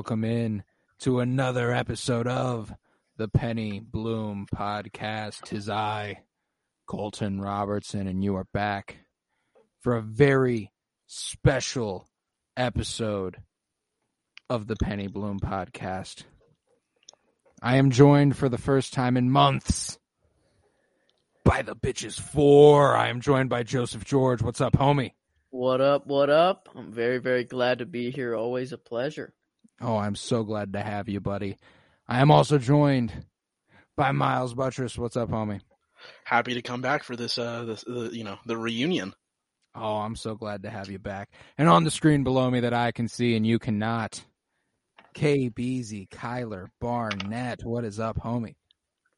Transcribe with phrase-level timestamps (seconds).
[0.00, 0.62] Welcome in
[0.98, 2.72] to another episode of
[3.18, 5.42] the Penny Bloom Podcast.
[5.42, 6.22] Tis I,
[6.86, 8.96] Colton Robertson, and you are back
[9.80, 10.72] for a very
[11.06, 12.08] special
[12.56, 13.42] episode
[14.48, 16.22] of the Penny Bloom Podcast.
[17.60, 19.98] I am joined for the first time in months
[21.44, 22.96] by the bitches four.
[22.96, 24.40] I am joined by Joseph George.
[24.40, 25.12] What's up, homie?
[25.50, 26.06] What up?
[26.06, 26.70] What up?
[26.74, 28.34] I'm very, very glad to be here.
[28.34, 29.34] Always a pleasure.
[29.80, 31.56] Oh, I'm so glad to have you, buddy.
[32.06, 33.12] I am also joined
[33.96, 34.98] by Miles Buttress.
[34.98, 35.60] What's up, homie?
[36.24, 39.12] happy to come back for this uh this uh, you know the reunion
[39.74, 41.30] Oh, I'm so glad to have you back.
[41.56, 44.24] And on the screen below me that I can see and you cannot,
[45.14, 47.64] K Beezy, Kyler, Barnett.
[47.64, 48.56] What is up, homie?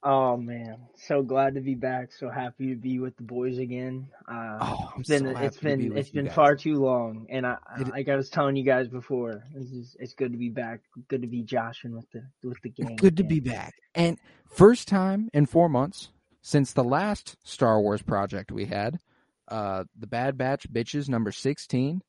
[0.05, 2.11] Oh man, so glad to be back.
[2.13, 4.09] So happy to be with the boys again.
[4.27, 6.27] Uh, Oh, I'm it's been so happy it's to be been with it's you been
[6.27, 6.35] guys.
[6.35, 9.97] far too long, and I It- like I was telling you guys before, it's just,
[10.01, 10.81] it's good to be back.
[11.07, 12.97] Good to be joshing with the with the gang.
[12.97, 13.75] Good to be back.
[13.95, 16.09] And first time in four months
[16.41, 18.99] since the last Star Wars project we had,
[19.47, 22.03] uh, the Bad Batch Bitches number 16,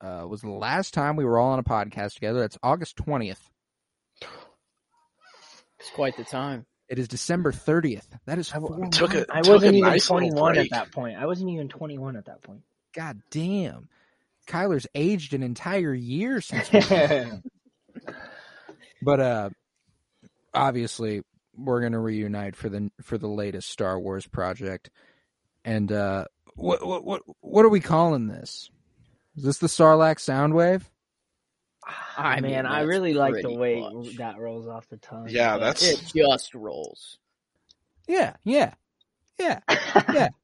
[0.00, 2.38] uh, was the last time we were all on a podcast together.
[2.38, 3.50] That's August 20th.
[5.80, 6.64] It's quite the time.
[6.88, 8.06] It is December 30th.
[8.26, 9.22] That is I w- four Took months.
[9.22, 11.18] it- I took a wasn't even nice 21 at that point.
[11.18, 12.62] I wasn't even 21 at that point.
[12.94, 13.88] God damn.
[14.48, 16.80] Kyler's aged an entire year since we
[19.02, 19.50] But uh
[20.54, 21.22] obviously
[21.56, 24.90] we're gonna reunite for the for the latest Star Wars project.
[25.64, 28.70] And uh what what what what are we calling this?
[29.36, 30.82] Is this the Sarlacc Soundwave?
[32.16, 34.16] I mean, man, I really like the way much.
[34.16, 35.28] that rolls off the tongue.
[35.28, 37.18] Yeah, that's- It just rolls.
[38.08, 38.74] Yeah, yeah,
[39.38, 39.60] yeah,
[40.12, 40.28] yeah.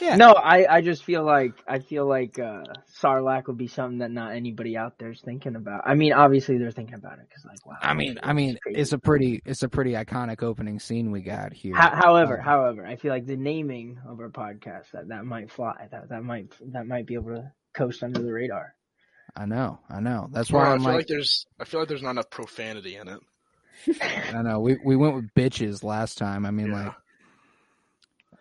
[0.00, 0.14] Yeah.
[0.14, 2.62] No, I, I just feel like I feel like uh,
[3.02, 5.82] Sarlacc would be something that not anybody out there is thinking about.
[5.84, 7.78] I mean, obviously they're thinking about it because like wow.
[7.82, 11.52] I mean I mean it's a pretty it's a pretty iconic opening scene we got
[11.52, 11.74] here.
[11.74, 15.50] Ho- however, Um, however, I feel like the naming of our podcast that that might
[15.50, 15.88] fly.
[15.90, 18.76] That that might that might be able to coast under the radar.
[19.38, 20.28] I know, I know.
[20.32, 22.96] That's why I I'm feel like, like, there's I feel like there's not enough profanity
[22.96, 23.20] in it
[24.34, 24.58] I know.
[24.58, 26.44] We we went with bitches last time.
[26.44, 26.84] I mean Yeah.
[26.86, 26.94] like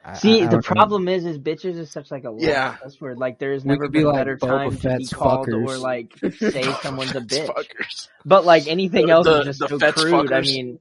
[0.03, 2.75] I- See, I- I the don't- problem is, is bitches is such like a Yeah.
[2.81, 3.17] cuss word.
[3.17, 5.77] Like there's never could be a like better Boba time to be Fett's called or
[5.77, 7.45] like say someone's a bitch.
[7.47, 8.07] Fuckers.
[8.25, 10.31] But like anything The- else the- is just the so Fett's crude.
[10.33, 10.79] I mean,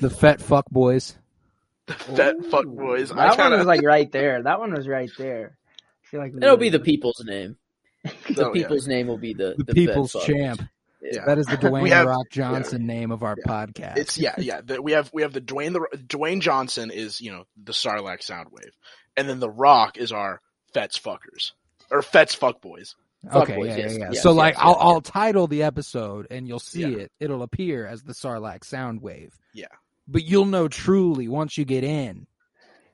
[0.00, 1.16] the fat fuck boys.
[1.86, 3.08] The fat fuck boys.
[3.10, 4.42] that I one kind was like right there.
[4.42, 5.56] That one was right there.
[6.04, 7.56] I feel like we It'll be the people's name.
[8.34, 8.62] The Oh, yeah.
[8.62, 10.62] people's name will be the The, the people's champ.
[11.00, 11.24] Yeah.
[11.26, 13.50] That is the Dwayne have- Rock Johnson name of our Yeah.
[13.52, 13.96] podcast.
[13.98, 14.60] It's yeah, yeah.
[14.64, 18.20] The, we have we have the Dwayne the Dwayne Johnson is you know the Sarlacc
[18.20, 18.70] Soundwave,
[19.16, 20.40] and then the Rock is our
[20.74, 21.52] Fets fuckers
[21.90, 22.94] or Fets fuck boys.
[23.32, 24.10] okay, Fuckboys, yeah, yes, yeah, yeah.
[24.12, 24.78] yes, so yes, like, yes, I'll yes.
[24.80, 26.98] I'll title the episode and you'll see Yeah.
[26.98, 27.12] it.
[27.20, 29.32] It'll appear as the Sarlacc Soundwave.
[29.54, 29.66] Yeah.
[30.08, 32.26] But you'll know truly once you get in.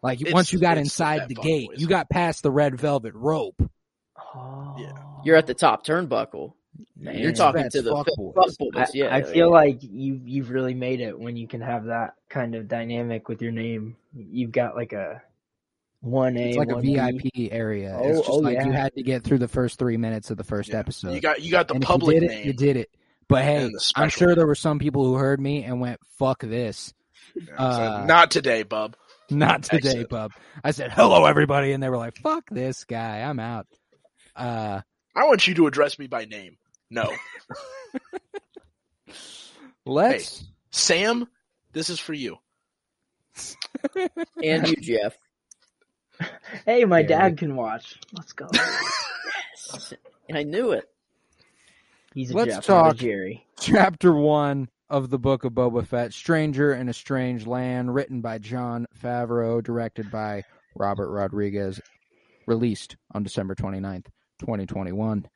[0.03, 1.81] Like It's- once you got it's the inside the gate, Boys.
[1.81, 3.61] you got past the red velvet rope.
[4.35, 4.77] Oh.
[4.79, 4.93] Yeah.
[5.25, 6.53] You're at the top turnbuckle.
[6.97, 8.57] Man, you're talking to the fuck boys.
[8.57, 8.87] fuck I.
[8.95, 9.53] Yeah, I feel yeah.
[9.53, 13.43] like you you've really made it when you can have that kind of dynamic with
[13.43, 13.97] your name.
[14.15, 15.23] You've got like a
[16.01, 16.95] one A, It's like a one B.
[16.95, 17.99] VIP area.
[18.01, 20.37] Oh, it's just oh, like you had to get through the first three minutes of
[20.37, 20.79] the first Yeah.
[20.79, 21.15] episode.
[21.15, 22.39] You got you got the and public you did name.
[22.41, 22.91] it, you did it.
[23.29, 26.95] But hey, I'm sure there were some people who heard me and went, "Fuck this."
[27.35, 28.97] Yeah, so uh, not today, bub.
[29.31, 30.09] Not today, Exit.
[30.09, 30.33] bub.
[30.65, 33.67] I said, "Hello, everybody," and they were like, "Fuck this guy, I'm out."
[34.39, 34.81] Uh,
[35.17, 36.57] I want you to address me by name.
[36.91, 37.13] No,
[39.85, 40.45] let's.
[40.71, 41.27] Sam.
[41.73, 42.37] This is for you.
[44.43, 45.17] and you, Jeff.
[46.65, 47.99] Hey, my Yeah, dad we- can watch.
[48.13, 48.49] Let's go.
[50.33, 50.85] I knew it.
[52.15, 53.47] He's a Let's Jeff, not a talk- Jerry.
[53.61, 58.39] Chapter one of the book of Boba Fett, Stranger in a Strange Land, written by
[58.39, 60.45] Jon Favreau, directed by
[60.75, 61.81] Robert Rodriguez,
[62.47, 64.07] released on December 29th,
[64.39, 65.27] 2021.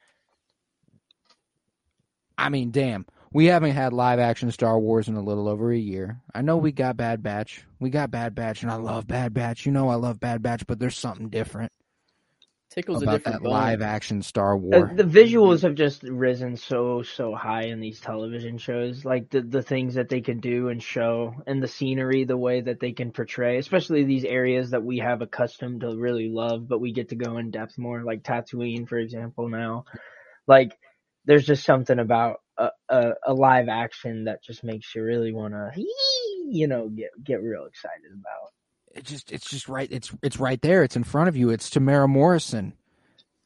[2.38, 3.06] I mean, damn.
[3.32, 6.20] we haven't had live action Star Wars in a little over a year.
[6.34, 7.64] I know we got Bad Batch.
[7.78, 9.66] We got Bad Batch, and I love Bad Batch.
[9.66, 11.72] You know I love Bad Batch, but there's something different
[12.72, 13.50] Tickles a about different that bone.
[13.50, 14.92] live action Star Uh, War.
[14.94, 19.62] the visuals have just risen so so high in these television shows like the the
[19.62, 23.12] things that they can do and show and the scenery the way that they can
[23.12, 27.16] portray especially these areas that we have accustomed to really love but we get to
[27.16, 29.84] go in depth more like Tatooine for example now
[30.46, 30.76] like
[31.26, 35.54] there's just something about a, a, a live action that just makes you really want
[35.54, 35.72] to
[36.50, 38.52] you know get get real excited about
[38.94, 39.88] It just it's just right.
[39.90, 40.82] It's it's right there.
[40.82, 41.50] It's in front of you.
[41.50, 42.74] It's Temuera Morrison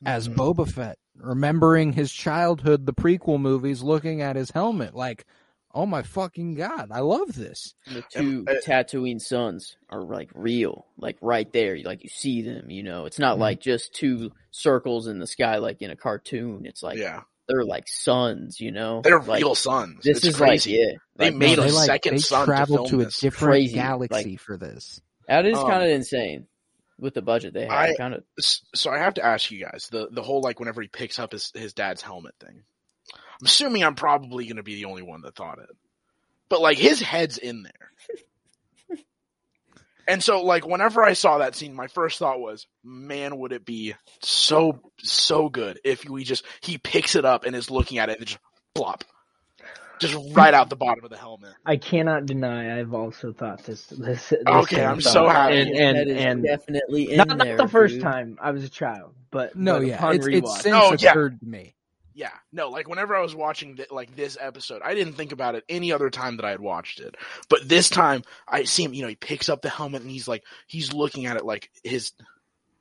[0.04, 0.34] as Mhm.
[0.34, 5.24] Boba Fett, remembering his childhood, the prequel movies, looking at his helmet, like,
[5.74, 7.74] oh my fucking god, I love this.
[7.86, 11.78] The two uh, Tatooine suns are like real, like right there.
[11.82, 13.06] Like you see them, you know.
[13.06, 13.40] It's not Mhm.
[13.40, 16.66] like just two circles in the sky like in a cartoon.
[16.66, 19.00] It's like yeah, they're like suns, you know.
[19.02, 20.02] they're like, real suns.
[20.02, 20.72] This it's is crazy.
[20.72, 20.96] like yeah.
[21.16, 23.10] They like, made No, a they, like, second they sun to traveled film to, a
[23.10, 25.00] different Crazy, galaxy like- for this.
[25.28, 26.46] That is Um, kind of insane
[26.98, 27.70] with the budget they had.
[27.70, 30.80] I- kind of so I have to ask you guys the the whole like whenever
[30.82, 32.62] he picks up his his dad's helmet thing.
[33.12, 35.68] I'm assuming I'm probably going to be the only one that thought it,
[36.48, 37.90] but like his head's in there.
[40.08, 43.64] And so, like, whenever I saw that scene, my first thought was, man, would it
[43.64, 48.08] be so, so good if we just, he picks it up and is looking at
[48.08, 48.38] it and just
[48.72, 49.02] plop.
[49.98, 51.52] Just right out the bottom of the helmet.
[51.64, 55.12] I cannot deny I've also thought this this, this Okay, I'm thought.
[55.12, 55.60] so happy.
[55.60, 57.56] and and, that is and definitely in not, there.
[57.56, 58.02] not the first dude.
[58.02, 61.10] time I was a child, but No, but yeah, upon it's, it's since Oh, yeah.
[61.10, 61.74] occurred to me.
[62.14, 65.54] Yeah, no, like whenever I was watching th- like this episode, I didn't think about
[65.54, 67.14] it any other time that I had watched it.
[67.50, 68.94] But this time, I see him.
[68.94, 71.70] You know, he picks up the helmet and he's like, he's looking at it like
[71.84, 72.12] his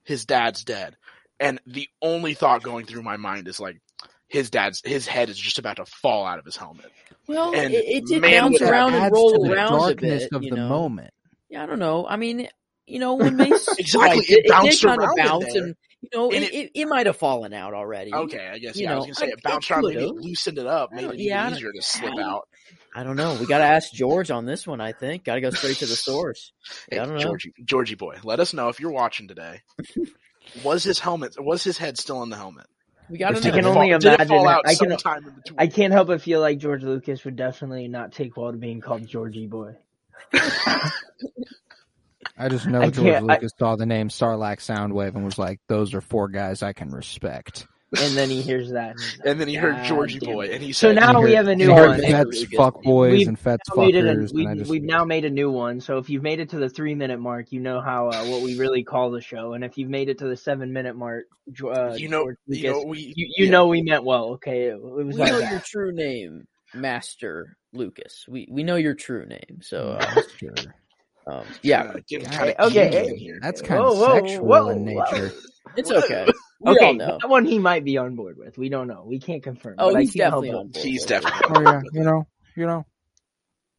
[0.03, 0.95] his dad's dead,
[1.39, 3.81] and the only thought going through my mind is like,
[4.35, 6.91] his dad's his head is just about to fall out of his helmet.
[7.27, 10.29] Well, And it, it did man, bounce around and adds roll the around a bit.
[10.31, 10.69] of you the know?
[10.69, 11.11] moment.
[11.49, 12.05] Yeah, I don't know.
[12.07, 12.47] I mean,
[12.85, 13.83] you know, when Mace Exactly,
[14.21, 15.63] striked, it it, bounced did kind of around in bounce, there.
[15.63, 18.13] and you know, And it, it- it, it might have fallen out already.
[18.13, 18.93] Okay, I guess You yeah.
[18.93, 20.23] I was know, gonna say I- it bounced around, maybe it could've.
[20.23, 22.47] loosened it up, I made it yeah, I even don't- easier to slip I out.
[22.97, 23.35] I don't know.
[23.39, 24.79] We got to ask George on this one.
[24.79, 26.53] I think got to go straight to the source.
[26.89, 27.19] Hey, I don't know.
[27.19, 29.61] Georgie, Georgie boy, let us know if you're watching today.
[30.63, 31.35] was his helmet?
[31.37, 32.67] Was his head still in the helmet?
[33.09, 33.55] We got to I know.
[33.55, 34.47] can only Fall- imagine.
[34.47, 35.59] out I can sometime in between?
[35.59, 38.81] I can't help but feel like George Lucas would definitely not take well to being
[38.81, 39.75] called Georgie Boy.
[42.37, 45.37] I just know I George can't- I- Lucas saw the name Sarlacc Soundwave and was
[45.37, 47.67] like, "Those are four guys I can respect."
[48.01, 48.91] And then he hears that.
[48.91, 51.29] and like, And then he heard "God Georgie boy, and he So said, now we
[51.29, 52.01] He have a new he heard one.
[52.01, 52.57] Fets Lucas.
[52.59, 55.23] fuckboys We've and Fets Now made a- fuckers, we, and I just we've now made
[55.23, 55.79] a new one.
[55.79, 58.41] So if you've made it to the three minute mark, you know how uh, what
[58.41, 59.53] we really call the show.
[59.53, 61.25] And if you've made it to the seven minute mark,
[61.63, 63.51] uh, "You know, George you know, we, you, you yeah.
[63.51, 64.25] know we meant well.
[64.33, 65.51] Okay, it, it was We not know bad.
[65.51, 68.25] your true name, Master Lucas.
[68.27, 69.59] We we know your true name.
[69.61, 70.53] So uh, Sure.
[71.27, 73.31] um, yeah, getting Okay, okay.
[73.41, 75.29] That's kind Whoa, of whoa, sexual whoa, in whoa.
[75.67, 75.77] Nature.
[75.77, 76.27] it's okay.
[76.61, 77.17] We okay, all know.
[77.21, 78.57] that one he might be on board with.
[78.57, 79.03] We don't know.
[79.05, 79.75] We can't confirm.
[79.77, 80.83] Oh, but he's can't definitely on board.
[80.83, 81.47] He's with definitely.
[81.53, 82.85] Oh yeah, you know, you know,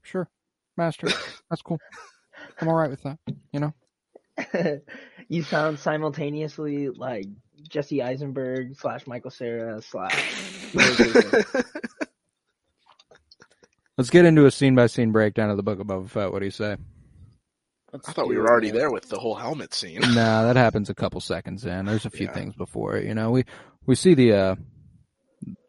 [0.03, 0.29] sure,
[0.77, 1.09] master,
[1.49, 1.81] that's cool.
[2.61, 3.19] I'm all right with that.
[3.51, 3.75] You know,
[5.29, 7.25] you sound simultaneously like
[7.69, 10.75] Jesse Eisenberg slash Michael Cera slash.
[13.97, 16.31] let's get into a scene by scene breakdown of the Book of Boba Fett.
[16.31, 16.77] What do you say?
[17.97, 18.77] Let's I thought we were already man.
[18.79, 20.01] there with the whole helmet scene.
[20.01, 21.87] nah, that happens a couple seconds in.
[21.87, 22.33] There's a few Yeah.
[22.35, 23.07] things before it.
[23.07, 23.45] You know, we
[23.87, 24.55] we see the uh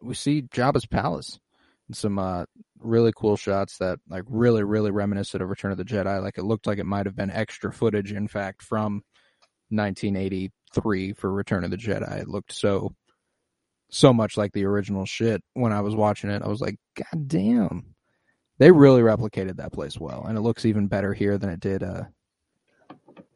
[0.02, 1.40] we see Jabba's palace
[1.88, 2.46] and some uh
[2.80, 6.22] really cool shots that like really really reminiscent of Return of the Jedi.
[6.22, 9.02] Like it looked like it might have been extra footage, in fact, from
[9.70, 12.20] 1983 for Return of the Jedi.
[12.22, 12.94] It looked so
[13.90, 16.42] so much like the original shit when I was watching it.
[16.42, 17.94] I was like, God damn.
[18.60, 21.84] They really replicated that place well, and it looks even better here than it did
[21.84, 22.04] uh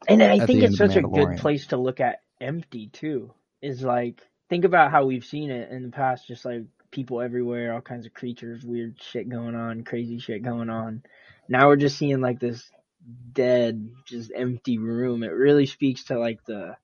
[0.08, 3.32] And I think it's such a good place to look at empty too.
[3.60, 7.72] Is like think about how we've seen it in the past, just like people everywhere,
[7.72, 11.02] all kinds of creatures, weird shit going on, crazy shit going on.
[11.48, 12.70] Now we're just seeing like this
[13.32, 15.22] dead, just empty room.
[15.22, 16.76] It really speaks to like the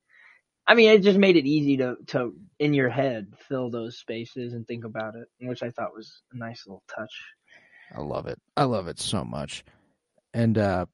[0.67, 4.53] I mean, it just made it easy to to in your head fill those spaces
[4.53, 7.23] and think about it, which I thought was a nice little touch.
[7.95, 8.39] I love it.
[8.57, 9.65] I love it so much.
[10.35, 10.87] And uh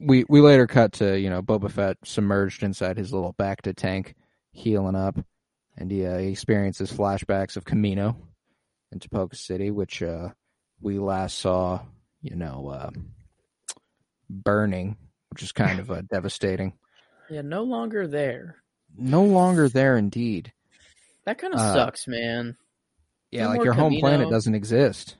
[0.00, 4.14] we we later cut to, you know, Boba Fett submerged inside his little bacta tank,
[4.52, 5.16] healing up,
[5.76, 8.16] and he, uh, he experiences flashbacks of Camino
[8.92, 10.28] in Tipoca City, which uh
[10.80, 11.80] we last saw,
[12.22, 12.90] you know, uh
[14.30, 14.96] burning,
[15.30, 16.72] which is kind of uh, devastating.
[17.30, 18.56] Yeah, no longer there.
[18.96, 20.52] No longer there indeed.
[21.24, 22.56] That kind of Uh, sucks, man.
[23.30, 25.16] Yeah, No like your home planet doesn't exist.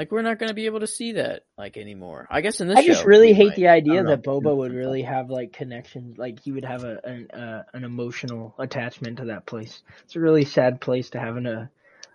[0.00, 2.26] Like we're not going to be able to see that like anymore.
[2.30, 3.56] I guess in this I just show, really hate might.
[3.56, 4.40] the idea that know.
[4.40, 8.54] Boba would really have like connections, like he would have a an uh, an emotional
[8.58, 9.82] attachment to that place.
[10.04, 11.66] It's a really sad place to have an uh,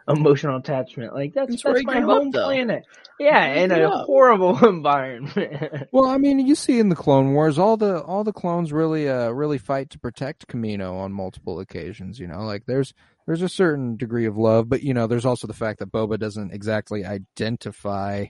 [0.08, 1.14] emotional attachment.
[1.14, 2.86] Like that's That's where that's my grew up, home planet.
[3.20, 4.06] Yeah, He in a up.
[4.08, 5.90] horrible environment.
[5.92, 9.08] Well, I mean, you see in the Clone Wars, all the all the clones really
[9.08, 12.20] uh really fight to protect Camino on multiple occasions.
[12.20, 12.94] You know, like there's
[13.26, 16.20] there's a certain degree of love, but you know, there's also the fact that Boba
[16.20, 18.26] doesn't exactly identify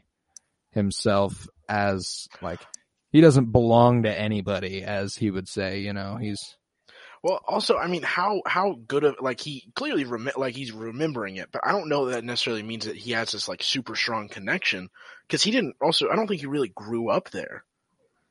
[0.71, 2.59] himself as like
[3.11, 5.79] he doesn't belong to anybody, as he would say.
[5.79, 6.57] You know, he's
[7.23, 11.37] Well, also, I mean, how how good of like he clearly rem- like he's remembering
[11.37, 14.27] it, but I don't know that necessarily means that he has this like super strong
[14.29, 14.89] connection
[15.27, 15.75] because he didn't.
[15.81, 17.63] Also, I don't think he really grew up there.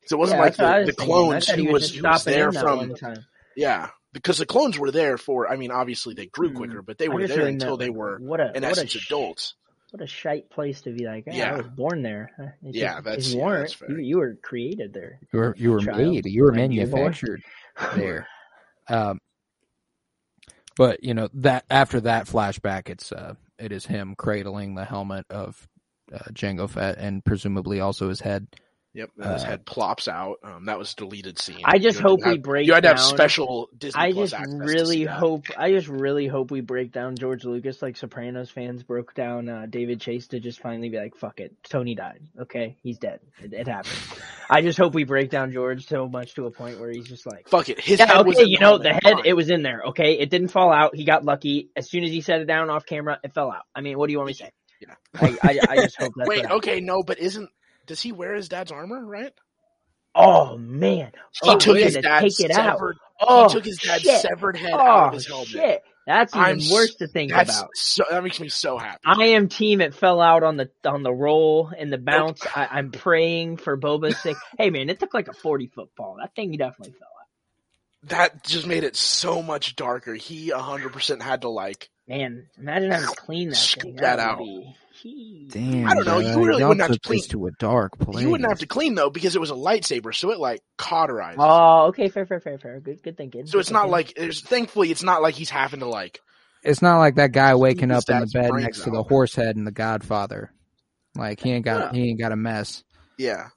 [0.07, 1.83] So it wasn't Yeah, like that's what I the, was the clones who he was
[1.83, 2.95] just who was there from.
[2.95, 3.25] time.
[3.57, 5.51] Yeah, because the clones were there for.
[5.53, 6.57] I mean, obviously they grew Mm.
[6.57, 8.99] quicker, but they were there until meant, they were what a in what essence a
[8.99, 9.55] sh- adults.
[9.91, 11.25] What a shite place to be like.
[11.27, 11.53] Yeah, Yeah.
[11.53, 12.33] I was born there.
[12.65, 13.61] It's Yeah, just- that's- you yeah, weren't.
[13.61, 13.91] that's fair.
[13.91, 15.21] You, you were created there.
[15.33, 15.99] you were you were Child.
[15.99, 17.01] made, you were Like, you were born.
[17.03, 17.43] manufactured
[17.97, 18.27] there.
[18.89, 19.21] Um,
[20.77, 25.27] but you know that after that flashback, it's uh, it is him cradling the helmet
[25.31, 25.69] of
[26.13, 28.49] uh, Jango Fett and presumably also his head.
[28.97, 30.37] Yep, and his Uh, head plops out.
[30.45, 31.59] Um, that was a deleted scene.
[31.65, 34.01] I just You had to hope we break You had to have down- special Disney
[34.01, 35.15] I Plus just really see that.
[35.19, 35.47] hope.
[35.59, 39.67] I just really hope we break down George Lucas like Sopranos fans broke down uh,
[39.69, 42.21] David Chase to just finally be like, "Fuck it, Tony died.
[42.43, 43.19] Okay, he's dead.
[43.43, 43.99] It, it happened."
[44.49, 47.27] I just hope we break down George so much to a point where he's just
[47.27, 49.51] like, Fuck it, his "Yeah, head was okay, in you know, the head, it was
[49.51, 49.83] in there.
[49.89, 50.95] Okay, it didn't fall out.
[50.95, 51.69] He got lucky.
[51.75, 53.65] As soon as he set it down off camera, it fell out.
[53.75, 54.51] I mean, what do you want me to say?
[54.81, 54.95] Yeah.
[55.21, 57.49] I, I, I just hope that's Wait, okay, no, but isn't
[57.87, 59.05] does he wear his dad's armor?
[59.05, 59.33] Right?
[60.15, 61.11] Oh man,
[61.43, 62.79] He oh, took his to dad's take it out.
[62.79, 62.97] severed.
[63.21, 64.21] Oh, he took his dad's shit.
[64.21, 65.49] severed head oh, out of oh, his helmet.
[65.49, 65.83] shit.
[66.07, 67.71] That's even I'm worse to think about.
[67.75, 68.05] so.
[68.11, 69.01] That makes me so happy.
[69.07, 72.43] I am team it fell out on the on the roll and the bounce.
[72.55, 74.37] I, I'm praying for Boba's sake.
[74.59, 76.17] hey man, it took like a forty foot fall.
[76.21, 78.09] That thing definitely fell out.
[78.11, 80.15] that just made it so much darker.
[80.15, 81.89] He 100% had to like.
[82.07, 83.97] Man, imagine having to clean that thing.
[83.97, 84.39] that would out.
[84.39, 84.77] be-.
[85.51, 88.23] Damn, I don't know, you really y'all wouldn't have to clean- to a dark place.
[88.23, 91.39] You wouldn't have to clean though because it was a lightsaber, so it like cauterized.
[91.41, 92.81] Oh, okay, fair, fair, fair, fair.
[92.81, 93.47] Good, good thinking.
[93.47, 93.93] so it's not thinking.
[93.93, 94.41] like there's.
[94.41, 96.21] Thankfully, it's not like he's having to like.
[96.63, 99.35] It's not like that guy waking up in the bed brains next to the horse
[99.35, 100.51] head in The Godfather.
[101.15, 102.01] Like he ain't got Yeah.
[102.01, 102.83] he ain't got a mess.
[103.19, 103.49] Yeah,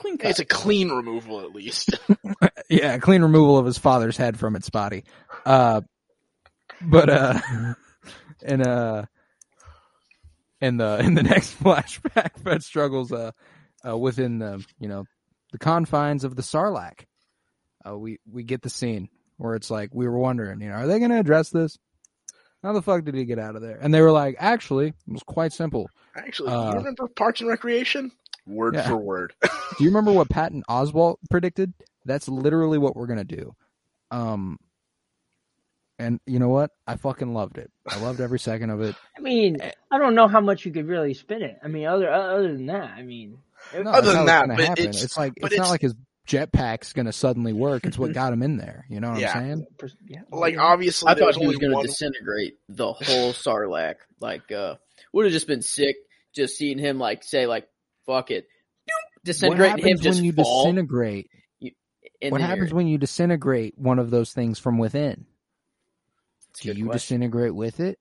[0.00, 0.30] Clean cut.
[0.30, 1.90] it's a clean removal at least.
[2.68, 5.04] Yeah, a clean removal of his father's head from its body.
[5.44, 5.82] Uh,
[6.80, 7.38] but uh,
[8.42, 9.04] and uh,
[10.62, 13.32] in the in the next flashback, Fett struggles uh,
[13.86, 15.04] uh within the you know
[15.52, 17.04] the confines of the Sarlacc.
[17.86, 20.86] Uh, we we get the scene where it's like we were wondering, you know, are
[20.86, 21.76] they going to address this?
[22.62, 23.76] How the fuck did he get out of there?
[23.82, 25.88] And they were like, actually, it was quite simple.
[26.14, 28.12] Actually, Uh, you remember Parks and Recreation?
[28.46, 28.88] Word Yeah.
[28.88, 29.34] for word.
[29.42, 29.48] Do
[29.84, 31.74] you remember what Patton Oswalt predicted?
[32.04, 33.52] That's literally what we're gonna do.
[34.12, 34.58] Um,
[36.02, 36.70] and you know what?
[36.86, 37.70] I fucking loved it.
[37.88, 38.94] I loved every second of it.
[39.16, 39.58] I mean,
[39.90, 41.58] I don't know how much you could really spin it.
[41.62, 43.38] I mean, other other than that, I mean,
[43.74, 44.84] it- No, Other than that, it's but happen.
[44.84, 45.94] it's- It's, like but it's, not like his
[46.26, 47.84] jetpack's gonna suddenly work.
[47.84, 48.84] It's what got him in there.
[48.88, 49.32] You know what Yeah.
[49.36, 49.92] I'm saying?
[50.08, 53.96] yeah, Like obviously, I thought he was going to disintegrate the whole Sarlacc.
[54.20, 54.76] Like, uh,
[55.12, 55.96] would have just been sick
[56.34, 57.66] just seeing him like say like,
[58.06, 60.64] "Fuck it," Doop, What disintegrate and him happens just when you fall.
[60.64, 61.30] disintegrate?
[62.20, 62.76] in What happens air.
[62.76, 65.26] when you disintegrate one of those things from within?
[66.52, 66.92] That's Do you question.
[67.20, 67.98] disintegrate with it?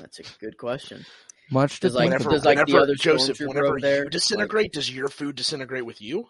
[0.00, 1.04] That's a good question.
[1.50, 4.92] Much Does, like, whenever, does, like, the other Joseph, whenever over there, you disintegrate, does
[4.94, 6.26] your food disintegrate with you?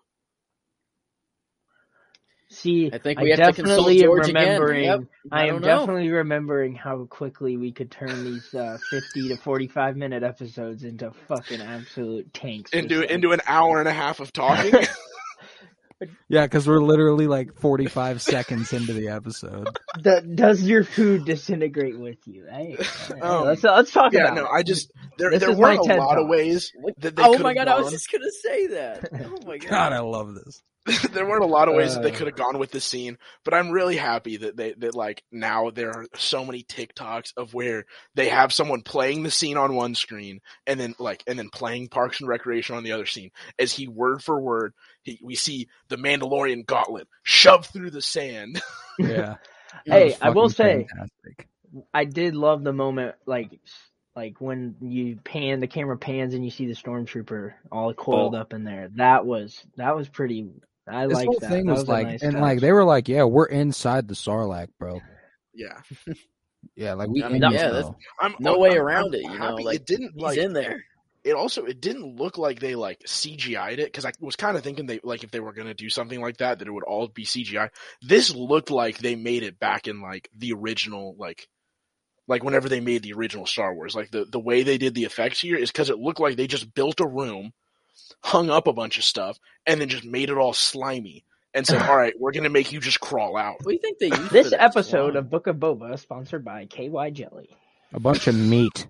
[2.50, 4.42] See, I think I we have to consult George again.
[4.42, 4.84] remembering.
[4.84, 5.00] Yep.
[5.30, 5.66] I I am know.
[5.66, 11.10] definitely remembering how quickly we could turn these uh, fifty to forty-five minute episodes into
[11.26, 12.72] fucking absolute tanks.
[12.72, 14.72] Into into an hour and a half of talking.
[16.28, 19.68] Yeah, because we're literally like 45 seconds into the episode.
[20.02, 22.46] Do- does your food disintegrate with you?
[22.50, 22.76] Hey,
[23.08, 24.34] hey, Um, let's let's talk yeah, about.
[24.36, 24.50] no, it.
[24.52, 27.54] I just there This there is weren't a lot of ways that they oh my
[27.54, 29.08] god, I was just gonna say that.
[29.12, 29.68] Oh my god.
[29.70, 30.62] God, I love this.
[31.12, 32.14] there weren't a lot of ways that they Uh.
[32.16, 35.71] could have gone with the scene, but I'm really happy that they that like now
[35.71, 39.95] there are so many TikToks of where they have someone playing the scene on one
[39.95, 43.73] screen and then like and then playing Parks and Recreation on the other scene as
[43.73, 48.61] he word for word he, we see the Mandalorian gauntlet shoved through the sand.
[48.99, 49.37] Yeah.
[49.85, 51.49] Hey, I will say- fantastic.
[51.95, 53.50] I did love the moment, like
[54.16, 58.38] like when you pan the camera pans and you see the stormtrooper all coiled Oh.
[58.38, 58.88] up in there.
[58.97, 60.49] That was that was pretty.
[60.90, 61.50] I This liked whole that.
[61.50, 62.40] thing That was, a like, nice and touch.
[62.42, 65.00] like they were like, yeah, we're inside the Sarlacc, bro.
[65.54, 65.80] yeah,
[66.76, 67.88] Yeah, like we I mean, no, yeah, that's,
[68.21, 70.38] I'm, no I'm- way I'm- around I'm it, you know, like, it didn't He's like
[70.38, 70.85] in there.
[71.25, 74.62] it also it didn't look like they like CGI'd it because I was kind of
[74.62, 77.07] thinking they like if they were gonna do something like that that it would all
[77.09, 77.71] be CGI.
[78.02, 81.49] This looked like they made it back in like the original like
[82.26, 83.95] like whenever they made the original Star Wars.
[83.95, 86.47] Like the the way they did the effects here is because it looked like they
[86.47, 87.52] just built a room,
[88.22, 91.24] hung up a bunch of stuff, and then just made it all slimy
[91.54, 93.98] and said, "All right, we're gonna make you just crawl out." What do you think
[93.98, 95.16] they used This episode slime?
[95.16, 97.48] of Book of Boba sponsored by KY Jelly.
[97.92, 98.86] A bunch of meat.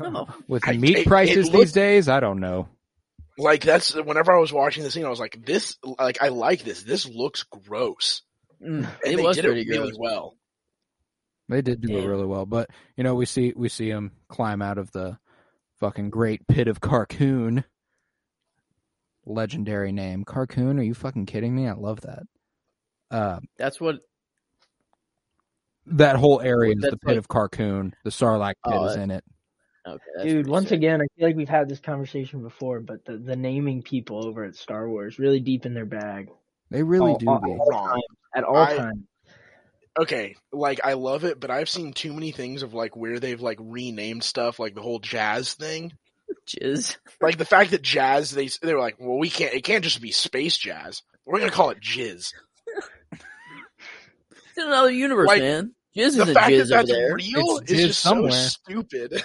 [0.00, 2.68] Oh, With I- meat it- prices it these looked- days, I don't know.
[3.36, 6.62] Like that's whenever I was watching the scene, I was like, "This like I like
[6.62, 6.82] this.
[6.84, 8.22] This looks gross."
[8.62, 9.98] mm, And it they was did pretty it really good.
[10.00, 10.36] well.
[11.48, 14.62] They did do it really well, but you know we see we see him climb
[14.62, 15.18] out of the
[15.80, 17.64] fucking great pit of Carkoon.
[19.26, 20.78] Legendary name, Carkoon.
[20.78, 21.66] Are you fucking kidding me?
[21.68, 22.22] I love that.
[23.10, 23.96] Uh, That's what.
[25.86, 27.92] that whole area is the pit like- of Carkoon.
[28.04, 29.24] The Sarlacc pit Oh, is in it.
[29.86, 30.78] Okay, Dude, once sick.
[30.78, 34.42] again, I feel like we've had this conversation before, but the, the naming people over
[34.44, 36.30] at Star Wars really deep in their bag
[36.70, 37.50] They really all- do all- be.
[37.50, 37.88] all Wrong.
[37.88, 38.00] time,
[38.34, 39.02] at all I- times.
[39.96, 43.40] Okay, like I love it, but I've seen too many things of like where they've
[43.40, 45.92] like renamed stuff, like the whole jazz thing.
[46.46, 46.96] Jizz.
[47.20, 49.54] Like the fact that jazz, they they were like, well, we can't.
[49.54, 51.02] It can't just be space jazz.
[51.24, 52.32] We're gonna call it jizz.
[53.12, 55.72] It's in another universe, Like, man.
[55.96, 57.14] Jizz the isn't fact that jizz over that's there.
[57.14, 58.30] real It's is jizz just somewhere.
[58.32, 59.22] so stupid.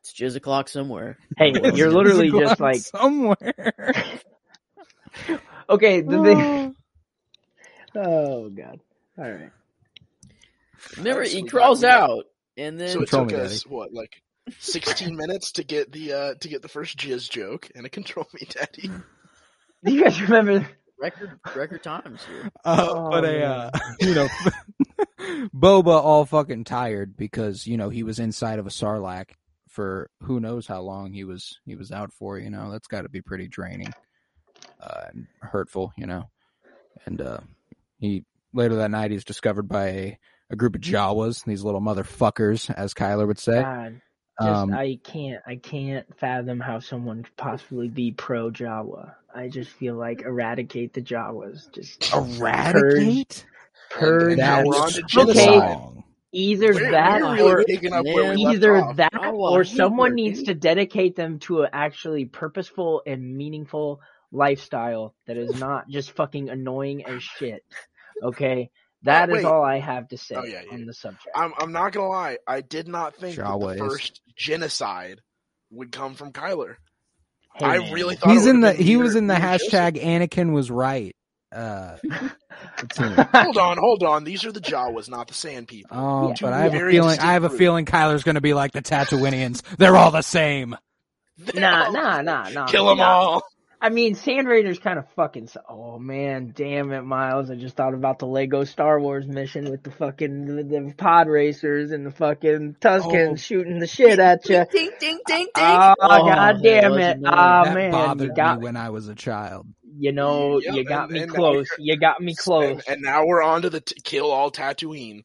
[0.00, 1.18] It's jizz o'clock somewhere.
[1.36, 3.72] Hey, you're literally just like, somewhere.
[5.70, 6.76] okay, the thing.
[7.98, 8.80] Oh god.
[9.16, 9.50] All right.
[10.98, 12.24] Remember, So he crawls got- we got- out,
[12.58, 14.20] and then so it took me, us what like
[14.58, 18.26] sixteen minutes to get the uh to get the first jizz joke and a control
[18.34, 18.90] me daddy.
[19.84, 20.66] Do you guys remember?
[20.98, 22.50] record record times here.
[22.64, 24.28] Uh, Oh, but a uh, you know,
[25.54, 29.30] Boba all fucking tired because you know he was inside of a Sarlacc
[29.68, 32.38] for who knows how long he was he was out for.
[32.38, 33.92] You know that's got to be pretty draining,
[34.80, 35.92] uh, and hurtful.
[35.96, 36.30] You know,
[37.04, 37.40] and uh,
[37.98, 40.18] he later that night he's discovered by a,
[40.50, 43.60] a group of Jawas, these little motherfuckers, as Kyler would say.
[43.60, 44.00] God,
[44.40, 45.42] just, Um, I can't.
[45.46, 49.14] I can't fathom how someone could possibly be pro Jawa.
[49.34, 51.72] I just feel like eradicate the Jawas.
[51.72, 53.44] Just eradicate.
[53.90, 54.32] purge.
[54.32, 56.02] And now that- we're on to Okay.
[56.32, 59.64] Either We're, that we're or really picking up where we left either that Oh, or
[59.64, 60.16] someone working.
[60.16, 64.00] needs to dedicate them to a actually purposeful and meaningful
[64.32, 67.64] lifestyle that is not just fucking annoying as shit.
[68.22, 68.70] Okay,
[69.02, 69.44] that is wait.
[69.44, 70.74] all I have to say Oh, yeah, yeah.
[70.74, 71.28] on the subject.
[71.34, 72.38] I'm I'm not gonna lie.
[72.46, 75.20] I did not think that the is- first genocide
[75.70, 76.76] would come from Kyler.
[77.54, 79.72] Hey, I really thought He's it in the he was in the neither Joseph.
[79.72, 81.14] hashtag Anakin was right.
[81.54, 81.96] Uh,
[82.98, 84.24] Hold on, hold on.
[84.24, 85.96] These are the Jawas, not the Sand People.
[85.96, 86.34] Oh, Yeah.
[86.40, 87.18] but I have a feeling.
[87.20, 89.62] I have a feeling Kyler's going to be like the Tatooineans.
[89.78, 90.76] They're all the same.
[91.54, 92.66] Nah, nah, nah, nah.
[92.66, 93.04] Kill them nah.
[93.04, 93.42] all.
[93.86, 95.48] I mean, Sand Raiders kind of fucking.
[95.68, 97.50] Oh man, damn it, Miles!
[97.50, 101.28] I just thought about the Lego Star Wars mission with the fucking the, the pod
[101.28, 103.36] racers and the fucking Tuskens Oh.
[103.36, 104.64] shooting the shit at you.
[104.72, 105.48] Ding, ding, ding, ding.
[105.54, 107.18] Oh, Oh, god man, damn it!
[107.24, 109.66] Oh Ah that man, you bothered got me when I was a child.
[109.98, 111.68] you know Yep, you got and- me and now close.
[111.78, 112.82] you're- You got me close.
[112.88, 115.22] And, and now we're on to the t- kill all Tatooine.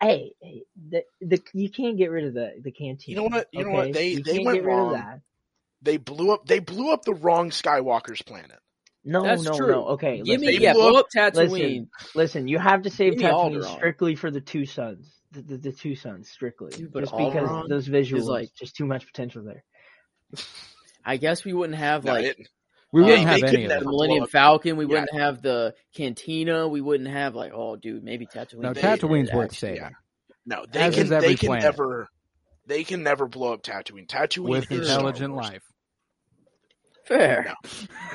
[0.00, 3.14] hey, hey, the, the you can't get rid of the the canteen.
[3.14, 3.48] You know what?
[3.52, 3.92] You know what?
[3.92, 5.22] They- You they can't went get rid of wrong.
[5.82, 5.90] That.
[5.90, 6.46] They blew up.
[6.46, 8.58] They blew up the wrong Skywalker's planet.
[9.04, 9.70] No, That's no, true.
[9.72, 9.86] no.
[9.90, 10.40] Okay, Give listen.
[10.40, 11.86] me They yeah, blew blow up- up Tatooine.
[12.14, 15.14] Listen, you have to save Give Tatooine strictly for the two suns.
[15.30, 16.70] The, the, the two suns, strictly.
[16.70, 19.64] Dude, just because those visuals, like- just too much potential there.
[21.04, 22.48] I guess we wouldn't have No, like it-
[22.92, 24.76] We uh, wouldn't they have any of the Millennium Falcon.
[24.76, 24.88] We Yeah.
[25.00, 26.68] wouldn't have the Cantina.
[26.68, 28.60] We wouldn't have like oh, dude, maybe Tatooine.
[28.60, 29.94] No, They- Tatooine's worth actually- saving
[30.44, 31.04] No, they As can.
[31.04, 31.64] is every They can planet.
[31.64, 32.08] never.
[32.68, 34.06] They can never blow up Tatooine.
[34.06, 35.46] Tatooine with is Star intelligent Wars.
[35.48, 35.62] life.
[37.06, 37.54] Fair.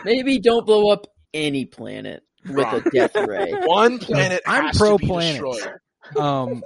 [0.05, 3.51] Maybe don't blow up any planet with a death ray.
[3.65, 4.41] One planet.
[4.45, 5.41] I'm pro to be planet.
[5.41, 5.73] destroyed.
[6.17, 6.63] Um,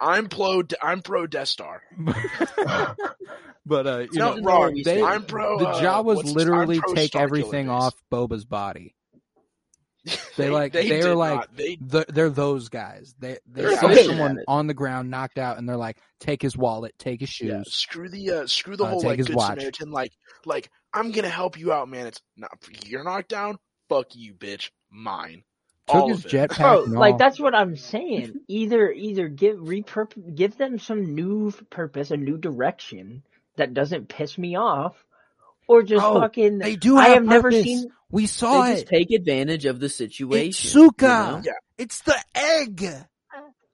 [0.00, 0.62] I'm pro.
[0.82, 1.82] I'm pro Death Star.
[3.66, 4.80] but uh, you No, know, wrong.
[4.84, 5.58] they, I'm pro.
[5.58, 8.94] the uh, Jawas what's- literally I'm pro take Star everything off Boba's body.
[10.06, 10.30] Base.
[10.36, 11.56] They like They they're like not.
[11.56, 13.14] They the, they're those guys.
[13.18, 15.98] They they They're see efficient someone at on the ground knocked out, and they're like,
[16.20, 17.74] take his wallet, take his yeah, shoes.
[17.74, 19.60] screw the uh, screw the Uh, whole like his good watch.
[19.60, 19.90] Samaritan.
[19.90, 20.12] Like
[20.44, 22.06] like I'm gonna help you out, man.
[22.06, 22.50] It's not
[22.84, 23.58] you're knocked down.
[23.88, 24.70] Fuck you, bitch.
[24.90, 25.42] Mine.
[25.88, 26.56] Took All his jetpack.
[26.56, 27.18] Bro, like all.
[27.18, 28.40] that's what I'm saying.
[28.48, 33.22] Either either give repurpose, give them some new purpose, a new direction
[33.56, 34.96] that doesn't piss me off,
[35.68, 36.58] or just Bro, fucking.
[36.58, 36.96] They do.
[36.96, 37.86] I have have never seen.
[38.10, 38.74] We saw They it.
[38.76, 40.48] just take advantage of the situation.
[40.48, 41.06] It's Suka.
[41.06, 41.42] you know?
[41.44, 41.52] Yeah.
[41.78, 42.86] It's the egg.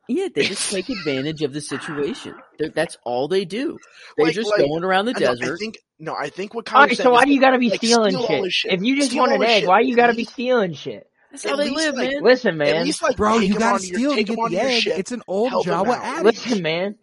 [0.09, 2.35] Yeah, they just take advantage of the situation.
[2.59, 3.79] They're, that's all they do.
[4.17, 5.59] They're Like- just like, going around the I, know, I desert.
[5.59, 7.71] think no, I think what All Kyler right, said so why do you gotta be
[7.71, 8.53] like, stealing steal shit?
[8.53, 8.73] shit.
[8.73, 9.69] If you just Steal want an egg, shit.
[9.69, 11.07] why you gotta be stealing shit?
[11.31, 12.23] That's at how they least, live, like, man.
[12.25, 12.85] Listen, At man.
[12.85, 14.83] least like Bro, you gotta onto your- steal to get the egg.
[14.83, 14.99] shit.
[14.99, 16.03] It's an old help Jawa out.
[16.05, 16.25] adage.
[16.25, 16.97] Listen, man.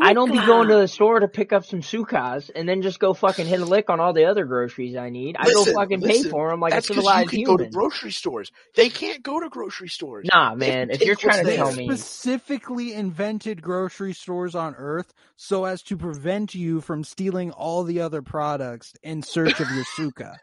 [0.00, 3.00] I don't be going to the store to pick up some sukas and then just
[3.00, 5.36] go fucking hit a lick on all the other groceries I need.
[5.38, 7.42] I Listen, go fucking listen, pay for them like That's a because you civilized can
[7.42, 8.52] go to grocery stores.
[8.76, 10.28] They can't go to grocery stores.
[10.34, 10.90] Nah, man.
[10.90, 15.64] can If you're trying to They tell me, specifically invented grocery stores on Earth so
[15.64, 20.40] as to prevent you from stealing all the other products in search of your suka.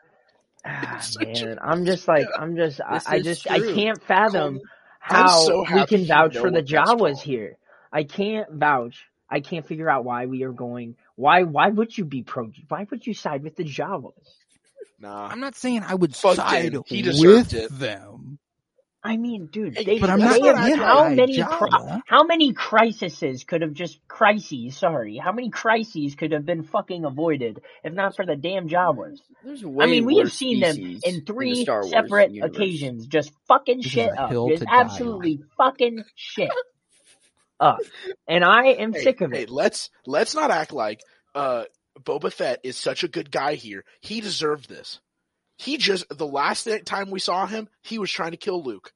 [0.66, 3.62] ah, It's such a- man, I'm just like, I'm just, I, I is just, I
[3.62, 4.62] can't fathom
[5.10, 7.58] I'm how so we happy can you vouch know for the Jawas here.
[7.94, 9.06] I can't vouch.
[9.30, 10.96] I can't figure out why we are going.
[11.16, 11.44] Why?
[11.44, 12.52] Why would you be pro?
[12.68, 14.14] Why would you side with the Jawas?
[15.00, 15.28] Nah.
[15.28, 16.84] I'm not saying I would Fuck side him.
[16.86, 17.70] He with it.
[17.78, 18.40] them.
[19.04, 21.50] I mean, dude, Hey, they, But I'm they not have- how many Jawa.
[21.60, 24.76] cri- how many crises could have just crises?
[24.78, 29.20] Sorry, how many crises could have been fucking avoided if not for the damn Jawas?
[29.44, 32.56] There's way I mean, we have seen them in three Star Wars separate universe.
[32.56, 34.76] occasions, just fucking This shit up, just to on.
[34.76, 36.50] absolutely fucking shit
[37.60, 37.80] up,
[38.28, 39.50] and I am Hey, sick of hey, it.
[39.50, 41.02] let's let's not act like
[41.34, 41.64] uh
[42.00, 43.86] Boba Fett is such a good guy here.
[44.02, 45.00] He deserved this.
[45.58, 48.92] He just the last thi- time we saw him, he was trying to kill Luke.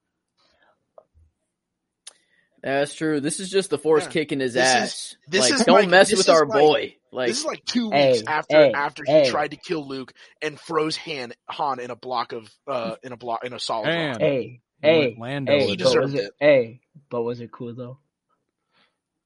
[2.61, 3.21] That's true.
[3.21, 4.09] This is just the force Yeah.
[4.11, 5.15] kicking his This is- ass.
[5.29, 6.95] this like, is don't like- mess this with our like- boy.
[7.11, 9.29] Like, this is like two Hey, weeks after hey, after he hey.
[9.29, 13.17] tried to kill Luke and froze Han Han in a block of uh in a
[13.17, 14.09] block in a solid Han.
[14.09, 14.19] rock.
[14.19, 16.23] Hey, You hey, Lando hey, He but deserved was it.
[16.25, 16.33] it?
[16.39, 17.97] Hey, but was it cool though?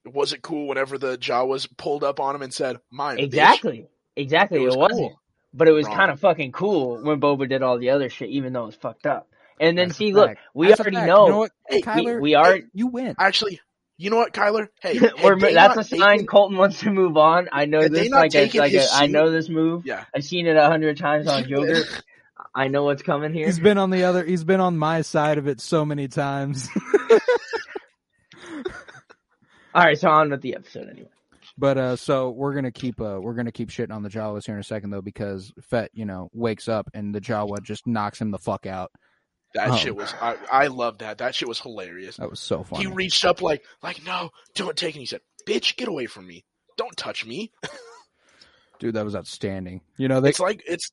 [0.05, 3.17] Was it cool whenever the Jawas pulled up on him and said, "Mine"?
[3.17, 4.59] bitch?" Exactly, exactly.
[4.59, 5.09] It It, was was cool.
[5.09, 5.17] not
[5.55, 8.53] but it was kind of fucking cool when Boba did all the other shit, even
[8.53, 9.29] though it was fucked up.
[9.59, 10.39] And then That's see, look, fact.
[10.55, 11.25] we That's already know.
[11.25, 12.21] You know what, Hey, we- Kyler?
[12.21, 13.15] we are- You win.
[13.19, 13.61] Actually,
[13.99, 14.69] you know what, Kyler?
[14.81, 17.49] Hey, had We're, they that's not a sign taken- Colton wants to move on.
[17.51, 19.85] I know this like a, like a, his I know this move.
[19.85, 20.05] Yeah.
[20.15, 21.83] I've seen it a hundred times on Joker.
[22.55, 23.45] I know what's coming here.
[23.45, 24.23] He's been on the other.
[24.25, 26.67] He's been on my side of it so many times.
[29.75, 31.09] All right, so on with the episode anyway.
[31.57, 34.55] But uh, so we're gonna keep uh, we're gonna keep shitting on the Jawas here
[34.55, 38.19] in a second though because Fett, you know, wakes up and the Jawa just knocks
[38.19, 38.91] him the fuck out.
[39.53, 39.75] That Oh.
[39.75, 41.19] shit was I, I love that.
[41.19, 42.17] That shit was hilarious.
[42.17, 42.85] That was so funny.
[42.85, 44.99] He reached up like like no, don't take it.
[44.99, 46.43] He said, "Bitch, get away from me.
[46.77, 47.51] Don't touch me."
[48.79, 49.81] Dude, that was outstanding.
[49.97, 50.91] You know, they It's like it's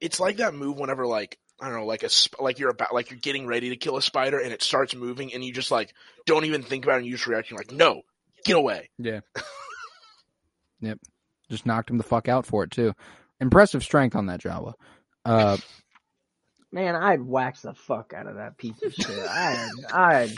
[0.00, 2.92] it's like that move whenever like I don't know, like a sp- like you're about
[2.92, 5.70] like you're getting ready to kill a spider and it starts moving and you just
[5.70, 5.94] like
[6.26, 7.50] don't even think about it and you just react.
[7.50, 8.02] You're like, "No,
[8.44, 9.20] get away." yeah,
[10.80, 10.98] yep,
[11.50, 12.92] just knocked him the fuck out for it too.
[13.40, 14.74] Impressive strength on that Jawa.
[15.24, 15.56] Uh,
[16.72, 19.08] Man, I'd wax the fuck out of that piece of shit.
[19.08, 20.34] I'd, I'd,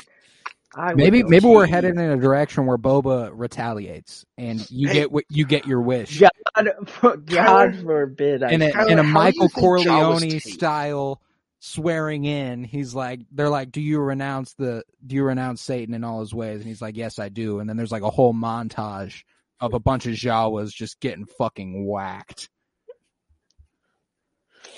[0.75, 1.75] I would maybe go maybe we're cheat.
[1.75, 4.95] headed in a direction where Boba retaliates and you Hey.
[4.95, 6.21] get what you get your wish.
[6.21, 6.31] God,
[7.03, 8.43] God Tyler- forbid.
[8.43, 11.23] I in a, Tyler, in a how do you Michael Corleone style
[11.61, 12.65] swearing in.
[12.65, 16.33] He's like, they're like, do you renounce the, do you renounce Satan in all his
[16.35, 16.57] ways?
[16.61, 17.59] And he's like, yes, I do.
[17.61, 19.23] And then there's like a whole montage
[19.61, 22.49] of a bunch of Jawas just getting fucking whacked.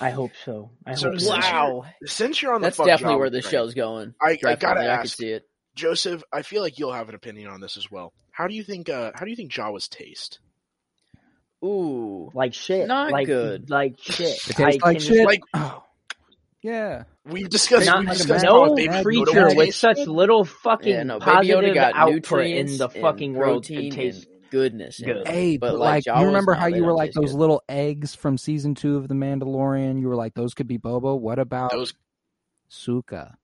[0.00, 0.70] I hope so.
[0.86, 1.34] I So hope so.
[1.34, 1.84] this- wow.
[2.06, 4.14] Since you're on the That's fuck definitely Jawa where the show's going.
[4.20, 5.46] I, I gotta Definitely, I can ask see it.
[5.80, 6.22] Joseph.
[6.32, 8.12] I feel like you'll have an opinion on this as well.
[8.30, 8.88] How do you think?
[8.88, 10.38] Uh, how do you think Jawas taste?
[11.64, 12.30] Ooh.
[12.34, 12.86] Like shit.
[12.88, 13.68] Not like, good.
[13.70, 14.36] Like shit.
[14.48, 15.26] It tastes I like shit.
[15.26, 15.82] Like Oh,
[16.62, 17.04] yeah.
[17.26, 17.86] we've discussed.
[17.86, 19.80] Not we've like a discussed no Baby bad Yoda creature with taste.
[19.80, 23.34] such little fucking Yeah, no, Baby positive Yoda got output nutrients in the and fucking
[23.34, 24.26] world to protein taste.
[24.26, 25.00] and goodness.
[25.00, 25.28] in good.
[25.28, 27.38] Hey, But, but, like, like, you remember how you were like those good.
[27.38, 30.00] little eggs from season two of The Mandalorian?
[30.00, 31.18] You were like, those could be Boba.
[31.18, 31.92] What about Those
[32.68, 33.36] Suka?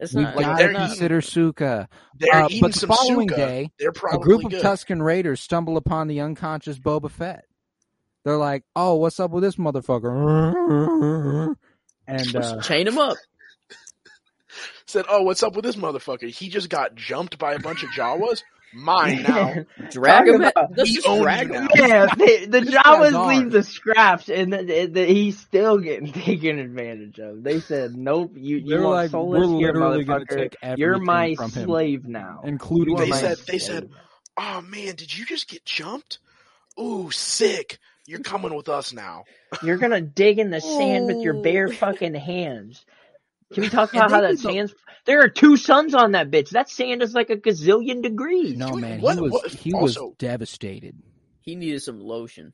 [0.00, 1.88] It's We not like, gotta they're not- consider Suka.
[2.18, 3.36] they're Uh, eating but the some following suka.
[3.40, 4.52] day, they're a probably group of.
[4.52, 7.44] Tusken Raiders stumble upon the unconscious Boba Fett.
[8.24, 11.54] They're like, "Oh, what's up with this motherfucker?"
[12.06, 13.16] And uh, chain him up.
[14.86, 16.28] Said, "Oh, what's up with this motherfucker?
[16.30, 18.42] He just got jumped by a bunch of Jawas.
[18.72, 19.54] Mine now.
[19.90, 20.42] Drag him.
[20.42, 21.68] At, about- let's we just drag him.
[21.74, 25.78] Yeah, they, the These guys Jawas leave the scraps, and the, the, the- he's still
[25.78, 27.42] getting taken advantage of.
[27.42, 30.34] They said, "Nope, you they you were want like, soulless "We're here, literally going to
[30.34, 30.38] motherfucker.
[30.38, 33.90] take everything You're my from him, slave now." including They my my said- they said-
[34.38, 36.18] Oh man, did you just get jumped?
[36.80, 37.78] Ooh, sick.
[38.06, 39.24] You're coming with us now.
[39.62, 42.84] You're gonna dig in the sand with your bare fucking hands.
[43.52, 44.74] Can we talk about how that did the- sand's?
[45.06, 46.50] There are two suns on that bitch.
[46.50, 48.56] That sand is like a gazillion degrees.
[48.56, 50.96] No Dude, man, what- he was what- he also- was devastated.
[51.40, 52.52] He needed some lotion.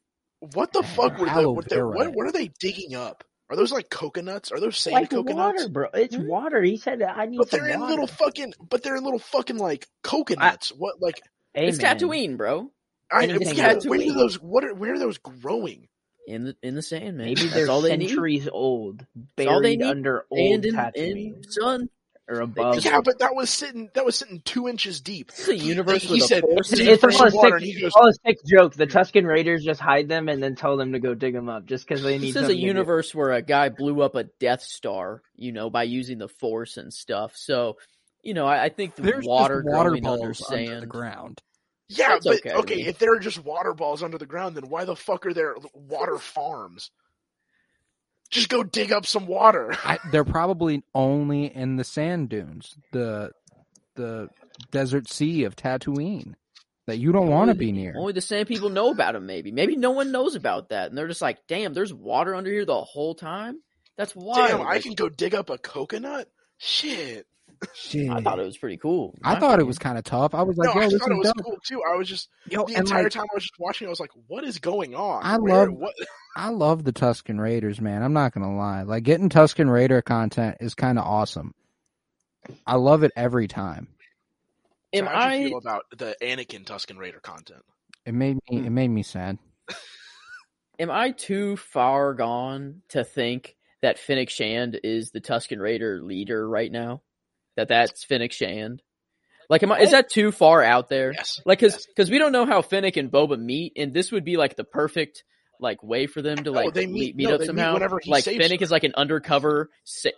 [0.55, 1.89] What the fuck were the, Aloe what, the, vera.
[1.91, 3.25] what what are they digging up?
[3.51, 4.51] Are those like coconuts?
[4.53, 5.63] Are those sand like coconuts?
[5.63, 5.89] water, bro.
[5.95, 6.27] It's Hmm?
[6.29, 6.63] water.
[6.63, 7.91] He said I need But they're in water.
[7.93, 8.55] little fucking.
[8.69, 10.71] But they're in little fucking like coconuts.
[10.71, 11.21] what like?
[11.55, 11.99] Hey, it's man.
[11.99, 12.71] Tatooine, bro.
[13.11, 13.89] I Anything yeah, Tatooine.
[13.89, 14.35] where are those?
[14.41, 15.89] What are where are those growing?
[16.27, 17.27] In the in the sand, man.
[17.27, 18.09] Maybe That's they're all they need.
[18.09, 19.87] centuries old, That's all they buried need.
[19.87, 21.89] under old And in, in sun.
[22.29, 22.85] or above.
[22.85, 23.91] Yeah, but that was sitting.
[23.95, 25.31] That was sitting two inches deep.
[25.31, 26.73] This is a universe he with a said, force.
[26.73, 28.75] It's, it's all a sick, and goes- all a sick joke.
[28.75, 31.65] The Tusken Raiders just hide them and then tell them to go dig them up
[31.67, 32.31] just because they need.
[32.31, 32.67] This is a something to do.
[32.67, 36.77] universe where a guy blew up a Death Star, you know, by using the Force
[36.77, 37.35] and stuff.
[37.37, 37.77] So,
[38.25, 40.35] you know, I, I think the There's water just water growing balls under under,
[40.71, 40.83] sand.
[40.83, 41.41] the ground.
[41.89, 44.69] Yeah, That's but okay okay, if there are just water balls under the ground, then
[44.69, 46.91] why the fuck are there water farms?
[48.31, 49.73] Just go dig up some water.
[49.85, 53.31] I, they're probably only in the sand dunes, the
[53.95, 54.29] the
[54.71, 56.35] desert sea of Tatooine
[56.87, 57.95] that you don't want to be near.
[57.97, 59.27] Only the sand people know about them.
[59.27, 62.51] Maybe, maybe no one knows about that, and they're just like, "Damn, there's water under
[62.51, 63.61] here the whole time."
[63.97, 64.49] That's wild.
[64.49, 66.29] Damn, I Like, can go dig up a coconut.
[66.59, 67.27] Shit.
[67.75, 68.11] Shit.
[68.11, 69.15] I thought it was pretty cool.
[69.25, 70.35] I my thought it was kind of tough.
[70.35, 71.45] I was like, no, yo, I this thought it is was dope.
[71.45, 71.83] cool too.
[71.91, 73.87] I was just Yo, the entire like, time I was just watching.
[73.87, 75.95] I was like, "What is going on?" I Where- love- what.
[76.37, 78.03] I love the Tusken Raiders, man.
[78.03, 78.83] I'm not gonna lie.
[78.83, 81.55] Like getting Tusken Raider content is kind of awesome.
[82.67, 83.89] I love it every time.
[84.93, 85.49] Am So how'd you I?
[85.49, 87.63] feel about the Anakin Tusken Raider content?
[88.05, 88.59] It made me.
[88.59, 88.67] Hmm.
[88.67, 89.39] It made me sad.
[90.79, 96.47] Am I too far gone to think that Fennec Shand is the Tusken Raider leader
[96.47, 97.01] right now?
[97.57, 98.83] That that's Fennec Shand?
[99.49, 99.79] Like, am I?
[99.81, 101.13] Is that too far out there?
[101.13, 101.41] Yes.
[101.47, 101.87] Like, cause, Yes.
[101.97, 104.65] cause we don't know how Fennec and Boba meet, and this would be like the
[104.65, 105.23] perfect
[105.59, 107.73] like way for them to No, like they meet, meet- meet no, up meet somehow.
[107.75, 108.65] whenever he like Fennec her.
[108.65, 109.71] is like an undercover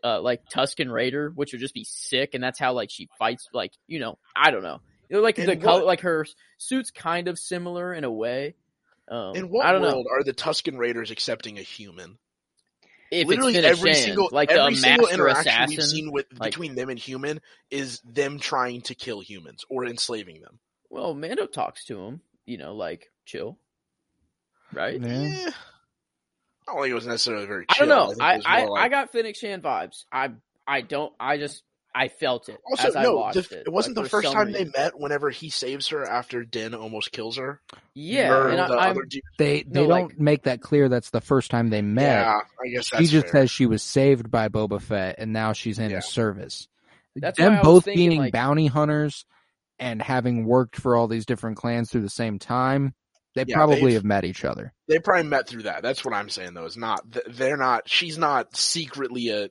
[0.02, 3.46] uh, like Tusken Raider, which would just be sick, and that's how like she fights.
[3.52, 4.80] Like, you know, I don't know.
[5.10, 6.26] Like In the color, like her
[6.58, 8.56] suit's kind of similar in a way.
[9.10, 12.18] Um, In what I don't know world are the Tusken Raiders accepting a human?
[13.10, 15.68] If Literally it's every Shand, single like every the single interaction assassin.
[15.76, 17.40] we've seen with like- between them and human
[17.70, 20.58] is them trying to kill humans or enslaving them.
[20.90, 23.58] Well, Mando talks to him, you know, like chill,
[24.72, 25.00] right?
[25.00, 25.08] Yeah.
[25.08, 25.50] Eh,
[26.66, 27.64] I don't think it was necessarily very.
[27.68, 28.08] I don't know.
[28.08, 30.04] think it I I, more I got Fennec Shand vibes.
[30.12, 30.30] I
[30.66, 31.12] I don't.
[31.18, 31.62] I just
[32.00, 33.16] I felt it also as I no.
[33.16, 33.66] watched The, it.
[33.66, 34.98] it wasn't like, the first some time they met.
[34.98, 37.60] Whenever he saves her after Din almost kills her.
[37.94, 39.04] Yeah, Or and the I, I'm other
[39.38, 40.88] They No, they don't make that clear.
[40.88, 42.02] That's the first time they met.
[42.24, 43.42] yeah, I guess she just fair.
[43.42, 45.96] says she was saved by Boba Fett, and now she's in Yeah.
[45.96, 46.68] his service.
[47.16, 49.24] That's Them both thinking, being like- bounty hunters
[49.80, 52.94] and having worked for all these different clans through the same time,
[53.34, 54.72] they Yeah, probably they've- met each other.
[54.88, 55.82] They probably met through that.
[55.82, 56.64] That's what I'm saying though.
[56.64, 57.88] Is not they're not.
[57.88, 59.50] She's not secretly a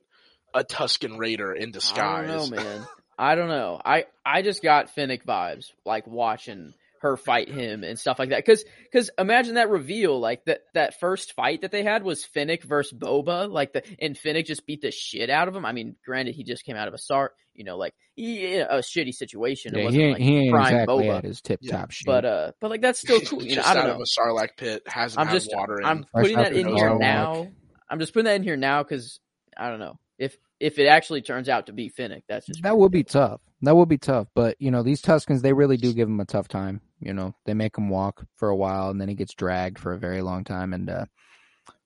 [0.57, 2.29] a Tusken Raider in disguise.
[2.29, 2.87] I don't know, man.
[3.17, 3.81] I don't know.
[3.83, 8.43] I I just got Fennec vibes, like watching her fight him and stuff like that.
[8.45, 12.63] Because because imagine that reveal, like that that first fight that they had was Fennec
[12.63, 15.65] versus Boba, like the and Fennec just beat the shit out of him.
[15.65, 18.79] I mean, granted, he just came out of a start, you know, like he, a
[18.79, 19.75] shitty situation.
[19.75, 21.17] It Yeah, wasn't he like he ain't prime exactly Boba.
[21.17, 22.05] at his tip top shape.
[22.07, 23.43] But uh, but like that's still cool.
[23.43, 23.95] You know, I don't out know.
[23.95, 25.85] of a sarlacc pit, hasn't I'm had just water in.
[25.87, 27.47] I'm Fresh putting out that in here now.
[27.89, 29.19] I'm just putting that in here now because
[29.55, 32.23] I don't know if if it actually turns out to be Fennec.
[32.27, 33.41] That's just that would be tough.
[33.61, 34.27] That would be tough.
[34.33, 36.81] But you know, these Tuskens, they really do give him a tough time.
[36.99, 39.93] You know, they make him walk for a while, and then he gets dragged for
[39.93, 41.05] a very long time, and uh,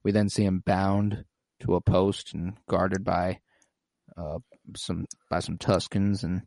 [0.03, 1.25] we then see him bound
[1.61, 3.39] to a post and guarded by
[4.17, 4.39] uh,
[4.75, 6.43] some by some Tuskens and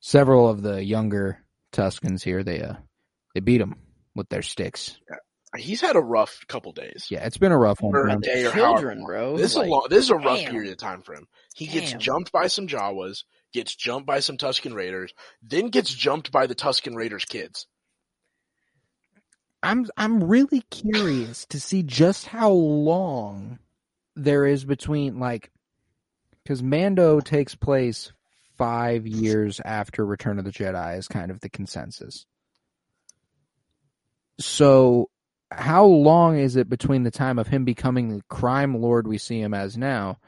[0.00, 2.42] several of the younger Tuskens here.
[2.42, 2.74] They uh,
[3.34, 3.76] they beat him
[4.14, 4.98] with their sticks.
[5.56, 7.06] He's had a rough couple days.
[7.10, 7.94] Yeah, it's been a rough one.
[7.96, 8.20] Or for a him.
[8.20, 9.36] day or children, bro.
[9.38, 10.50] This Like, is a long, this is a rough damn.
[10.50, 11.26] period of time for him.
[11.54, 16.30] He gets jumped by some Jawas, gets jumped by some Tusken Raiders, then gets jumped
[16.30, 17.66] by the Tusken Raiders kids.
[19.62, 23.58] I'm I'm really curious to see just how long
[24.14, 25.50] there is between like
[26.44, 28.12] because Mando takes place
[28.56, 32.26] five years after Return of the Jedi is kind of the consensus.
[34.38, 35.10] So
[35.50, 39.40] how long is it between the time of him becoming the crime lord we see
[39.40, 40.18] him as now?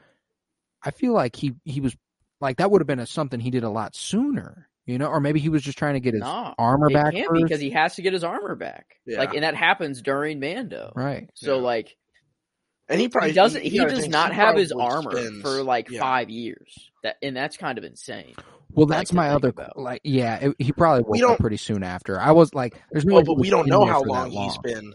[0.83, 1.95] I feel like he he was
[2.39, 5.19] like that would have been a, something he did a lot sooner, you know, or
[5.19, 7.69] maybe he was just trying to get his Nah, armor it back can't because he
[7.71, 8.95] has to get his armor back.
[9.05, 9.19] Yeah.
[9.19, 10.91] Like, and that happens during Mando.
[10.95, 11.29] right.
[11.35, 11.61] So Yeah.
[11.61, 11.95] like
[12.89, 13.63] And he probably he doesn't.
[13.63, 15.99] you He does not have his armor spends- for like yeah.
[15.99, 16.89] five years.
[17.03, 18.33] That and that's kind of insane.
[18.73, 19.77] Well, that's to my other about.
[19.77, 20.01] like.
[20.03, 22.17] Yeah, it, he probably We woke don't- up pretty soon after.
[22.19, 24.31] I was like, "There's no." Oh, well, but we don't know how for that long
[24.31, 24.93] he's been.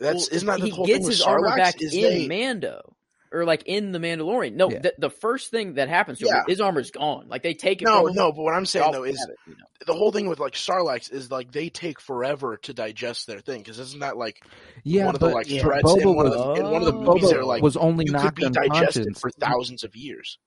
[0.00, 2.02] That's Well, isn't that the he whole gets thing with his armor back is in
[2.02, 2.94] they, Mando.
[3.32, 4.54] or like in the Mandalorian.
[4.54, 4.78] No, Yeah.
[4.80, 7.28] the, the first thing that happens to him, his armor's gone.
[7.28, 7.84] Like they take it.
[7.86, 9.64] No, no, but what I'm saying though is it, you know?
[9.86, 13.58] the whole thing with like Sarlacc is like they take forever to digest their thing
[13.58, 14.40] because isn't that like
[14.84, 16.86] Yeah, one of the like yeah, threats in Boba one of the in one of
[16.86, 17.24] the movies?
[17.24, 19.20] Boba They're like was only you could be digested unconscious.
[19.20, 20.38] for thousands of years.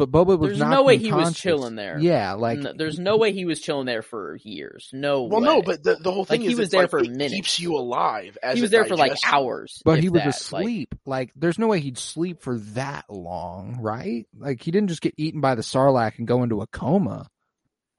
[0.00, 0.70] But Boba was not.
[0.70, 1.98] There's no way he was chilling there.
[1.98, 4.88] Yeah, like No, there's no way he was chilling there for years.
[4.94, 5.24] No.
[5.24, 5.28] Way.
[5.28, 5.44] Well, way.
[5.46, 7.34] no, but the, the whole thing Like, is he was there like, for it minutes.
[7.34, 8.38] keeps you alive.
[8.42, 9.82] As he was there for like hours.
[9.84, 10.28] But he was that.
[10.28, 10.94] Asleep.
[11.04, 14.26] Like, there's no way he'd sleep for that long, right?
[14.34, 17.28] Like, he didn't just get eaten by the Sarlacc and go into a coma.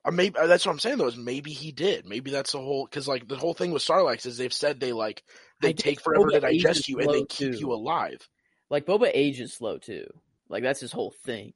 [0.03, 1.05] Or maybe uh, that's what I'm saying though.
[1.05, 2.07] Is maybe he did.
[2.07, 4.93] Maybe that's the whole because like the whole thing with Sarlacc is they've said they
[4.93, 5.21] like
[5.61, 7.59] they I take forever to Boba ages digest you and they slow, keep too.
[7.59, 8.27] you alive.
[8.71, 10.07] like Boba ages slow too.
[10.49, 11.53] Like that's his whole thing.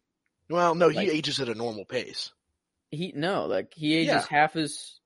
[0.50, 2.32] Well, no, he ages at a normal pace.
[2.92, 4.26] He no, like he ages Yeah.
[4.30, 5.00] half as.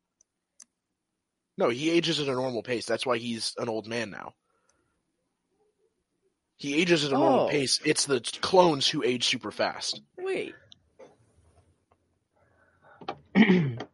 [1.58, 2.86] No, he ages at a normal pace.
[2.86, 4.34] That's why he's an old man now.
[6.58, 7.48] He ages at a normal Oh.
[7.48, 7.80] pace.
[7.86, 10.02] It's the clones who age super fast.
[10.18, 10.56] Wait,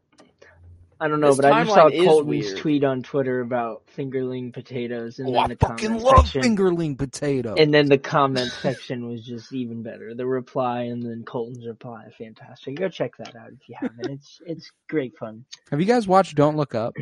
[1.00, 2.58] I don't know, This but I just saw Colton's weird.
[2.58, 6.56] tweet on Twitter about fingerling potatoes, and Oh, then I the fucking comment love section,
[6.56, 7.54] fingerling potato.
[7.58, 10.14] and then the comment section was just even better.
[10.16, 12.76] The reply and then Colton's reply, fantastic.
[12.78, 14.10] Go check that out if you haven't.
[14.10, 15.44] It's it's great fun.
[15.72, 16.96] Have you guys watched Don't Look Up?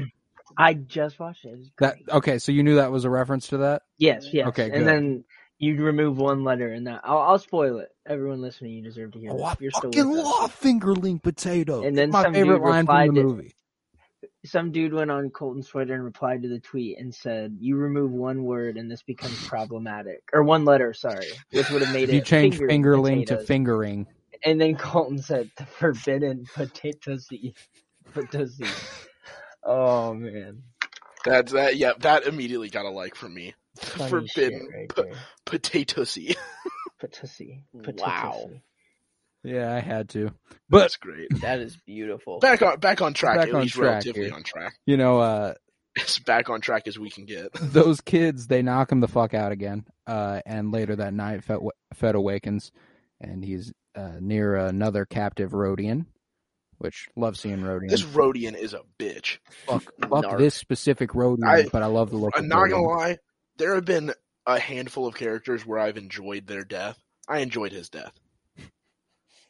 [0.58, 1.50] I just watched it.
[1.60, 2.40] It That okay?
[2.40, 3.84] So you knew that was a reference to that?
[4.00, 4.48] Yes, yes.
[4.50, 4.80] Okay, good.
[4.80, 5.24] And then
[5.60, 7.90] you'd remove one letter, and that I'll, I'll spoil it.
[8.08, 9.30] Everyone listening, you deserve to hear.
[9.32, 10.24] Oh, this I you're still fucking us.
[10.26, 11.84] love fingerling potato.
[11.84, 13.54] And then my some favorite line from the movie.
[14.46, 18.12] Some dude went on Colton's Twitter and replied to the tweet and said, "You remove
[18.12, 22.14] one word and this becomes problematic, or one letter, sorry, which would have made it."
[22.14, 24.08] You it change finger fingerling to fingering.
[24.44, 27.54] And then Colton said, "The forbidden potatoesy,
[28.14, 28.68] potatoesy."
[29.64, 30.64] Oh man,
[31.26, 31.78] That's that.
[31.78, 33.54] Yeah, that immediately got a like from me.
[33.78, 35.14] funny Forbidden shit right po- there.
[35.46, 36.36] potatoesy.
[37.02, 38.50] Potatoesy, Wow.
[39.46, 39.54] Potatoesy.
[39.54, 40.32] Yeah, I had to.
[40.70, 41.28] But That's great.
[41.42, 42.40] that is beautiful.
[42.40, 43.38] Back on back on track.
[43.38, 44.34] Back at on least track relatively here.
[44.34, 44.74] on track.
[44.86, 45.54] you know, uh,
[46.02, 47.54] As back on track as we can get.
[47.62, 49.86] those kids they knock him the fuck out again.
[50.08, 51.60] Uh, and later that night, Fett,
[51.94, 52.72] Fett awakens,
[53.22, 56.06] and he's uh, near another captive Rodian,
[56.80, 57.90] which love seeing Rodian.
[57.90, 59.38] This Rodian is a bitch.
[59.68, 60.38] fuck, fuck Narc.
[60.40, 62.34] this specific Rhodian, I- but I love the look.
[62.36, 63.18] I'm of not gonna lie.
[63.58, 64.14] There have been
[64.48, 66.98] a handful of characters where I've enjoyed their death.
[67.30, 68.12] I enjoyed his death.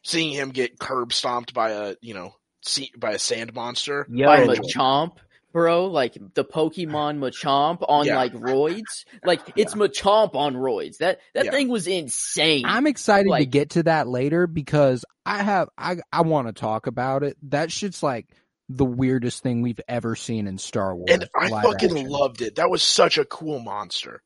[0.04, 4.06] Seeing him get curb stomped by a you know see, by a sand monster.
[4.10, 4.58] Yo, By I enjoyed.
[4.58, 5.16] Machamp,
[5.52, 8.16] bro, like the Pokemon Machamp on Yeah.
[8.16, 9.04] like roids.
[9.24, 10.98] Like it's Machamp on roids.
[10.98, 11.50] That that Yeah.
[11.50, 12.64] thing was insane.
[12.66, 16.86] I'm excited to get to that later because I have I I want to talk
[16.86, 17.36] about it.
[17.44, 18.26] That shit's like
[18.68, 21.10] the weirdest thing we've ever seen in Star Wars.
[21.10, 22.08] And I fucking action.
[22.08, 22.56] loved it.
[22.56, 24.22] That was such a cool monster.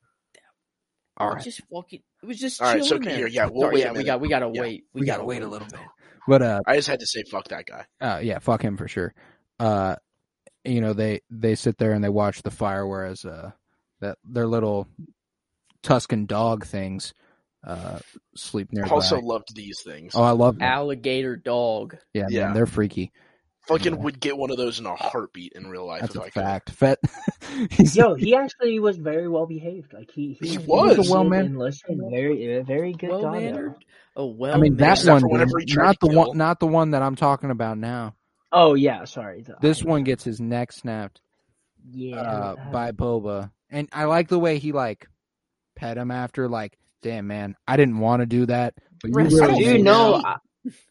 [1.16, 2.02] All It right, just fucking.
[2.22, 3.16] It was just All right, chilling so there.
[3.16, 4.60] here, yeah, we'll Sorry, wait yeah, we got we gotta Yeah.
[4.60, 4.84] wait.
[4.92, 5.80] we, gotta gotta wait a little bit.
[6.26, 7.86] But uh, I just had to say fuck that guy.
[8.00, 9.14] uh, yeah, fuck him for sure.
[9.60, 9.96] Uh,
[10.64, 13.52] you know they they sit there and they watch the fire, whereas uh,
[14.00, 14.88] that their little
[15.82, 17.14] Tusken dog things
[17.66, 17.98] uh
[18.36, 18.90] sleep nearby.
[18.90, 20.12] Also loved these things.
[20.14, 20.68] oh, I love them.
[20.68, 21.96] Alligator dog.
[22.14, 22.46] Yeah, Yeah.
[22.46, 23.10] man, they're freaky.
[23.68, 24.00] Fucking yeah.
[24.00, 26.00] would get one of those in a heartbeat in real life.
[26.00, 26.70] That's if a I fact.
[26.70, 26.98] Fett,
[27.94, 29.92] Yo, he actually was very well behaved.
[29.92, 30.96] Like he, He he, was.
[30.98, 32.10] listened Well-man- and.
[32.10, 33.32] Very, very good Well dog.
[33.34, 33.74] mannered.
[34.16, 34.54] Oh well.
[34.54, 36.16] I mean that one, dude, not the kill.
[36.28, 38.14] one, not the one that I'm talking about now.
[38.50, 39.42] Oh yeah, sorry.
[39.42, 41.20] The- This I- one gets his neck snapped
[41.92, 45.06] yeah, uh, uh, by Boba, and I like the way he like
[45.76, 46.48] pet him after.
[46.48, 49.62] Like, damn man, I didn't want to do that, but you Rest really.
[49.64, 50.36] Dude, no, I,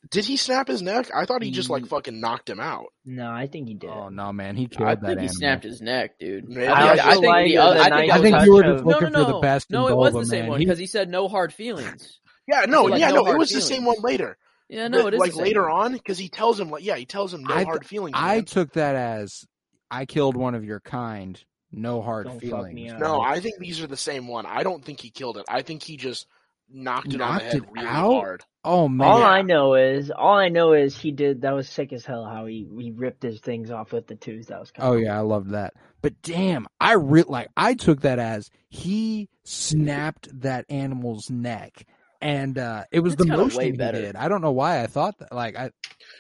[0.10, 1.10] Did he snap his neck?
[1.13, 2.88] I thought he just like fucking knocked him out.
[3.06, 3.90] no, I think he did.
[3.90, 5.34] Oh no, man, he killed I that think he animal.
[5.36, 6.48] snapped his neck, dude.
[6.50, 6.68] Maybe.
[6.68, 7.80] I, think- I I think like the other.
[7.80, 9.70] I think, I think you were of- just no, looking no, for the best.
[9.72, 10.50] No, it was Boba, the same man.
[10.52, 12.20] one because he said no hard feelings.
[12.50, 14.38] Yeah, no, like, yeah, no no, it hard was the same one later.
[14.70, 15.72] Yeah, no, But, it is like the same later one.
[15.88, 18.13] on because he tells him like yeah, he tells him no I- hard feelings.
[18.18, 18.46] I man.
[18.46, 19.44] took that as
[19.92, 21.38] I killed one of your kind.
[21.74, 22.94] No hard Don't feelings.
[22.98, 24.46] no, I think these are the same one.
[24.46, 25.44] I don't think he killed it.
[25.50, 26.26] I think he just
[26.69, 28.12] knocked it on the Knocked head it really out?
[28.12, 28.43] hard.
[28.63, 31.41] Oh man, All I know is, all I know is he did.
[31.41, 32.25] That was sick as hell.
[32.25, 34.47] How he he ripped his things off with the tooth.
[34.47, 34.71] That was.
[34.71, 35.73] Kind Oh of yeah, I loved that.
[36.01, 41.85] But damn, I re- like I took that as he snapped that animal's neck,
[42.21, 44.02] and uh it was That's the kinda motion way he better.
[44.02, 44.15] did.
[44.15, 45.31] I don't know why I thought that.
[45.33, 45.71] Like I,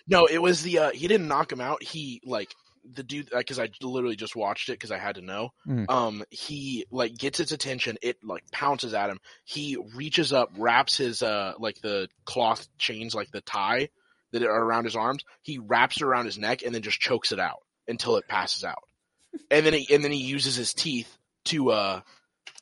[0.07, 1.83] No, it was the uh he didn't knock him out.
[1.83, 2.55] He like
[2.93, 5.49] the dude because I literally just watched it because I had to know.
[5.67, 5.89] Mm.
[5.89, 7.97] Um, he like gets its attention.
[8.01, 9.19] It like pounces at him.
[9.45, 13.89] He reaches up, wraps his uh like the cloth chains, like the tie
[14.31, 15.23] that are around his arms.
[15.41, 18.63] He wraps it around his neck and then just chokes it out until it passes
[18.63, 18.83] out.
[19.51, 21.15] And then he and then he uses his teeth
[21.45, 22.01] to uh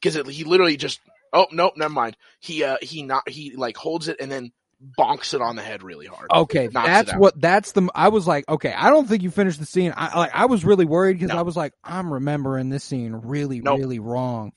[0.01, 0.99] because he literally just
[1.31, 2.17] Oh nope, never mind.
[2.39, 4.51] He uh he not he like holds it and then
[4.99, 6.29] bonks it on the head really hard.
[6.31, 7.89] Okay, that's what that's the.
[7.95, 9.93] I was like, okay, I don't think you finished the scene.
[9.95, 11.37] I like, I was really worried because No.
[11.37, 13.79] I was like, I'm remembering this scene really, Nope.
[13.79, 14.51] really wrong.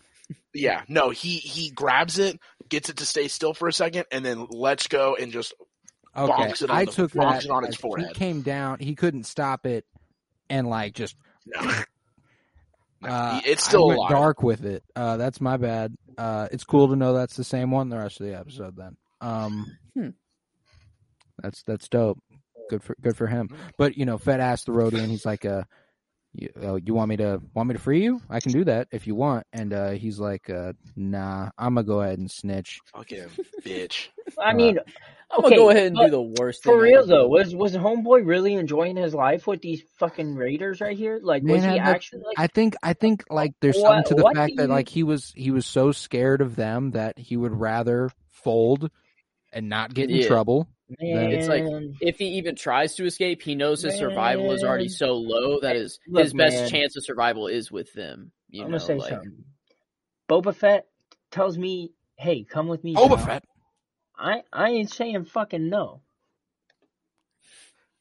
[0.52, 2.38] Yeah, no, he he grabs it,
[2.68, 5.54] gets it to stay still for a second, and then lets go and just
[6.16, 7.44] Okay, Bonks it on I the- took bonks that.
[7.44, 8.08] it on its forehead.
[8.08, 8.80] He came down.
[8.80, 9.84] He couldn't stop it,
[10.50, 11.14] and like just.
[11.46, 11.60] no.
[13.00, 14.82] Uh, it's still dark with it.
[14.96, 15.94] Uh, that's my bad.
[16.16, 18.74] Uh, it's cool to know that's the same one the rest of the episode.
[18.76, 20.08] Then, um, Hmm.
[21.42, 22.18] that's that's dope.
[22.70, 23.48] Good for good for him.
[23.76, 25.62] But you know, Fett asked the roadie, and he's like, "Uh,
[26.34, 28.20] you, uh, you want me to want me to free you?
[28.28, 31.86] I can do that if you want." And uh, he's like, uh, "Nah, I'm gonna
[31.86, 33.28] go ahead and snitch." Fucking
[33.62, 34.08] bitch.
[34.42, 34.78] I mean,
[35.30, 36.72] I'm Okay, gonna go ahead and do the worst thing.
[36.74, 40.34] for I real can though, was was Homeboy really enjoying his life with these fucking
[40.34, 41.18] raiders right here?
[41.22, 42.38] Like, was Man, he that- actually like?
[42.38, 45.04] I think I think like there's What- something to the fact that you- like he
[45.04, 48.90] was he was so scared of them that he would rather fold
[49.52, 50.26] and not get in Yeah.
[50.28, 50.68] trouble.
[51.00, 51.64] Man, It's like-
[52.00, 55.76] If he even tries to escape, he knows his survival is already so low that
[55.76, 56.70] his Look, his best man.
[56.70, 58.32] chance of survival is with them.
[58.48, 59.44] You I'm know, gonna say like something.
[60.30, 60.86] Boba Fett
[61.30, 63.44] tells me, "Hey, come with me." Boba pal." Fett.
[64.16, 66.00] I I ain't saying fucking no.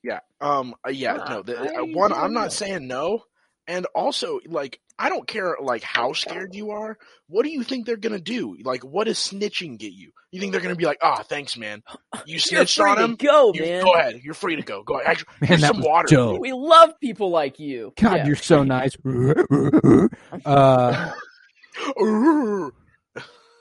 [0.04, 0.20] Yeah.
[0.40, 0.76] Um.
[0.86, 1.16] uh, yeah.
[1.16, 1.42] Uh, No.
[1.44, 2.12] The, I uh, ain't one.
[2.12, 2.40] saying I'm no.
[2.42, 3.24] not saying no.
[3.68, 6.98] And also, like, I don't care like how scared you are.
[7.28, 8.58] What do you think they're gonna do?
[8.64, 10.12] Like, what does snitching get you?
[10.32, 11.84] You think they're gonna be like, "Ah, thanks, man.
[12.16, 13.16] You you're snitched free on to him.
[13.16, 13.84] go, You- man.
[13.84, 14.22] Go ahead.
[14.24, 14.82] You're free to go.
[14.84, 15.08] Go ahead.
[15.12, 16.08] Actually, Man, here's that some was water.
[16.10, 16.40] dope.
[16.42, 17.94] We love people like you.
[18.02, 18.26] God, Yeah.
[18.26, 18.96] you're so nice.
[20.46, 21.12] uh,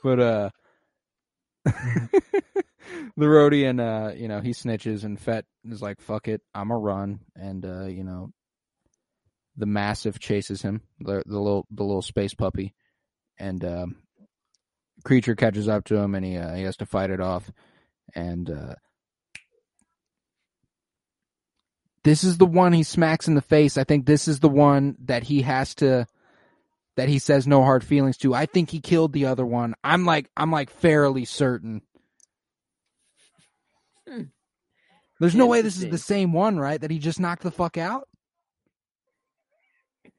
[0.02, 0.50] but uh,
[1.64, 6.70] the roadie and uh, you know, he snitches and Fett is like, "Fuck it, I'm
[6.70, 8.30] a run," and uh, you know,
[9.56, 12.74] the massive chases him, the the little the little space puppy,
[13.38, 13.96] and um,
[15.04, 17.50] creature catches up to him and he uh, he has to fight it off,
[18.14, 18.74] and uh.
[22.04, 23.76] This is the one he smacks in the face.
[23.76, 26.06] I think this is the one that he has to
[26.96, 28.32] that he says no hard feelings to.
[28.32, 29.74] I think he killed the other one.
[29.82, 31.82] I'm like I'm like fairly certain.
[34.08, 34.22] Hmm.
[35.18, 36.80] There's no way this is the same one, right?
[36.80, 38.08] That he just knocked the fuck out.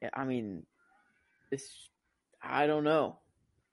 [0.02, 0.64] Yeah, I mean,
[1.50, 1.88] it's
[2.42, 3.18] I don't know.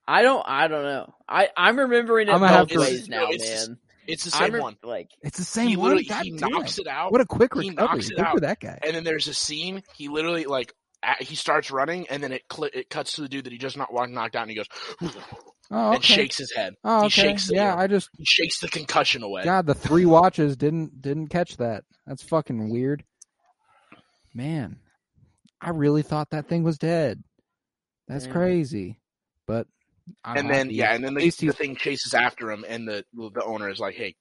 [0.08, 0.44] I don't.
[0.48, 1.14] I don't know.
[1.28, 3.78] I I'm remembering it I'm gonna have both to- ways now, It's- man.
[4.08, 4.78] It's the I'm same one.
[4.84, 5.86] like It's the same He one.
[5.86, 7.12] literally God he knocks it out.
[7.12, 7.76] What a quick he recovery!
[7.88, 8.42] knocks it Good for out.
[8.42, 8.78] that guy.
[8.84, 9.82] and then there's a scene.
[9.96, 13.30] He literally like a- he starts running, and then it cl- it cuts to the
[13.30, 14.68] dude that he just not knocked out, and he goes
[15.72, 16.76] Oh, and shakes his head.
[16.84, 17.78] Oh, He shakes the yeah, air.
[17.80, 19.44] I just He shakes the concussion away.
[19.44, 21.84] God, the three watches didn't didn't catch that.
[22.06, 23.04] That's fucking weird.
[24.36, 24.78] Man,
[25.66, 27.24] I really thought that thing was dead.
[28.08, 28.32] That's Yeah.
[28.32, 29.00] crazy.
[29.48, 29.68] But
[30.24, 30.76] I'm and then happy.
[30.76, 33.96] yeah, and then the, the thing chases after him, and the the owner is like,
[33.96, 34.16] "Hey,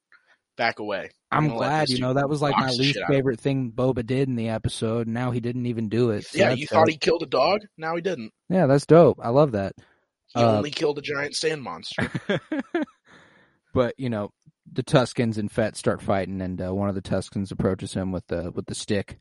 [0.57, 1.89] back away." I'm let glad.
[1.91, 3.17] You know that was like my least shit out of him.
[3.19, 5.07] favorite thing Boba did in the episode.
[5.07, 6.25] Now he didn't even do it.
[6.25, 6.91] So yeah, you thought dope.
[6.91, 7.61] he killed a dog.
[7.77, 8.33] Now he didn't.
[8.49, 9.19] Yeah, that's dope.
[9.23, 9.75] I love that.
[10.35, 12.11] He Uh, only killed a giant sand monster.
[13.75, 14.31] but you know,
[14.73, 18.27] the Tuskens and Fett start fighting, and uh, one of the Tuskens approaches him with
[18.29, 19.19] the with the stick.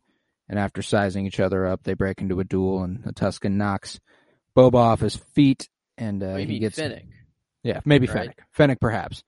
[0.49, 3.99] And after sizing each other up, they break into a duel, and the Tusken knocks
[4.57, 7.05] Boba off his feet, and uh, maybe he gets Finnick.
[7.63, 8.13] yeah, maybe right?
[8.17, 9.23] Fennec, Fennec perhaps,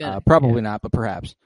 [0.00, 1.34] uh, Finnick, probably not, but perhaps.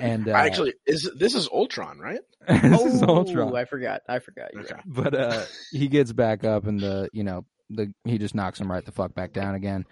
[0.00, 2.18] And uh, Actually, is this is Ultron, right?
[2.48, 3.54] this is oh, Ultron.
[3.54, 4.02] I forgot.
[4.08, 4.52] I forgot.
[4.52, 4.74] You're Okay.
[4.74, 4.82] right.
[4.86, 8.68] but uh he gets back up and the you know the he just knocks him
[8.72, 9.84] right the fuck back down again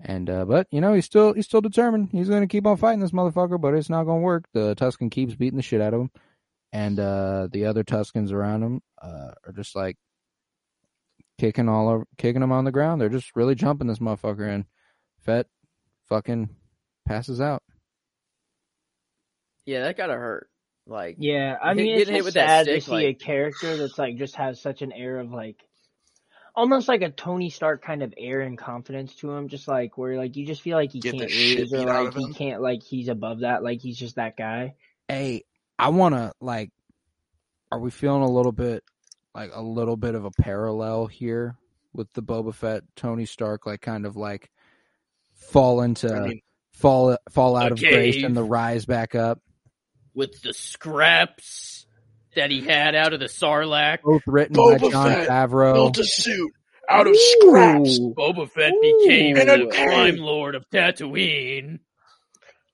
[0.00, 3.00] and uh but you know he's still he's still determined he's gonna keep on fighting
[3.00, 6.00] this motherfucker but it's not gonna work the tusken keeps beating the shit out of
[6.00, 6.10] him
[6.76, 9.96] and uh the other tuskens around him uh are just like
[11.38, 14.64] kicking all over kicking him on the ground they're just really jumping this motherfucker and
[15.24, 15.46] Fett
[16.08, 16.50] fucking
[17.06, 17.62] passes out
[19.64, 20.48] Yeah, that gotta hurt.
[20.86, 23.04] Like, Yeah, I mean, it's getting hit just with that sad to stick, see like-
[23.06, 25.56] a character that's like just has such an air of like,
[26.54, 29.48] almost like a Tony Stark kind of air and confidence to him.
[29.48, 32.32] Just like where like you just feel like he Get can't lose or like he
[32.34, 33.64] can't like he's above that.
[33.64, 34.74] Like he's just that guy.
[35.08, 35.44] hey,
[35.78, 36.70] I want to like,
[37.70, 38.82] are we feeling a little bit
[39.34, 41.56] like a little bit of a parallel here
[41.92, 44.50] with the Boba Fett Tony Stark, like kind of like
[45.34, 46.40] fall into I mean,
[46.72, 49.40] fall fall out of grace and the rise back up.
[50.14, 51.86] with the scraps
[52.34, 55.74] that he had out of the Sarlacc, Both written by Jon Fett Favreau.
[55.74, 56.52] built a suit
[56.88, 57.98] out of scraps.
[57.98, 58.14] Ooh.
[58.16, 59.70] Boba Fett became And a the.
[59.70, 61.80] Crime Lord of Tatooine.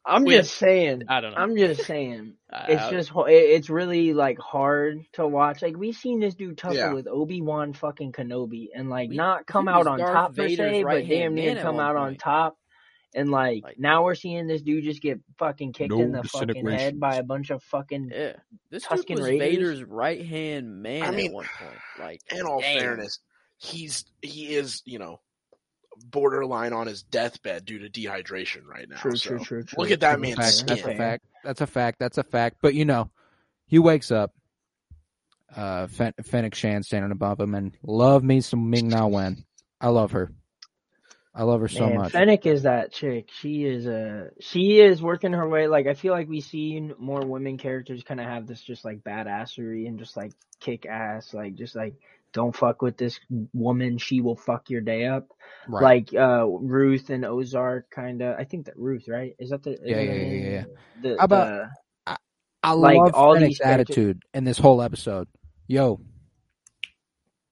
[0.05, 1.05] I'm With- just saying.
[1.09, 1.39] I don't know.
[1.39, 2.35] I'm just saying.
[2.69, 5.63] It's I- just it- it's really like hard to watch.
[5.63, 6.93] Like we've seen this dude tussle Yeah.
[6.93, 10.49] with Obi Wan fucking Kenobi and like We- not come out on Darth top per
[10.49, 12.59] se, but right-hand damn near come one out on top.
[13.15, 16.23] And like, Like- now we're seeing this dude just get fucking kicked No in the
[16.25, 18.37] fucking head by a bunch of fucking Yeah,
[18.71, 19.49] this Tusken dude was Raiders?
[19.79, 21.79] Vader's right hand man I mean, at one point.
[21.99, 22.79] Like, In all damn.
[22.81, 23.19] fairness,
[23.59, 25.21] he's he is you know
[26.11, 28.97] borderline on his deathbed due to dehydration right now.
[28.97, 29.77] True, so true, true, true.
[29.79, 30.23] Look at that True.
[30.23, 30.67] man's fact, skin.
[30.67, 31.25] that's a fact.
[31.45, 31.99] That's a fact.
[31.99, 32.57] That's a fact.
[32.63, 33.11] But you know,
[33.67, 34.33] he wakes up.
[35.55, 39.45] Uh, Fen- Fennec Shan standing above him, and love me some Ming Na Wen.
[39.81, 40.33] I love her.
[41.35, 42.13] I love her so Man, much.
[42.13, 43.31] Fennec is that chick.
[43.41, 45.67] She is uh she is working her way.
[45.67, 49.03] Like I feel like we've seen more women characters kind of have this just like
[49.03, 51.95] badassery and just like kick ass, like just like
[52.33, 53.19] don't fuck with this
[53.53, 53.99] woman.
[53.99, 55.29] She will fuck your day up.
[55.69, 55.83] right.
[55.83, 58.37] Like uh Ruth and Ozark, kind of.
[58.39, 59.35] I think that Ruth, right?
[59.39, 59.73] Is that the?
[59.73, 60.65] is Yeah, yeah, yeah, yeah, yeah.
[61.03, 61.47] The, How about-
[62.07, 62.19] the-
[62.65, 65.27] I like, love all Fennec's these characters- attitude in this whole episode.
[65.67, 66.01] Yo,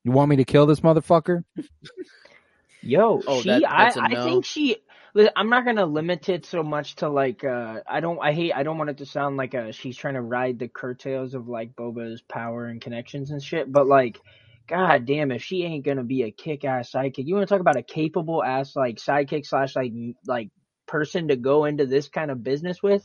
[0.04, 1.42] you want me to kill this motherfucker?
[2.82, 4.24] Yo, Oh, she, that- that's a I, I no.
[4.24, 4.76] think she.
[5.34, 7.42] I'm not gonna limit it so much to like.
[7.42, 8.18] uh I don't.
[8.22, 8.52] I hate.
[8.54, 11.48] I don't want it to sound like uh she's trying to ride the curtails of
[11.48, 13.70] like Boba's power and connections and shit.
[13.70, 14.20] But like,
[14.70, 17.60] god damn, if she ain't gonna be a kick ass sidekick, you want to talk
[17.60, 19.92] about a capable ass like sidekick slash like
[20.26, 20.50] like
[20.86, 23.04] person to go into this kind of business with.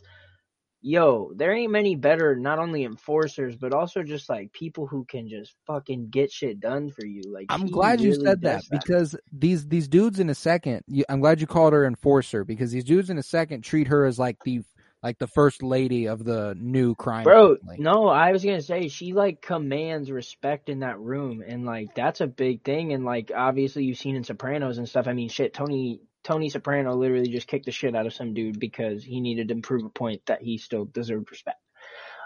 [0.82, 5.28] Yo, there ain't many better not only enforcers but also just like people who can
[5.28, 7.24] just fucking get shit done for you.
[7.28, 10.84] Like I'm glad you said that does because these these dudes in a second.
[10.88, 14.06] You, I'm glad you called her enforcer because these dudes in a second treat her
[14.06, 14.62] as like the
[15.06, 17.26] like the first lady of the new crime.
[17.26, 17.78] Bro, family.
[17.78, 22.22] no, I was gonna say she like commands respect in that room, and like that's
[22.22, 22.92] a big thing.
[22.92, 25.08] And like obviously you've seen in Sopranos and stuff.
[25.08, 28.60] I mean, shit, Tony Tony Soprano literally just kicked the shit out of some dude
[28.60, 31.62] because he needed to prove a point that he still deserved respect.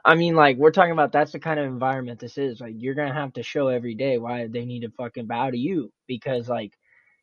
[0.05, 2.61] I mean, like we're talking about that's the kind of environment this is.
[2.61, 5.57] Like you're gonna have to show every day why they need to fucking bow to
[5.57, 6.71] you because like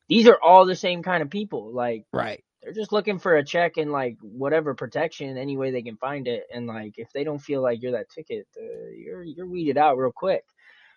[0.06, 1.72] these are all the same kind of people.
[1.72, 2.44] Like right.
[2.66, 6.26] They're just looking for a check and like whatever protection any way they can find
[6.26, 9.78] it and like if they don't feel like you're that ticket uh, you're you're weeded
[9.78, 10.42] out real quick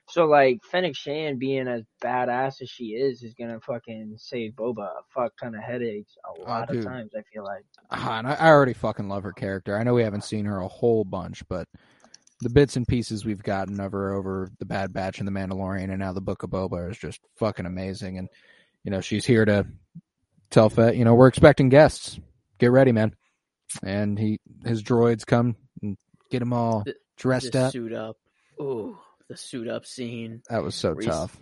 [0.08, 4.88] so like Fennec Shan being as badass as she is is gonna fucking save Boba
[4.88, 8.34] a fuck ton of headaches a lot of times I feel like Ah, and I,
[8.34, 9.78] I already fucking love her character.
[9.78, 11.68] I know we haven't seen her a whole bunch, but
[12.42, 15.90] the bits and pieces we've gotten of her over the Bad Batch and the Mandalorian
[15.90, 18.18] and now the Book of Boba is just fucking amazing.
[18.18, 18.28] And
[18.84, 19.68] you know she's here to
[20.50, 22.20] tell Fett, you know, we're expecting guests.
[22.60, 23.16] Get ready, man.
[23.84, 25.98] And he his droids come and
[26.32, 27.72] get them all The- dressed the up.
[27.72, 28.18] suit up.
[28.62, 28.98] Ooh,
[29.28, 30.42] the suit up scene.
[30.50, 31.38] That was so he's- tough.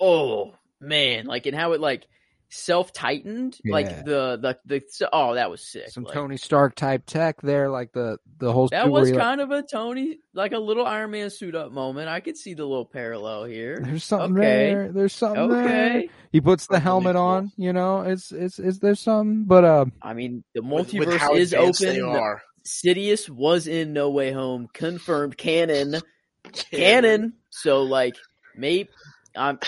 [0.00, 2.06] Oh man, like and how it like
[2.50, 3.72] self tightened, Yeah.
[3.72, 5.08] like the the the.
[5.12, 5.88] Oh, that was sick.
[5.90, 8.68] Some like, Tony Stark type tech there, like the the whole.
[8.68, 11.72] That was he, like- kind of a Tony, like a little Iron Man suit up
[11.72, 12.08] moment.
[12.08, 13.80] I could see the little parallel here.
[13.82, 14.70] There's something Okay.
[14.74, 14.92] there.
[14.92, 16.04] There's something there.
[16.32, 17.52] He puts the helmet on.
[17.56, 21.16] You know, it's it's it's there's some, but uh, I mean the With, multiverse with
[21.20, 21.94] how is advanced open.
[21.94, 22.42] they are.
[22.64, 25.96] Sidious was in No Way Home, confirmed canon,
[26.70, 27.32] canon.
[27.48, 28.16] So like,
[28.54, 28.90] maybe
[29.34, 29.58] I'm,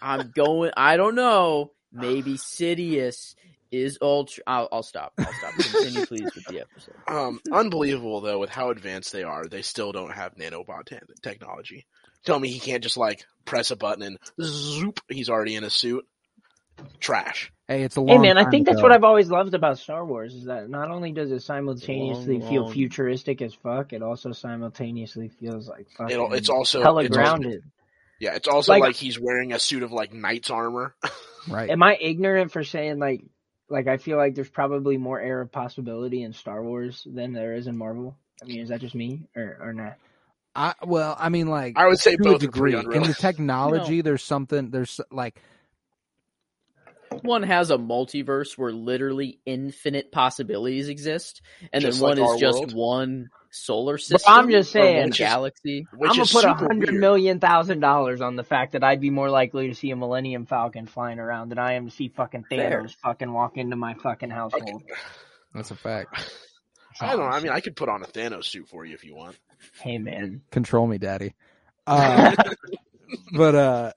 [0.00, 0.72] I'm going.
[0.76, 1.72] I don't know.
[1.94, 3.34] Maybe Sidious
[3.70, 4.42] is ultra.
[4.46, 5.12] I'll, I'll stop.
[5.18, 5.54] I'll stop.
[5.58, 6.94] Continue, please, with the episode.
[7.08, 11.86] Um, unbelievable though, with how advanced they are, they still don't have nanobot te- technology.
[12.24, 15.70] Tell me he can't just like press a button and zoop, he's already in a
[15.70, 16.04] suit.
[16.98, 17.52] Trash.
[17.68, 18.08] hey, it's a long.
[18.08, 20.90] hey man I think that's what I've always loved about Star Wars is that not
[20.90, 25.86] only does it simultaneously Long, feel long- futuristic as fuck it also simultaneously feels like
[25.96, 27.62] fucking It'll, it's also hella it's also- grounded
[28.20, 30.94] yeah, it's also Like- like, he's wearing a suit of like knight's armor.
[31.48, 31.70] right.
[31.70, 33.24] Am I ignorant for saying like
[33.68, 37.54] like I feel like there's probably more air of possibility in Star Wars than there
[37.54, 38.16] is in Marvel?
[38.42, 39.94] I mean, is that just me or or not?
[40.54, 42.72] I well, I mean, like I would say to a both are degree.
[42.74, 43.16] In the unrealistic.
[43.20, 44.70] technology, there's something.
[44.70, 45.40] There's like
[47.22, 51.42] One has a multiverse where literally infinite possibilities exist,
[51.72, 52.74] and Just then one like is our just world?
[52.74, 54.32] one solar But system.
[54.34, 55.86] I'm just saying- Which is- galaxy.
[55.94, 57.00] Which I'm gonna put a super hundred weird.
[57.00, 60.46] million thousand dollars on the fact that I'd be more likely to see a Millennium
[60.46, 62.88] Falcon flying around than I am to see fucking Thanos Fair.
[63.02, 64.82] fucking walk into my fucking household.
[65.54, 66.14] that's a fact.
[67.00, 67.24] I don't know.
[67.26, 69.36] I mean, I could put on a Thanos suit for you if you want.
[69.80, 71.34] Hey man, Control me, daddy.
[71.86, 72.34] Uh,
[73.36, 73.92] but uh,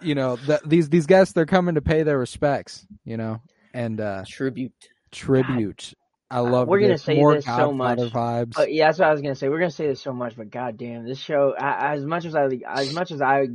[0.00, 2.86] you know, th- these these guests they're coming to pay their respects.
[3.04, 3.40] You know,
[3.74, 4.72] and uh Tribute.
[5.10, 5.92] tribute.
[6.36, 6.68] I love.
[6.68, 7.98] We're gonna say more this so much.
[7.98, 8.52] vibes.
[8.52, 9.48] but yeah, that's what I was gonna say.
[9.48, 11.54] We're gonna say this so much, but goddamn, this show.
[11.58, 13.46] I, as much as I, as much as I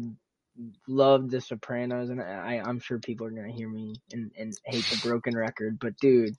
[0.88, 4.84] love The Sopranos, and I, I'm sure people are gonna hear me and, and hate
[4.86, 6.36] the broken record, but dude,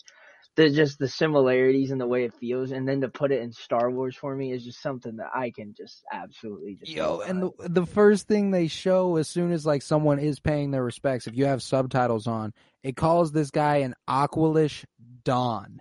[0.57, 3.53] the just the similarities and the way it feels, and then to put it in
[3.53, 6.91] Star Wars for me is just something that I can just absolutely just.
[6.91, 10.73] Yo, and the, the first thing they show as soon as like someone is paying
[10.73, 14.85] their respects, if you have subtitles on, it calls this guy an Aqualish
[15.23, 15.81] Don.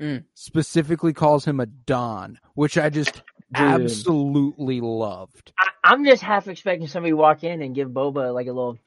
[0.00, 0.24] Mm.
[0.34, 3.22] Specifically calls him a Don, which I just
[3.54, 5.52] absolutely loved.
[5.58, 8.78] I, I'm just half expecting somebody walk in and give Boba like a little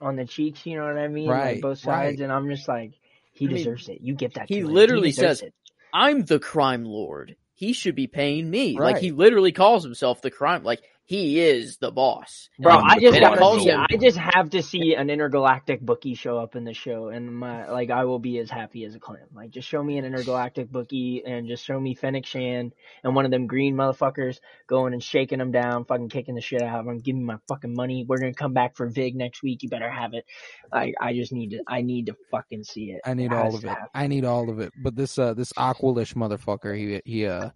[0.00, 1.28] on the cheeks, you know what I mean?
[1.28, 2.24] Right, Like both sides, right.
[2.24, 2.92] and I'm just like,
[3.32, 4.00] he I mean, deserves it.
[4.00, 4.48] You give that.
[4.48, 5.54] he to literally deserves says- it.
[5.92, 7.36] I'm the crime lord.
[7.54, 8.78] He should be paying me.
[8.78, 10.62] Like he literally calls himself the crime.
[10.62, 12.50] Like he is the boss.
[12.58, 13.70] Bro, I just and it to see.
[13.70, 17.66] I just have to see an intergalactic bookie show up in the show, and my
[17.70, 19.22] like I will be as happy as a clam.
[19.34, 23.24] Like, just show me an intergalactic bookie, and just show me Fennec Shan and one
[23.24, 26.84] of them green motherfuckers going and shaking them down, fucking kicking the shit out of
[26.84, 26.98] them.
[26.98, 28.04] Give me my fucking money.
[28.06, 29.62] We're gonna come back for Vig next week.
[29.62, 30.26] You better have it.
[30.70, 31.60] Like, I just need to.
[31.66, 33.00] I need to fucking see it.
[33.06, 33.68] I need It all of it.
[33.68, 33.86] happen.
[33.94, 34.74] I need all of it.
[34.76, 37.48] But this uh this Aqualish motherfucker, he he uh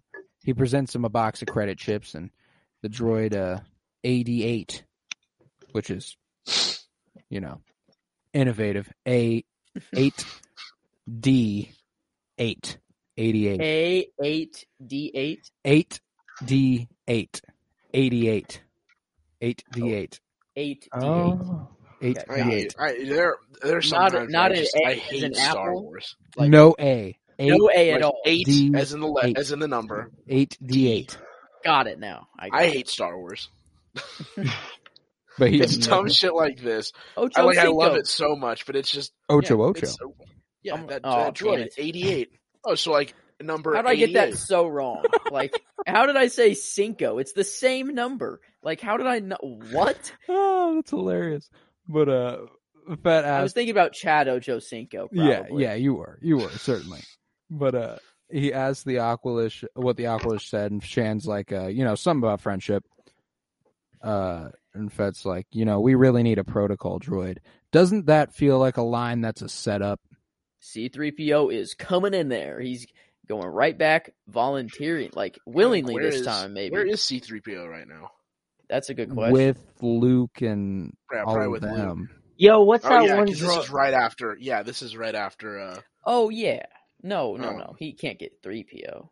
[0.43, 2.31] he presents him a box of credit chips and
[2.83, 3.59] the droid uh
[4.05, 4.81] AD8,
[5.71, 6.15] which is
[7.29, 7.61] you know
[8.33, 8.87] innovative.
[9.07, 9.43] A
[9.95, 10.25] eight
[11.19, 11.71] D
[12.37, 12.77] eight.
[13.17, 13.61] 88.
[13.61, 15.51] A eight D eight.
[15.65, 15.99] 8
[16.45, 17.41] D eight.
[17.93, 18.61] 88.
[19.41, 20.19] 8 D eight.
[20.55, 20.89] Eight D eight.
[20.93, 21.67] Oh.
[22.01, 22.25] 8 Okay.
[22.29, 22.75] I, D I, eight.
[22.79, 25.69] I, there, there's Not- sometimes not I, an just, A I as hate an Star
[25.69, 25.83] apple?
[25.83, 26.15] Wars.
[26.35, 27.17] Like, no A.
[27.39, 28.19] Eight, No A at Like all.
[28.25, 29.37] eight D as in the le- eight.
[29.37, 30.11] as in the number.
[30.27, 31.17] 8 D eight.
[31.63, 32.27] Got it now.
[32.37, 32.73] I, got I it.
[32.73, 33.49] hate Star Wars.
[35.39, 36.91] But he It's dumb shit like this.
[37.17, 37.57] Ocho I like.
[37.57, 39.79] I love it so much, but it's just Ocho yeah, Ocho.
[39.81, 40.15] it's so-
[40.61, 41.73] yeah, Um, that, oh, that droid, it.
[41.75, 42.29] 88.
[42.65, 43.73] Oh, so like number.
[43.75, 45.03] How did I get that so wrong?
[45.31, 47.17] Like, how did I say Cinco?
[47.17, 48.41] It's the same number.
[48.61, 49.37] Like, how did I know?
[49.71, 50.13] What?
[50.29, 51.49] Oh, that's hilarious.
[51.87, 52.37] But uh
[53.03, 53.39] Fat ass.
[53.39, 55.09] I was thinking about Chad Ocho Cinco.
[55.11, 56.19] Yeah, yeah, you were.
[56.21, 57.01] You were, certainly.
[57.49, 57.95] But uh
[58.31, 62.23] he asked the Aqualish what the Aqualish said, and Shan's like, uh, you know, something
[62.27, 62.83] about friendship.
[64.01, 67.37] Uh and Fett's like, you know, we really need a protocol droid.
[67.71, 69.99] Doesn't that feel like a line that's a setup?
[70.61, 72.59] C3PO is coming in there.
[72.59, 72.87] He's
[73.27, 76.73] going right back, volunteering, like willingly Where this is- time, maybe.
[76.73, 78.09] Where is C3PO right now?
[78.69, 79.33] That's a good question.
[79.33, 81.75] With Luke and Yeah, all probably of with Luke.
[81.77, 82.09] them.
[82.35, 83.25] Yo, what's Oh that yeah, one?
[83.27, 84.35] this is right after.
[84.39, 85.59] Yeah, this is right after.
[85.59, 86.65] uh oh yeah,
[87.03, 87.57] no, no, Oh.
[87.57, 87.75] no.
[87.77, 89.09] He can't get 3PO.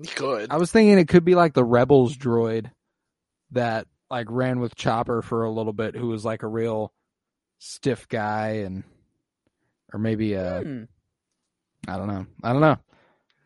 [0.00, 0.50] He could.
[0.50, 2.70] I was thinking it could be like the Rebels droid
[3.52, 6.92] that like ran with Chopper for a little bit, who was like a real
[7.58, 8.84] stiff guy, and
[9.92, 10.82] or maybe a Hmm.
[11.88, 12.78] I don't know, I don't know,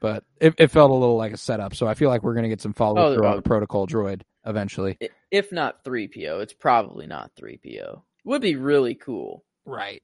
[0.00, 1.74] but it, it felt a little like a setup.
[1.74, 3.36] So I feel like we're gonna get some follow Oh, through on oh.
[3.36, 4.98] the protocol droid eventually.
[5.30, 8.02] If not 3PO, it's probably not 3PO.
[8.24, 9.44] Would be really cool.
[9.64, 10.02] Right.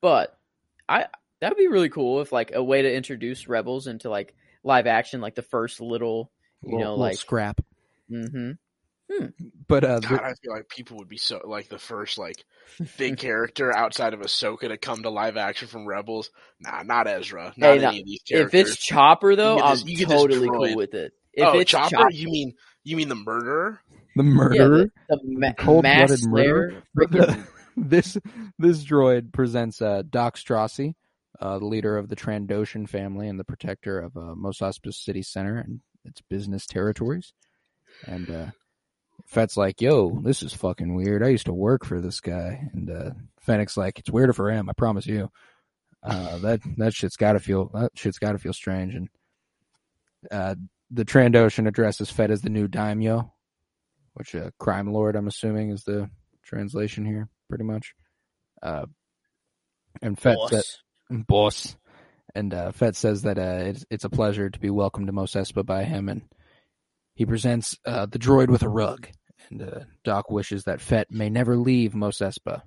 [0.00, 0.38] But
[0.88, 1.06] I
[1.44, 5.20] that'd be really cool if like a way to introduce Rebels into like live action,
[5.20, 6.30] like the first little,
[6.62, 7.60] you little, know, little like scrap.
[8.10, 8.52] mm-hmm
[9.10, 9.26] hmm.
[9.68, 12.42] But uh, God, the- I feel like people would be so like the first like
[12.96, 16.30] big character outside of Ahsoka to come to live action from Rebels.
[16.60, 17.52] Nah, not Ezra.
[17.56, 18.60] Not Hey, any now, of these characters.
[18.60, 21.12] If it's Chopper though, You I'm this- you get this totally cool with it.
[21.34, 21.90] If oh, it's Chopper?
[21.90, 23.80] Chopper, You mean you mean the murderer?
[24.16, 24.90] the yeah, murderer.
[25.08, 26.70] the, the ma- cold-blooded murderer?
[26.70, 28.16] slayer, But freaking the- this
[28.58, 30.94] this droid presents uh, Dokk Strassi,
[31.40, 34.60] uh, the leader of the Trandoshan family and the protector of uh, Mos
[34.90, 37.32] City Center and its business territories.
[38.06, 38.46] And uh,
[39.26, 41.22] Fett's like, "Yo, this is fucking weird.
[41.22, 43.10] I used to work for this guy." And uh,
[43.40, 44.68] Fennec's like, "It's weirder for him.
[44.68, 45.30] I promise you.
[46.02, 49.08] Uh, that that shit's got to feel that shit's got to feel strange." And
[50.30, 50.54] uh,
[50.90, 53.32] the Trandoshan addresses Fett as the new daimyo,
[54.14, 56.10] which uh, crime lord, I'm assuming, is the
[56.42, 57.94] translation here, pretty much.
[58.62, 58.86] Uh,
[60.02, 60.50] and Fett boss.
[61.10, 61.76] Said, boss.
[62.34, 65.32] And uh, Fett says that uh, it's, it's a pleasure to be welcomed to Mos
[65.32, 66.22] Espa by him, and
[67.14, 69.08] he presents uh, the droid with a rug.
[69.50, 72.62] And uh, Dokk wishes that Fett may never leave Mos Espa.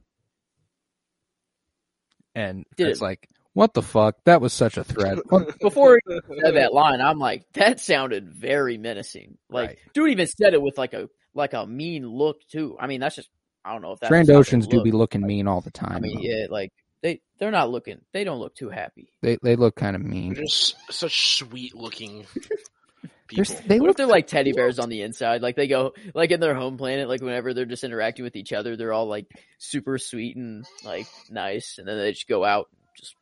[2.35, 4.15] And Did it's like, what the fuck?
[4.25, 5.17] That was such a threat.
[5.59, 9.37] Before he said that line, I'm like, that sounded very menacing.
[9.49, 9.77] Like, Right.
[9.93, 12.77] dude even said it with like a like a mean look too.
[12.79, 13.29] I mean, that's just
[13.65, 15.95] I don't know if that's Trandoshans do be looking mean all the time.
[15.95, 16.21] I mean, though.
[16.21, 16.71] yeah, like
[17.01, 18.01] they they're not looking.
[18.13, 19.13] They don't look too happy.
[19.21, 20.33] They they look kind of mean.
[20.33, 22.25] They're just such sweet looking
[23.27, 23.55] people.
[23.67, 25.41] they What look if they're like teddy bears on the inside?
[25.41, 28.53] Like they go like in their home planet, like whenever they're just interacting with each
[28.53, 29.27] other, they're all like
[29.57, 33.15] super sweet and like nice, and then they just go out, just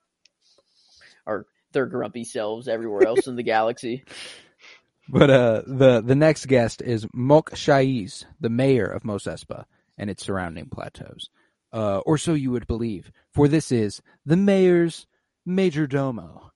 [1.28, 4.04] are their grumpy selves everywhere else in the galaxy.
[5.08, 9.66] But uh, the the next guest is Mok Shaiz, the mayor of Mos Espa
[9.98, 11.30] and its surrounding plateaus,
[11.74, 13.12] uh, or so you would believe.
[13.36, 15.06] For this is the mayor's
[15.46, 16.52] major domo,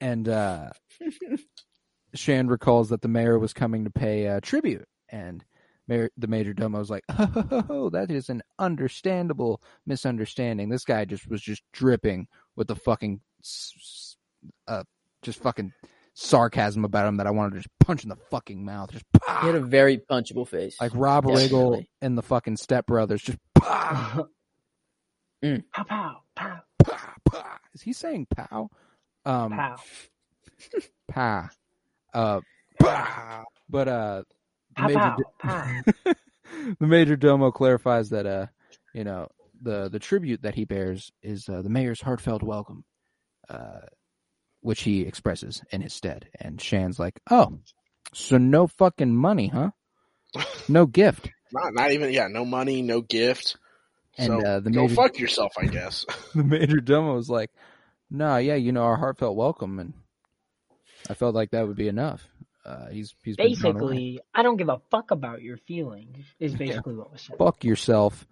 [0.00, 0.70] and uh,
[2.14, 5.44] Shan recalls that the mayor was coming to pay uh, tribute, and
[5.86, 10.68] mayor, the major domo is like, "Oh, that is an understandable misunderstanding.
[10.68, 13.20] This guy just was just dripping with the fucking
[14.66, 14.82] uh,
[15.22, 15.72] just fucking
[16.14, 18.90] sarcasm about him that I wanted to just punch in the fucking mouth.
[18.90, 20.76] Just He had a very punchable face.
[20.80, 23.22] like Rob Riggle and the fucking Step Brothers.
[23.22, 23.38] Just
[25.44, 25.64] Mm.
[25.72, 27.56] Pow pow pow pah, pah.
[27.74, 28.70] Is he saying pow?
[29.24, 29.76] Um, pow.
[31.08, 31.50] pa.
[32.12, 32.40] Uh,
[32.78, 33.44] pah.
[33.68, 34.22] But uh,
[34.76, 36.12] the Pow major, pow pow.
[36.80, 38.46] the major domo clarifies that uh,
[38.94, 39.28] you know,
[39.62, 42.84] the the tribute that he bears is uh, the mayor's heartfelt welcome,
[43.48, 43.80] uh,
[44.60, 46.28] which he expresses in his stead.
[46.40, 47.58] And Shan's like, "Oh,
[48.12, 49.70] so no fucking money, huh?
[50.68, 53.56] No gift." Not not even yeah, no money, no gift.
[54.18, 56.04] And so uh, the go major fuck yourself, I guess.
[56.34, 57.50] the major domo was like,
[58.10, 59.94] "Nah, yeah, you know, our heartfelt welcome," and
[61.08, 62.26] I felt like that would be enough.
[62.64, 63.80] Uh, he's he's been thrown away.
[63.80, 66.18] Basically, I don't give a fuck about your feelings.
[66.38, 67.38] Is basically what was said.
[67.38, 68.26] fuck yourself.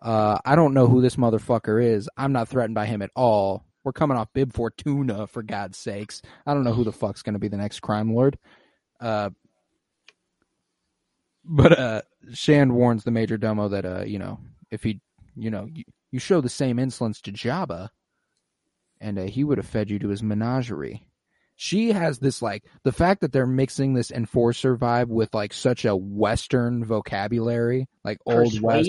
[0.00, 2.08] Uh, I don't know who this motherfucker is.
[2.16, 3.64] I'm not threatened by him at all.
[3.84, 6.22] We're coming off Bib Fortuna, for God's sakes.
[6.46, 8.38] I don't know who the fuck's going to be the next crime lord.
[9.00, 9.30] Uh,
[11.44, 12.02] but uh,
[12.32, 14.38] Shand warns the major domo that, uh, you know,
[14.70, 15.00] if he,
[15.36, 17.88] you know, you, you show the same insolence to Jabba,
[19.00, 21.06] and uh, he would have fed you to his menagerie.
[21.54, 25.84] She has this like the fact that they're mixing this enforcer vibe with like such
[25.84, 28.88] a Western vocabulary, like old West.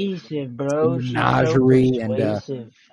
[0.55, 0.99] Bro.
[1.01, 2.39] She's so menagerie and, uh.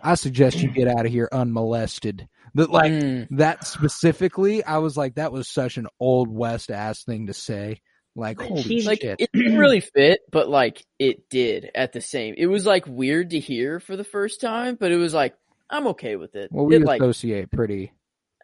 [0.02, 2.28] I suggest you get out of here unmolested.
[2.54, 3.28] That like Mm.
[3.38, 7.80] that specifically, I was like, that was such an old West ass thing to say.
[8.16, 9.20] Like, holy she's- like shit!
[9.20, 12.34] it didn't really fit, but like it did at the same.
[12.36, 15.34] It was like weird to hear for the first time, but it was like
[15.68, 16.50] I'm okay with it.
[16.52, 17.92] well, we it, like associate pretty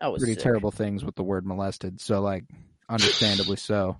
[0.00, 0.42] I was pretty sick.
[0.42, 2.44] terrible things with the word molested, so like,
[2.88, 3.98] understandably so.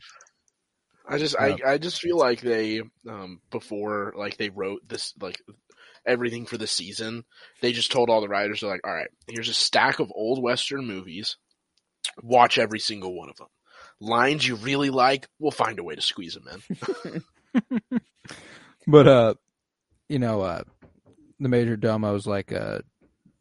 [1.09, 1.57] I just Yeah.
[1.65, 5.41] I, I just feel like they um before like they wrote this like
[6.07, 7.25] everything for the season,
[7.61, 10.41] they just told all the writers they're like, all right, here's a stack of old
[10.43, 11.37] western movies.
[12.23, 13.49] Watch every single one of them.
[14.01, 16.63] Lines you really like, we'll find a way to squeeze them
[17.05, 17.23] in.
[18.87, 19.35] But uh,
[20.09, 20.63] you know, uh,
[21.41, 22.81] the major domo's like, uh,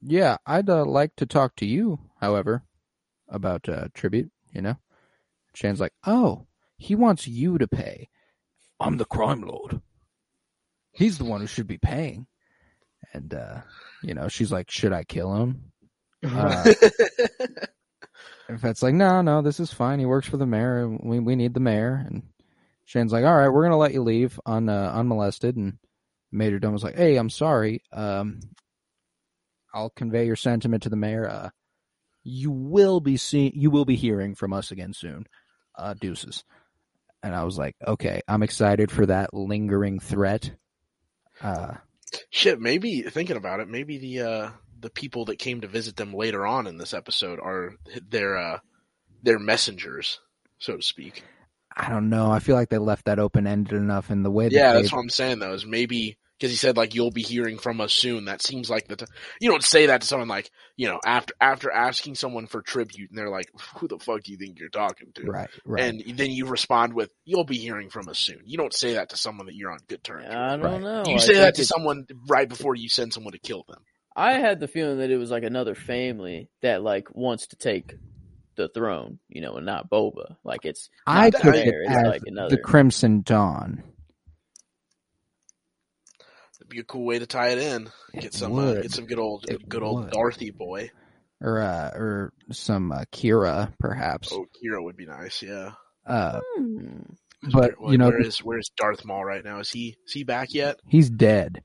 [0.01, 2.63] yeah, I'd uh, like to talk to you, however,
[3.29, 4.31] about uh, tribute.
[4.53, 4.77] You know,
[5.53, 6.47] Shan's like, oh,
[6.77, 8.09] he wants you to pay.
[8.79, 9.81] I'm the crime lord.
[10.91, 12.27] He's the one who should be paying.
[13.13, 13.61] And uh,
[14.01, 15.61] you know, she's like, should I kill him?
[16.25, 16.73] Uh,
[18.47, 19.99] and Fett's like, no, no, this is fine.
[19.99, 20.87] He works for the mayor.
[20.87, 22.03] We we need the mayor.
[22.05, 22.23] And
[22.85, 25.55] Shane's like, all right, we're gonna let you leave un, uh, unmolested.
[25.55, 25.77] And
[26.31, 27.81] Major Domo's like, hey, I'm sorry.
[27.91, 28.39] Um,
[29.73, 31.27] I'll convey your sentiment to the mayor.
[31.27, 31.49] Uh,
[32.23, 35.25] you will be seeing, you will be hearing from us again soon.
[35.77, 36.43] Uh, deuces.
[37.21, 40.51] And I was like, okay, I'm excited for that lingering threat.
[41.41, 41.73] Uh,
[42.29, 44.49] Shit, maybe thinking about it, maybe the uh
[44.85, 47.73] the people that came to visit them later on in this episode are
[48.07, 48.59] their uh
[49.23, 50.19] their messengers,
[50.59, 51.23] so to speak.
[51.75, 52.29] I don't know.
[52.31, 54.81] I feel like they left that open ended enough in the way that Yeah, they,
[54.81, 55.53] that's what I'm saying though.
[55.53, 58.25] Is maybe because he said like you'll be hearing from us soon.
[58.25, 59.05] That seems like the t-
[59.41, 63.09] you don't say that to someone like you know after after asking someone for tribute
[63.09, 65.23] and they're like who the fuck do you think you're talking to?
[65.25, 65.83] right, right.
[65.83, 68.41] And then you respond with you'll be hearing from us soon.
[68.45, 70.27] You don't say that to someone that you're on good terms.
[70.29, 70.81] I don't Right.
[70.81, 71.03] know.
[71.07, 73.83] You I say that to it- someone right before you send someone to kill them.
[74.15, 77.95] I had the feeling that it was like another family that like wants to take
[78.55, 80.37] the throne, you know, and not Boba.
[80.43, 82.55] Like it's I the took mayor, it it's as like another.
[82.55, 83.83] the Crimson Dawn.
[86.59, 87.89] It'd be a cool way to tie it in.
[88.13, 90.11] It Get some uh, get some good old It good old would.
[90.11, 90.89] Dorothy boy.
[91.41, 94.29] or uh, or some uh, Qi'ra, perhaps.
[94.31, 95.41] Oh, Qi'ra would be nice.
[95.43, 95.71] Yeah.
[96.05, 96.99] Uh, Hmm.
[97.51, 99.59] but Where- you know, where is where is Darth Maul right now?
[99.59, 100.79] Is he is he back yet?
[100.87, 101.61] he's dead.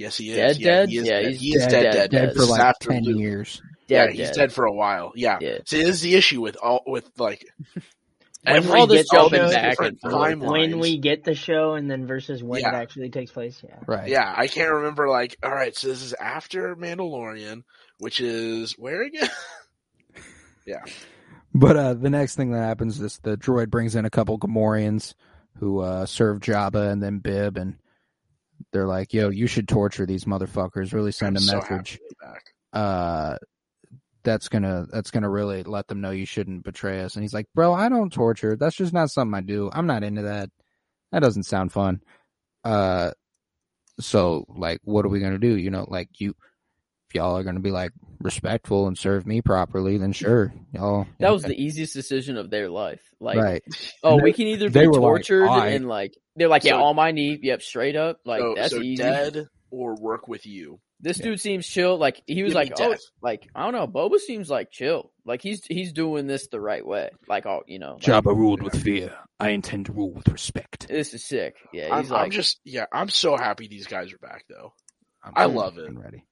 [0.00, 0.36] Yes, he is.
[0.36, 0.88] Dead, yeah, dead?
[0.88, 1.30] He is Yeah, dead.
[1.32, 2.36] he's He dead, dead, dead, dead, Dead dead.
[2.36, 3.18] for like after ten Luke.
[3.18, 3.62] years.
[3.88, 4.36] Yeah, Dead, he's dead.
[4.36, 5.12] dead for a while.
[5.14, 5.38] Yeah.
[5.40, 5.58] Yeah.
[5.66, 7.44] So this is the issue with all with like
[7.74, 10.32] When every all this jumping back different and forth.
[10.32, 10.50] timelines.
[10.50, 12.70] when we get the show and then versus when Yeah.
[12.70, 13.60] it actually takes place.
[13.62, 13.76] Yeah.
[13.86, 14.08] Right.
[14.08, 15.08] yeah, I can't remember.
[15.08, 17.64] Like, all right, so this is after Mandalorian,
[17.98, 19.28] which is where again?
[20.66, 20.82] Yeah.
[21.52, 25.14] But uh, the next thing that happens is the droid brings in a couple Gamorreans
[25.58, 27.76] who uh, serve Jabba and then Bib, and
[28.72, 30.92] they're like, "Yo, you should torture these motherfuckers.
[30.92, 31.98] Really send I'm a so message.
[32.20, 32.44] back.
[32.72, 33.36] uh,
[34.22, 37.46] that's gonna that's gonna really let them know you shouldn't betray us." And he's like,
[37.54, 38.56] "Bro, I don't torture.
[38.56, 39.70] That's just not something I do.
[39.72, 40.50] I'm not into that.
[41.12, 42.00] That doesn't sound fun."
[42.64, 43.12] Uh,
[43.98, 45.56] so like, what are we gonna do?
[45.56, 46.34] You know, like you.
[47.08, 47.90] If y'all are gonna be like
[48.20, 51.08] respectful and serve me properly, then sure, y'all.
[51.18, 53.02] That was the easiest decision of their life.
[53.18, 53.62] Like, right.
[54.04, 56.82] oh, They- we can either be were like, tortured and like they're like, yeah, So-
[56.84, 58.20] on my knee, yep, straight up.
[58.24, 59.02] Like so, that's so easy.
[59.02, 60.80] dead or work with you.
[61.02, 61.24] This Yeah.
[61.26, 61.96] dude seems chill.
[61.96, 63.86] Like he was Give like, oh, like I don't know.
[63.86, 65.10] Boba seems like chill.
[65.24, 67.08] Like he's he's doing this the right way.
[67.26, 69.14] Like all you know, like, Jabba ruled with fear.
[69.38, 70.88] I intend to rule with respect.
[70.88, 71.56] this is sick.
[71.72, 72.84] Yeah, I'm, he's like, I'm just yeah.
[72.92, 74.74] I'm so happy these guys are back though.
[75.24, 75.90] I I'm love it.
[75.90, 76.24] Ready.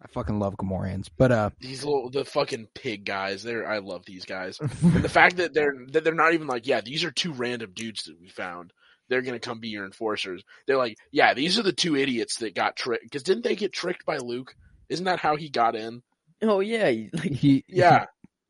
[0.00, 3.42] I fucking love Gamorreans, but uh, These little the fucking pig guys.
[3.42, 4.60] They're I love these guys.
[4.82, 7.72] And the fact that they're that they're not even like yeah these are two random
[7.74, 8.72] dudes that we found.
[9.08, 10.42] They're gonna come be your enforcers.
[10.66, 13.72] They're like yeah these are the two idiots that got tricked because didn't they get
[13.72, 14.54] tricked by Luke?
[14.88, 16.02] Isn't that how he got in?
[16.42, 18.04] oh yeah, he- like he Yeah.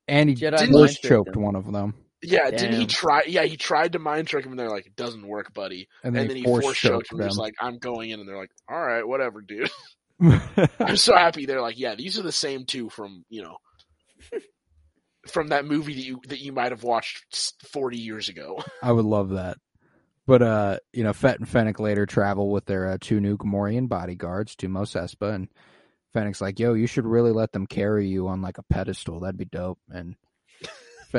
[0.06, 1.42] and he Jedi just mind choked him.
[1.42, 2.86] one of them, Yeah, didn't he Damn.
[2.88, 3.22] try?
[3.26, 6.08] Yeah, he tried to mind trick him, and they're like, "It doesn't work, buddy." and
[6.08, 7.18] And then, then he he force force choked choked him.
[7.18, 7.28] them.
[7.28, 9.70] He's like, "I'm going in," and they're like, "All right, whatever, dude."
[10.80, 11.46] I'm so happy.
[11.46, 13.56] They're like, "Yeah, these are the same two from you know,
[15.28, 19.04] from that movie that you that you might have watched 40 years ago." I would
[19.04, 19.58] love that.
[20.28, 23.88] But uh, you know, Fett and Fennec later travel with their uh, two new Gamorrean
[23.88, 25.48] bodyguards to Mos Espa, and
[26.12, 29.20] Fennec's like, "Yo, you should really let them carry you on like a pedestal.
[29.20, 30.16] That'd be dope." And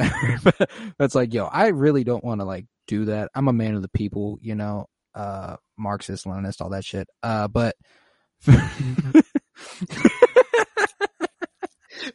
[1.00, 3.32] that's like, "Yo, I really don't want to like do that.
[3.34, 4.86] I'm a man of the people, you know,
[5.16, 7.08] uh, Marxist, Leninist, all that shit.
[7.24, 7.76] Uh, but."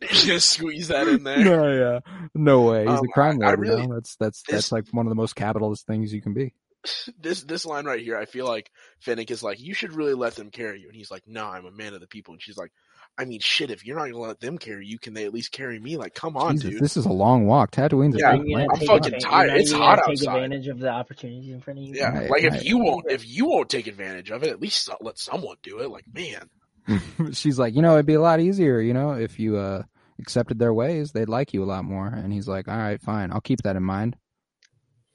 [0.09, 1.45] He's gonna squeeze that in there.
[1.45, 2.01] no, yeah,
[2.35, 2.87] no way.
[2.87, 3.59] He's Um, a crime lord.
[3.59, 3.95] really- you know?
[3.97, 6.55] That's that's this- that's like one of the most capitalist things you can be.
[7.18, 8.70] This this line right here, I feel like
[9.01, 11.64] Fennec is like, "You should really let them carry you," and he's like, "No, I'm
[11.66, 12.72] a man of the people," and she's like.
[13.16, 13.70] I mean, shit.
[13.70, 15.97] If you're not gonna let them carry you, can they at least carry me?
[15.97, 16.80] Like, come on, Jesus, dude.
[16.82, 17.70] this is a long walk.
[17.70, 18.59] Tatooine's a Yeah, big Are you.
[18.59, 19.53] I'm fucking tired.
[19.53, 20.16] It's you hot gonna outside.
[20.16, 21.95] Take advantage of the opportunities in front of you.
[21.95, 24.91] Yeah, Right, like if you won't, if you won't take advantage of it, at least
[25.01, 25.91] let someone do it.
[25.91, 26.51] Like, man,
[27.35, 29.85] she's like, you know, it'd be a lot easier, you know, if you uh
[30.18, 32.09] accepted their ways, they'd like you a lot more.
[32.09, 34.16] And he's like, all right, fine, I'll keep that in mind.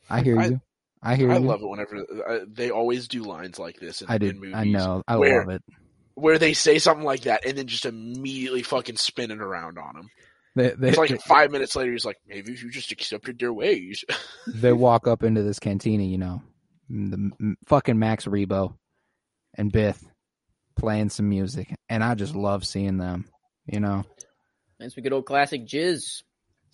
[0.10, 0.62] I hear I- you.
[1.02, 1.46] I hear I you.
[1.46, 1.96] love it whenever
[2.28, 4.36] uh, they always do lines like this in, I in did.
[4.36, 4.56] movies.
[4.56, 5.02] I know.
[5.08, 5.64] I where- love it.
[6.16, 9.96] where they say something like that and then just immediately fucking spin it around on
[9.96, 10.10] him.
[10.56, 13.54] They they, It's like five minutes later, he's like, maybe if you just accepted their
[13.54, 14.04] ways.
[14.48, 16.42] they walk up into this cantina, you know,
[16.90, 18.74] the m- fucking Max Rebo
[19.56, 20.04] and Bith
[20.78, 23.26] playing some music, and I just love seeing them.
[23.68, 24.04] You know,
[24.80, 26.24] That's some good old classic jizz.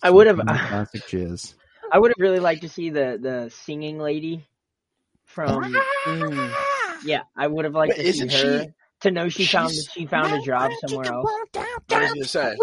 [0.02, 0.38] I would have.
[0.46, 1.54] Classic jizz.
[1.92, 4.44] I would have really liked to see the the singing lady
[5.24, 5.74] from.
[6.04, 6.54] Mm,
[7.04, 8.70] yeah, I would have liked But to see her she-
[9.00, 11.28] to know she found she found a job somewhere else.
[11.90, 12.54] I was gonna say,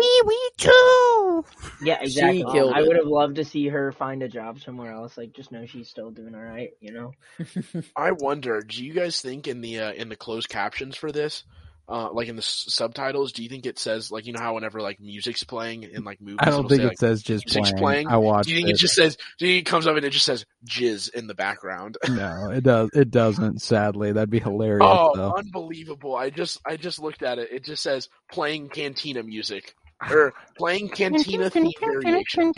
[1.81, 2.43] Yeah, exactly.
[2.51, 5.17] killed I would have loved to see her find a job somewhere else.
[5.17, 6.71] Like, just know she's still doing all right.
[6.79, 7.11] You know.
[7.95, 11.43] I wonder, do you guys think in the uh, in the closed captions for this,
[11.89, 14.55] uh, like in the s- subtitles, do you think it says like you know how
[14.55, 17.47] whenever like music's playing in like movies, I don't think say, it like, says just
[17.47, 17.77] playing.
[17.77, 18.07] playing?
[18.07, 18.75] I watched Do you think it.
[18.75, 18.79] it.
[18.79, 19.17] just says?
[19.37, 21.97] Do you think it comes up and it just says "jizz" in the background?
[22.09, 22.89] No, it does.
[22.93, 23.61] It doesn't.
[23.61, 24.79] Sadly, that'd be hilarious.
[24.89, 25.33] Oh, though.
[25.37, 26.15] unbelievable!
[26.15, 27.49] I just I just looked at it.
[27.51, 29.75] It just says playing Cantina music
[30.09, 32.53] or playing Cantina theme variation.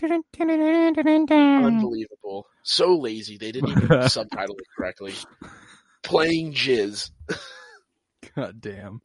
[1.30, 2.48] Unbelievable!
[2.64, 3.38] So lazy.
[3.38, 5.14] They didn't even subtitle it correctly.
[6.04, 7.10] Playing jizz.
[8.36, 9.02] God damn.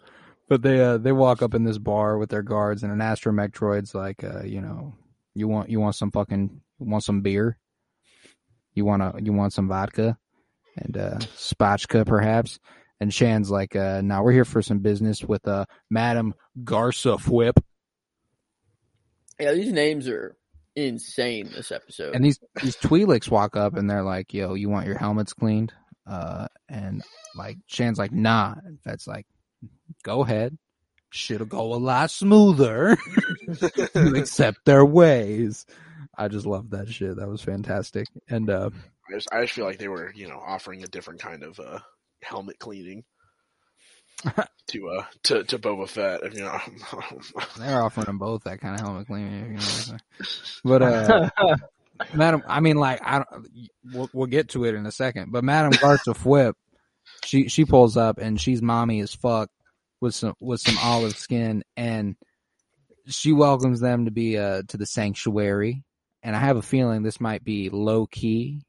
[0.49, 3.53] But they uh they walk up in this bar with their guards and an astromech
[3.53, 4.95] droid's like uh, you know,
[5.35, 7.57] you want you want some fucking want some beer?
[8.75, 10.19] You wanna you want some vodka?
[10.77, 12.59] And uh spotchka perhaps?
[12.99, 17.63] And Shan's like, uh now we're here for some business with uh Madam Garsa Fwip.
[19.39, 20.37] Yeah, these names are
[20.77, 22.15] insane this episode.
[22.15, 25.73] And these these Twi'leks walk up and they're like, "Yo, you want your helmets cleaned?"
[26.11, 27.05] Uh, and
[27.37, 29.27] like Shan's like, "Nah." And Fett's like,
[30.03, 30.59] "Go ahead.
[31.11, 32.99] Shit'll go a lot smoother.
[33.95, 35.67] Accept their ways."
[36.19, 37.17] I just love that shit.
[37.17, 38.09] That was fantastic.
[38.29, 38.71] And uh,
[39.09, 41.61] I just, I just feel like they were, you know, offering a different kind of
[41.61, 41.79] uh,
[42.23, 43.05] helmet cleaning
[44.67, 46.35] to uh to to Boba Fett.
[46.35, 46.59] You know,
[47.59, 49.33] they're offering them both that kind of helmet cleaning.
[49.33, 50.01] You know what I'm saying?
[50.65, 51.31] But uh,
[52.15, 53.49] Madam, I mean, like, I don't.
[53.93, 55.33] We'll, we'll get to it in a second.
[55.33, 56.55] But Madam Garsa Fwip,
[57.25, 59.51] she she pulls up and she's mommy as fuck
[60.01, 62.17] with some with some olive skin, and
[63.07, 65.83] she welcomes them to be uh to the sanctuary.
[66.23, 68.63] And I have a feeling this might be low key,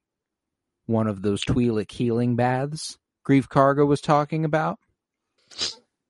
[0.85, 4.79] one of those Twi'lek healing baths Greef Karga was talking about.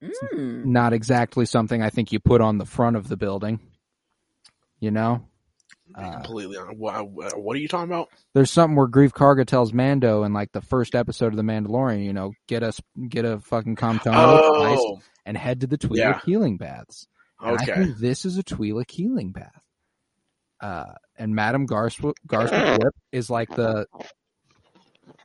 [0.02, 0.66] Mm.
[0.66, 3.60] Not exactly something I think you put on the front of the building.
[4.80, 5.28] You know,
[5.96, 6.58] Uh, completely.
[6.58, 8.10] What, what are you talking about?
[8.34, 12.06] there's something where Greef Karga tells Mando in like the first episode of The Mandalorian,
[12.06, 12.80] you know, get us
[13.10, 16.20] get a fucking Comtono Oh, and head to the Twi'lek Yeah.
[16.26, 17.08] healing baths.
[17.40, 17.74] And I okay.
[17.86, 19.62] think this is a Twi'lek healing bath.
[20.60, 23.88] Uh, and Madame Garsw- Garswip is like the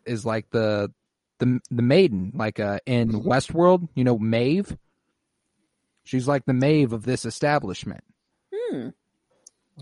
[0.05, 0.91] is like the
[1.39, 4.77] the the maiden, like uh in Westworld, you know, Maeve.
[6.05, 8.03] She's like the Maeve of this establishment.
[8.55, 8.89] Hmm.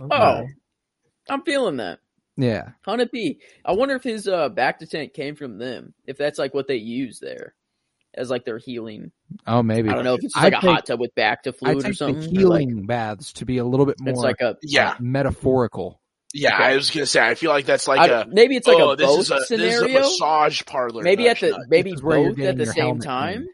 [0.01, 0.17] Okay.
[0.17, 0.47] Oh.
[1.29, 2.01] I'm feeling that.
[2.37, 2.71] Yeah.
[2.85, 3.39] Hundred P.
[3.65, 5.95] I wonder if his uh bacta tank came from them.
[6.07, 7.55] If that's like what they use there
[8.15, 9.13] as like their healing.
[9.47, 9.89] Oh, maybe.
[9.89, 11.81] I don't know if it's like a think- hot tub with bacta I fluid or
[11.83, 12.25] take the something.
[12.37, 16.01] or, healing like, baths to be a little bit more it's like a Yeah, metaphorical.
[16.33, 16.55] yeah.
[16.55, 16.65] Okay.
[16.65, 17.21] I was gonna say.
[17.27, 18.27] I feel like that's like I a.
[18.27, 21.03] maybe it's like oh, a this both is a, This is a massage parlor.
[21.05, 21.61] maybe at the nut.
[21.69, 23.49] maybe This is where you're both at the same time.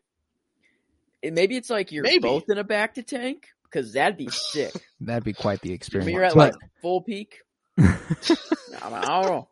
[1.23, 2.21] It, maybe it's like you're Maybe.
[2.21, 4.73] both in a bacta tank because that'd be sick.
[5.03, 6.11] That'd be quite the Maybe experience.
[6.13, 7.41] you're at but, like full peak.
[7.81, 9.49] I don't know.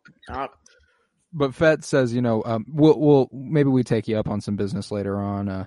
[1.32, 4.56] But Fett says, you know, um, we'll, we'll maybe we take you up on some
[4.56, 5.48] business later on.
[5.48, 5.66] Uh,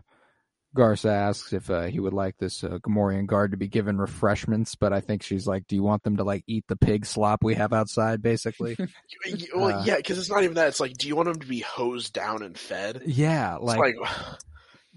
[0.76, 4.76] Garsa asks if uh, he would like this uh, Gamorrean guard to be given refreshments,
[4.76, 7.44] but I think she's like, "Do you want them to like eat the pig slop
[7.44, 8.78] we have outside?" Basically,
[9.54, 10.70] Well, Uh, yeah, because it's not even that.
[10.70, 13.02] It's like, do you want them to be hosed down and fed?
[13.06, 14.10] yeah, It's like, like,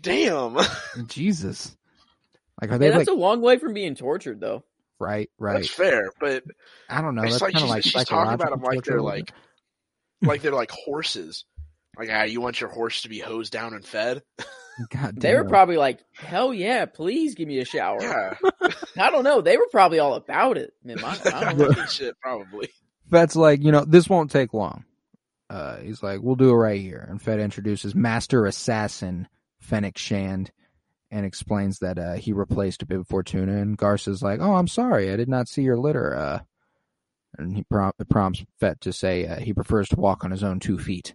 [0.01, 0.59] damn.
[1.09, 1.77] Jesus,
[2.63, 4.63] like are yeah, they that's like a long way from being tortured, though.
[5.05, 5.55] Right, right?
[5.55, 6.45] That's fair, but
[6.89, 7.23] I don't know.
[7.23, 9.33] it's That's like kind of she's, like she's talking about them like they're like,
[10.23, 11.45] like they're like horses.
[11.99, 14.23] Like, ah, you want your horse to be hosed down and fed?
[14.91, 18.35] God They were probably like, "Hell yeah, please give me a shower." Yeah,
[18.99, 19.41] I don't know.
[19.41, 20.73] They were probably all about it.
[20.83, 21.85] Man, my, I don't know.
[21.87, 22.71] shit, probably.
[23.11, 24.85] Fett's like, you know, this won't take long.
[25.51, 27.07] Uh, he's like, we'll do it right here.
[27.09, 29.29] And Fett introduces Master Assassin
[29.61, 30.51] Fennec Shand
[31.15, 33.57] and explains that uh, he replaced Bib Fortuna.
[33.57, 36.15] And Garsa's like, oh, I'm sorry, I did not see your litter.
[36.15, 36.41] Uh,
[37.39, 40.59] and he prom- prompts Fett to say uh, he prefers to walk on his own
[40.61, 41.15] two feet.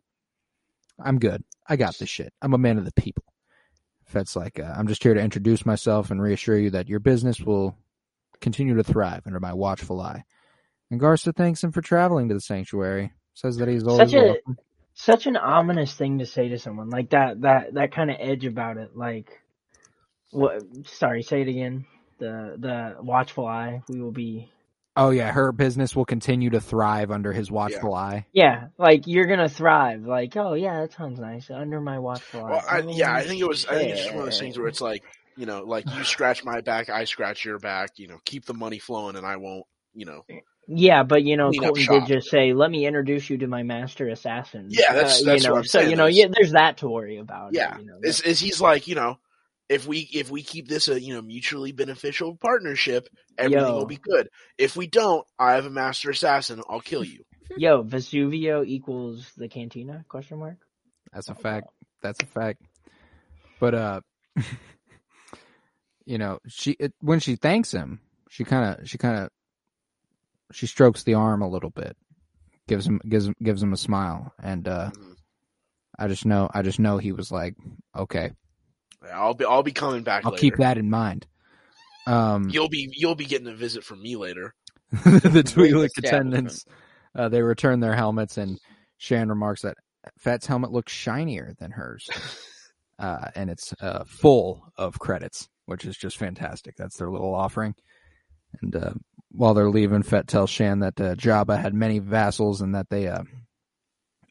[1.03, 1.43] I'm good.
[1.67, 2.33] I got this shit.
[2.41, 3.23] I'm a man of the people.
[4.05, 7.39] Fett's like, uh, I'm just here to introduce myself and reassure you that your business
[7.41, 7.77] will
[8.41, 10.23] continue to thrive under my watchful eye.
[10.89, 13.11] And Garza thanks him for traveling to the sanctuary.
[13.33, 14.57] Says that he's always Such a- welcome.
[14.95, 17.41] Such an ominous thing to say to someone like that.
[17.41, 18.97] That that kind of edge about it.
[18.97, 19.39] Like,
[20.31, 20.61] what?
[20.87, 21.85] Sorry, say it again.
[22.19, 23.81] The the watchful eye.
[23.89, 24.49] We will be.
[24.95, 28.25] Oh yeah, her business will continue to thrive under his watchful eye.
[28.33, 30.05] Yeah, like you're gonna thrive.
[30.05, 31.49] Like, oh yeah, that sounds nice.
[31.49, 32.49] Under my watchful eye.
[32.51, 33.65] Well, I, Oh, yeah, I think it was.
[33.65, 35.03] I think it's just one of those things where it's like,
[35.37, 37.91] you know, like you scratch my back, I scratch your back.
[37.97, 39.65] You know, keep the money flowing, and I won't.
[39.93, 40.25] You know,
[40.67, 43.63] Yeah, but you know, Clean Colton did just say, "Let me introduce you to my
[43.63, 46.17] master assassin." Yeah, that's- Uh, that's you know, what I'm so saying, you know, that's-
[46.17, 47.53] yeah, there's that to worry about.
[47.53, 49.17] yeah, you know, is is he's like, you know,
[49.69, 53.07] if we if we keep this a you know mutually beneficial partnership,
[53.37, 53.77] everything Yo.
[53.77, 54.27] will be good.
[54.57, 56.61] If we don't, I have a master assassin.
[56.67, 57.23] I'll kill you.
[57.57, 60.03] Yo, Vesuvio equals the cantina?
[60.07, 60.57] Question mark.
[61.13, 61.67] That's a fact.
[62.01, 62.61] That's a fact.
[63.59, 64.01] But uh,
[66.05, 69.29] you know, she it, when she thanks him, she kind of she kind of
[70.51, 71.95] she strokes the arm a little bit,
[72.67, 75.15] gives him gives him gives him a smile, and uh, Mhm.
[75.97, 77.55] I just know I just know he was like,
[77.95, 78.29] okay, Yeah,
[79.13, 80.25] I'll be I'll be coming back.
[80.25, 80.41] I'll later.
[80.41, 81.25] keep that in mind.
[82.07, 84.55] Um, You'll be you'll be getting a visit from me later.
[84.91, 86.65] the Twi'lek attendants
[87.15, 88.59] uh, they return their helmets, and
[88.97, 89.77] Shand remarks that
[90.17, 92.09] Fett's helmet looks shinier than hers,
[92.99, 96.75] uh, and it's uh, full of credits, which is just fantastic.
[96.77, 97.75] That's their little offering.
[98.61, 98.93] And uh,
[99.31, 103.07] while they're leaving, Fett tells Shand that uh, Jabba had many vassals and that they
[103.07, 103.23] uh,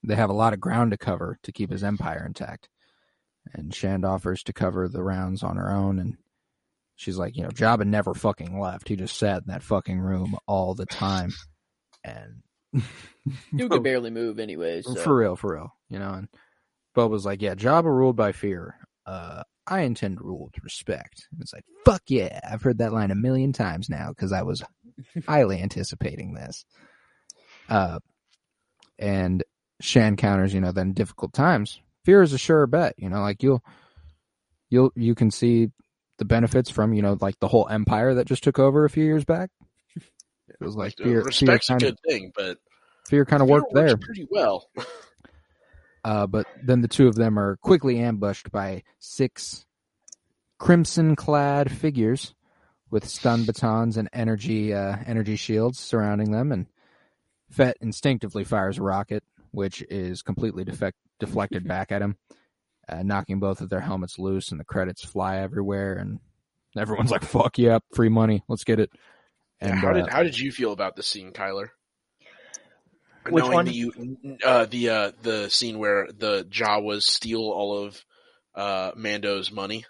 [0.04, 2.68] they have a lot of ground to cover to keep his empire intact.
[3.54, 6.16] And Shand offers to cover the rounds on her own, and
[6.96, 8.88] she's like, you know, Jabba never fucking left.
[8.88, 11.32] He just sat in that fucking room all the time,
[12.04, 12.42] and
[13.52, 14.84] You could barely move anyways.
[14.86, 14.94] So.
[14.96, 16.12] for real, for real, you know.
[16.12, 16.28] And
[16.96, 18.76] Boba's like, yeah, Jabba ruled by fear.
[19.06, 21.26] Uh, I intend to rule with respect.
[21.30, 24.42] And it's like, fuck yeah, I've heard that line a million times now because I
[24.42, 24.62] was
[25.26, 26.64] highly anticipating this.
[27.68, 28.00] Uh,
[28.98, 29.44] and
[29.80, 31.80] Shand counters, you know, then difficult times.
[32.08, 33.62] Fear is a sure bet, you know, like you'll,
[34.70, 35.68] you'll, you can see
[36.16, 39.04] the benefits from, you know, like the whole empire that just took over a few
[39.04, 39.50] years back.
[39.94, 42.56] It was like fear, fear Respect's a kind good of, thing, but
[43.06, 43.98] fear kind of fear worked there.
[43.98, 44.70] pretty well.
[46.04, 49.66] Uh, but then the two of them are quickly ambushed by six
[50.56, 52.34] crimson clad figures
[52.90, 56.66] with stun batons and energy uh, energy shields surrounding them and
[57.50, 62.16] Fett instinctively fires a rocket which is completely defect- deflected back at him
[62.88, 66.20] uh, knocking both of their helmets loose and the credits fly everywhere and
[66.76, 68.90] everyone's like fuck you yeah free money let's get it
[69.60, 71.70] Yeah, and how uh, did how did you feel about the scene, Kyler?
[73.28, 73.64] Which Knowing one?
[73.66, 78.04] that you uh, the uh, the scene where the Jawas steal all of
[78.54, 79.84] uh, Mando's money.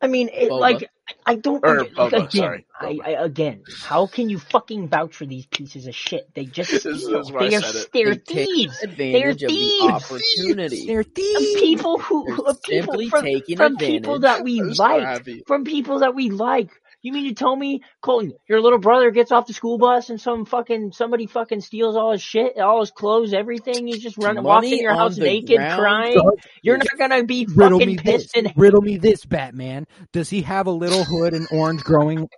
[0.00, 0.60] I mean, it, Boba.
[0.60, 0.90] like
[1.26, 1.64] I don't.
[1.64, 5.46] Or under- Boba, again, sorry, I, I, again, how can you fucking vouch for these
[5.46, 6.28] pieces of shit?
[6.34, 7.22] They just This is steal.
[7.30, 7.90] why I They are said it.
[7.92, 8.82] they're They take thieves.
[8.82, 9.84] advantage of the thieves.
[9.84, 10.86] opportunity.
[10.86, 11.04] They're
[11.36, 11.60] Of thieves.
[11.60, 15.42] people who, They're who of people simply from, taking from people that we like, happy.
[15.46, 16.70] from people that we like.
[17.02, 20.20] You mean to tell me, Colton, your little brother gets off the school bus and
[20.20, 23.88] some fucking somebody fucking steals all his shit, all his clothes, everything?
[23.88, 25.80] He's just running, walks Money in your house naked, ground.
[25.80, 26.20] crying.
[26.62, 28.04] You're not gonna be Riddle fucking me this.
[28.04, 29.86] pissed and Riddle me this, Batman.
[30.12, 32.28] Does he have a little hood and orange growing,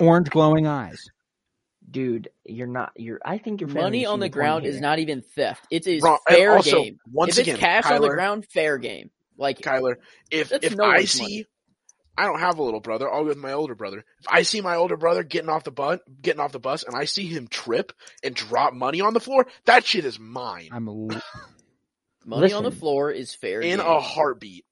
[0.00, 0.98] orange glowing eyes?
[1.94, 2.28] dude.
[2.44, 2.92] You're not.
[2.96, 3.20] You're.
[3.24, 5.66] I think you're Money on the ground is not even theft.
[5.70, 6.18] It is Wrong.
[6.28, 6.98] Fair also, game.
[7.10, 9.10] once if it's again, cash on the ground, fair game.
[9.38, 9.96] Like Kyler,
[10.30, 11.46] if That's if no I one's see, money.
[12.16, 13.10] I don't have a little brother.
[13.12, 13.98] I'll go with my older brother.
[14.20, 16.94] If I see my older brother getting off the bus, getting off the bus, and
[16.96, 17.92] I see him trip
[18.22, 21.22] and drop money on the floor, that shit is mine I'm a, l-
[22.24, 23.86] money on the floor is fair in game.
[23.86, 24.64] a heartbeat.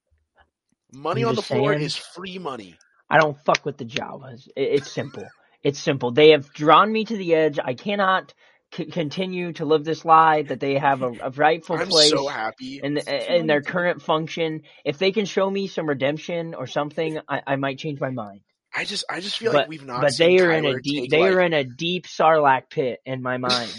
[0.93, 1.85] Money I'm on the floor saying.
[1.85, 2.77] is free money.
[3.11, 4.47] I don't fuck with the Jawas.
[4.57, 5.27] It, it's simple.
[5.63, 6.13] It's simple.
[6.13, 7.59] They have drawn me to the edge.
[7.63, 8.35] I cannot
[8.75, 12.27] c- continue to live this lie that they have a, a rightful I'm place so
[12.29, 12.81] happy.
[12.83, 14.63] in the, in their current function.
[14.85, 18.41] If they can show me some redemption or something, I, I might change my mind.
[18.75, 20.01] I just I just feel but like we've not.
[20.01, 22.71] but seen they are in a deep take, they like, are in a deep sarlacc
[22.71, 23.71] pit in my mind.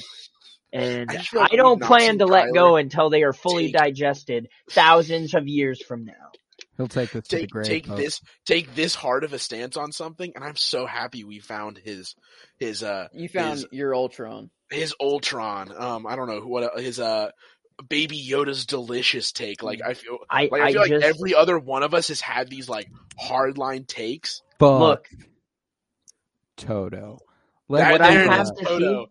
[0.71, 3.71] And I just feel I don't plan seen to let go until they are fully
[3.71, 6.13] take- digested thousands of years from now.
[6.77, 7.65] he'll take this to the take grave.
[7.65, 8.01] take folks.
[8.01, 11.77] this take this hard of a stance on something, and I'm so happy we found
[11.77, 12.15] his
[12.59, 14.49] his uh You found his, your Ultron.
[14.73, 15.71] His Ultron.
[15.77, 17.29] Um, I don't know what his uh
[17.89, 19.63] Baby Yoda's delicious take.
[19.63, 22.09] Like I feel I, like I I feel like just every other one of us
[22.09, 22.89] has had these like
[23.21, 24.41] hardline takes.
[24.59, 25.09] Fuck look.
[26.57, 27.19] Toto.
[27.69, 29.05] That- what I have to Toto.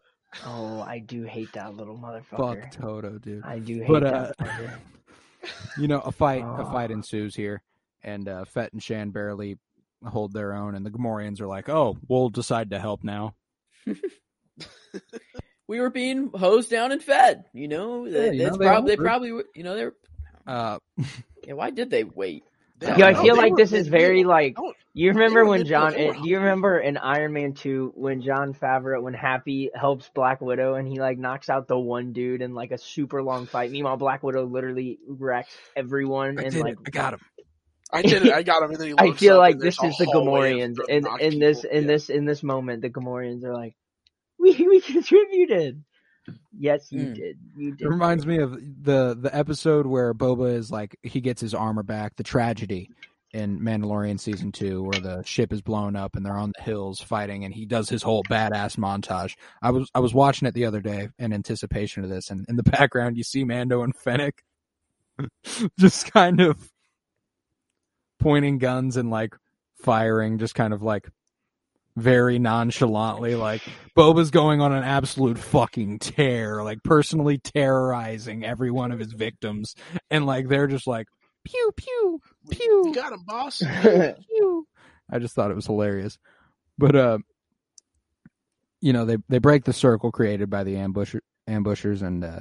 [0.46, 2.62] Oh, I do hate that little motherfucker.
[2.62, 3.42] Fuck Toto, dude.
[3.44, 4.34] I do hate But, that.
[4.38, 4.68] uh.
[5.76, 6.70] You know, a fight a Oh.
[6.72, 7.62] fight ensues here,
[8.04, 9.58] and uh, Fett and Shand barely
[10.06, 13.34] hold their own, and the Gamorreans are like, "Oh, we'll decide to help now."
[15.68, 17.44] We were being hosed down and fed.
[17.52, 19.94] You know, Yeah, you that's know, they prob- they probably were- you know they're
[20.46, 20.78] Uh,
[21.46, 21.54] yeah.
[21.54, 22.44] Why did they wait?
[22.80, 24.56] They- Yeah, I feel like were this is very they- like
[24.92, 25.92] you remember when Jon.
[25.92, 30.40] they Do you remember in Iron Man two when Jon Favreau when Happy helps Black
[30.40, 33.70] Widow and he like knocks out the one dude in like a super long fight.
[33.70, 36.78] Meanwhile, Black Widow literally wrecks everyone I and like it.
[36.86, 37.20] I got him.
[37.94, 38.32] I did it.
[38.32, 40.74] I got him, and then he I feel like this is the hallway of Gamorreans
[40.76, 41.86] the in in this in Yeah.
[41.88, 42.82] this in this moment.
[42.82, 43.74] The Gamorreans are like,
[44.58, 45.82] we we contributed.
[46.58, 47.14] Yes, you Hmm.
[47.14, 47.38] did.
[47.56, 47.84] You did.
[47.86, 51.82] It reminds me of the the episode where Boba is like he gets his armor
[51.82, 52.16] back.
[52.16, 52.90] The tragedy
[53.32, 57.00] in Mandalorian season two, where the ship is blown up and they're on the hills
[57.00, 59.36] fighting, and he does his whole badass montage.
[59.62, 62.56] I was I was watching it the other day in anticipation of this, and in
[62.56, 64.42] the background you see Mando and Fennec
[65.78, 66.70] just kind of
[68.20, 69.34] pointing guns and like
[69.82, 71.08] firing, just kind of like
[71.96, 73.62] very nonchalantly, like
[73.96, 79.74] Boba's going on an absolute fucking tear, like personally terrorizing every one of his victims,
[80.10, 81.06] and like they're just like
[81.44, 82.20] pew pew
[82.50, 83.62] pew You got him, boss.
[83.82, 84.66] pew.
[85.10, 86.18] I just thought it was hilarious,
[86.78, 87.18] but uh,
[88.80, 92.40] you know they they break the circle created by the ambusher ambushers and uh,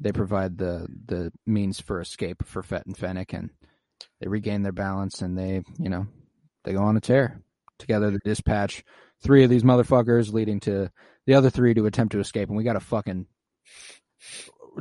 [0.00, 3.50] they provide the the means for escape for Fett and Fennec, and
[4.20, 6.06] they regain their balance and they you know
[6.64, 7.40] they go on a tear
[7.80, 8.10] together.
[8.10, 8.84] They dispatch
[9.22, 10.90] three of these motherfuckers, leading to
[11.26, 13.26] the other three to attempt to escape, and we got a fucking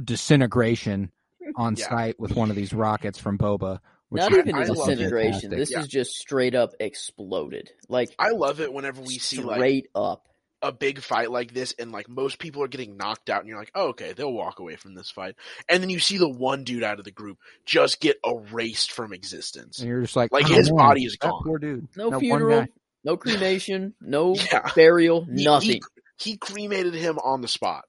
[0.03, 1.11] disintegration
[1.55, 1.89] on Yeah.
[1.89, 3.79] site with one of these rockets from Boba.
[4.09, 5.33] Which Not is even I a disintegration.
[5.51, 5.59] fantastic.
[5.59, 5.79] This Yeah.
[5.81, 7.71] is just straight up exploded.
[7.89, 10.25] Like I love it whenever we see like straight up.
[10.63, 13.59] a big fight like this and like most people are getting knocked out and you're
[13.59, 15.35] like, oh, okay, they'll walk away from this fight.
[15.69, 19.13] And then you see the one dude out of the group just get erased from
[19.13, 19.77] existence.
[19.79, 21.43] And you're just like, Like, his man, body is that gone.
[21.45, 21.87] Poor dude.
[21.95, 22.67] No, That one funeral, guy.
[23.03, 24.69] No cremation, no Yeah.
[24.75, 25.81] burial, He- nothing.
[26.17, 27.83] He, he cremated him on the spot.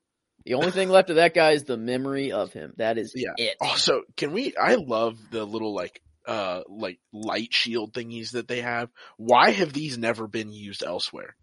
[0.47, 2.73] The only thing left of that guy is the memory of him.
[2.79, 3.33] That is Yeah.
[3.37, 3.57] it.
[3.61, 8.61] Also, can we I love the little like uh like light shield thingies that they
[8.63, 8.89] have.
[9.17, 11.35] Why have these never been used elsewhere?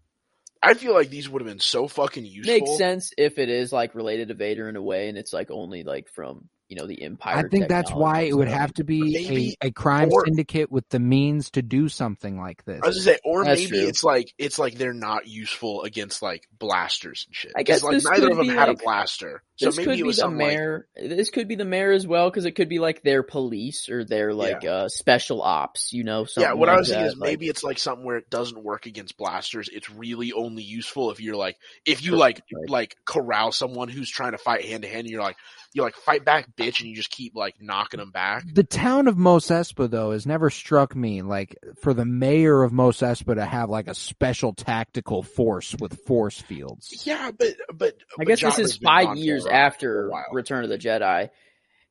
[0.62, 2.52] I feel like these would have been so fucking useful.
[2.54, 5.50] Makes sense if it is like related to Vader in a way, and it's like
[5.50, 7.36] only like from you know the Empire.
[7.36, 10.88] I think that's why it would have to be a, a crime or- syndicate with
[10.90, 12.80] the means to do something like this.
[12.82, 13.88] I was gonna say, or That's maybe true.
[13.88, 17.52] it's like it's like they're not useful against like blasters and shit.
[17.56, 19.42] I guess 'Cause, like neither of them had like- a blaster.
[19.56, 20.88] So this maybe could it be the some, like- mayor.
[20.94, 24.04] This could be the mayor as well because it could be like their police or
[24.04, 25.92] their like uh special ops.
[25.92, 28.04] You know, Yeah, something what I was thinking that, is like- maybe it's like something
[28.04, 29.68] where it doesn't work against blasters.
[29.72, 32.68] It's really only useful if you're like if you like Right.
[32.70, 35.08] like corral someone who's trying to fight hand to hand.
[35.08, 35.36] You're like
[35.74, 38.42] you like fight back, bitch, and you just keep like knocking them back.
[38.52, 42.72] The town of Mos Espa, though, has never struck me like for the mayor of
[42.72, 47.02] Mos Espa to have like a special tactical force with force fields.
[47.06, 50.10] Yeah, but but I but guess this is five years after.
[50.32, 51.28] Return of the Jedi.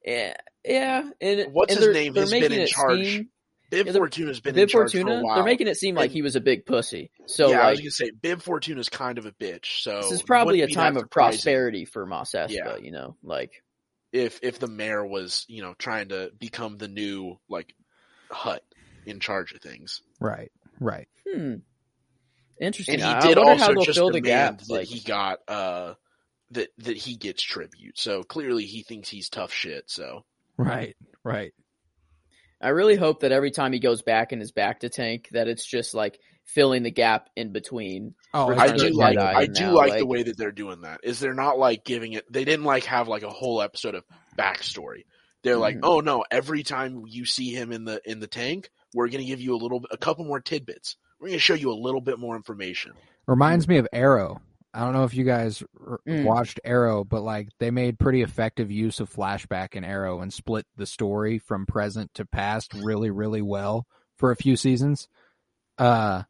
[0.05, 0.33] Yeah,
[0.65, 1.09] yeah.
[1.21, 3.29] And What's and his name has been in charge seem-
[3.69, 5.35] Bib Yeah, Fortuna's been in Bib charge for Fortuna, a while.
[5.35, 7.11] they're making it seem like And- he was a big pussy.
[7.25, 9.81] So yeah, I was like, gonna say Bib Fortuna's kind of a bitch.
[9.81, 12.47] So this is probably a wouldn't be that time of prosperity for Mos Espa.
[12.49, 12.77] Yeah.
[12.77, 13.51] You know, like
[14.17, 17.73] if if the mayor was you know trying to become the new like
[18.31, 18.63] Hutt
[19.05, 20.01] in charge of things.
[20.19, 21.07] Right, right.
[21.27, 21.55] hmm,
[22.59, 22.95] interesting.
[22.95, 24.67] and he I, did I wonder how also they'll just fill the demand gap.
[24.67, 25.93] that Like, he got uh
[26.51, 27.97] that that he gets tribute.
[27.97, 29.89] So clearly he thinks he's tough shit.
[29.89, 30.25] So
[30.57, 31.53] Right, right.
[32.59, 35.65] I really hope that every time he goes back and is bacta tank, that it's
[35.65, 38.15] just like filling the gap in between.
[38.33, 40.81] Oh, I do like- like Jedi I do now, like the way that they're doing
[40.81, 41.01] that.
[41.03, 44.03] Is they're not like giving it they didn't like have like a whole episode of
[44.37, 45.03] backstory.
[45.43, 45.81] They're like, Mhm.
[45.83, 49.39] oh no, every time you see him in the in the tank, we're gonna give
[49.41, 50.97] you a little a couple more tidbits.
[51.19, 52.93] We're gonna show you a little bit more information.
[53.27, 54.41] Reminds me of Arrow.
[54.73, 56.23] I don't know if you guys r- Mm.
[56.25, 60.65] watched Arrow, but like they made pretty effective use of flashback in Arrow and split
[60.75, 63.85] the story from present to past really, really well
[64.17, 65.07] for a few seasons.
[65.77, 66.23] Uh,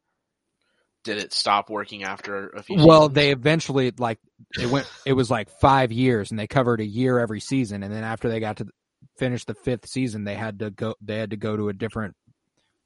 [1.07, 3.15] Did it stop working after a few well, seasons?
[3.15, 4.19] they eventually like
[4.59, 4.91] it went.
[5.05, 7.81] It was like five years, and they covered a year every season.
[7.81, 8.67] And then after they got to
[9.17, 10.95] finish the fifth season, they had to go.
[10.99, 12.13] They had to go to a different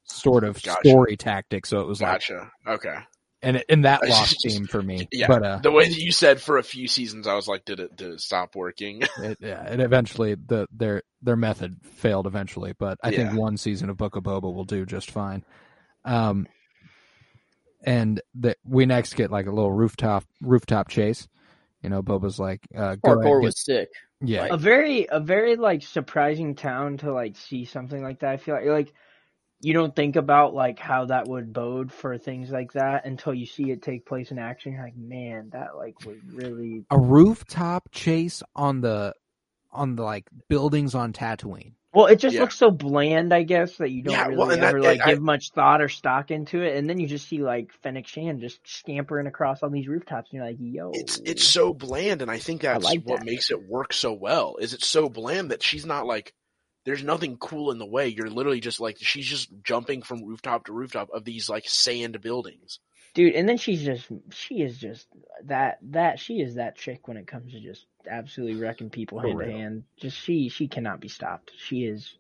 [0.04, 0.88] sort of Gotcha.
[0.88, 1.66] story tactic.
[1.66, 2.52] So it was like, Gotcha.
[2.68, 2.96] Okay.
[3.42, 5.08] and it, and that lost steam for me.
[5.12, 5.26] Yeah.
[5.26, 7.80] but uh, the way that you said for a few seasons, I was like, did
[7.80, 9.02] it did it stop working?
[9.18, 13.90] it, yeah, and eventually the their their method failed eventually, but I think one season
[13.90, 15.44] of Book of Boba will do just fine.
[16.06, 16.46] Um,
[17.84, 21.28] and that we next get like a little rooftop rooftop chase.
[21.82, 23.90] You know, Boba's like, uh, go ahead, Parkour get- was sick.
[24.22, 28.30] yeah, like- a very a very like surprising town to like see something like that.
[28.32, 28.94] I feel like like
[29.64, 33.46] you don't think about like how that would bode for things like that until you
[33.46, 34.74] see it take place in action.
[34.74, 39.14] You're like, man, that like was really a rooftop chase on the
[39.72, 41.74] on the like buildings on Tatooine.
[41.94, 42.06] Well.
[42.08, 42.42] It just Yeah.
[42.42, 45.02] looks so bland, I guess, that you don't Yeah, really well, and that- ever like
[45.02, 48.08] I- give much thought or stock into it, and then you just see like Fennec
[48.08, 52.22] Shand just scampering across all these rooftops, and you're like, yo, It's it's so bland,
[52.22, 53.26] and I think that's like what that.
[53.26, 54.56] makes it work so well.
[54.60, 56.34] Is it's so bland that she's not like
[56.84, 58.08] there's nothing cool in the way.
[58.08, 62.20] You're literally just like she's just jumping from rooftop to rooftop of these like sand
[62.22, 62.80] buildings.
[63.14, 65.08] Dude and then she's just she is just
[65.46, 69.40] that that she is that chick when it comes to just absolutely wrecking people hand
[69.40, 72.16] to hand just she she cannot be stopped she is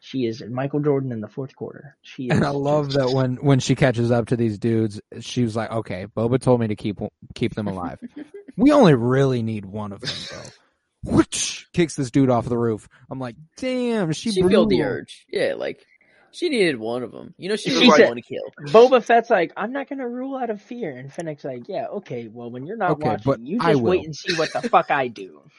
[0.00, 3.36] she is michael jordan in the fourth quarter she is And I love that when
[3.36, 6.76] when she catches up to these dudes, she was like, "Okay, Boba told me to
[6.76, 6.98] keep
[7.34, 7.98] keep them alive.
[8.56, 10.50] we only really need one of them, though."
[11.16, 12.88] Which kicks this dude off the roof.
[13.10, 15.26] I'm like, "Damn, she, She felt the urge.
[15.28, 15.84] Yeah, like
[16.36, 17.34] she needed one of them.
[17.38, 18.42] You know, she She needed said- one to kill.
[18.68, 22.28] Boba Fett's like, I'm not gonna rule out of fear, and Fennec's like, Yeah, okay,
[22.28, 24.62] well, when you're not Okay, watching, but you just will." wait and see what the
[24.68, 25.40] fuck I do.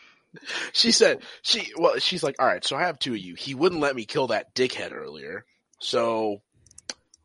[0.74, 3.34] She said she well she's like all right, so I have two of you.
[3.34, 5.46] He wouldn't let me kill that dickhead earlier,
[5.80, 6.42] so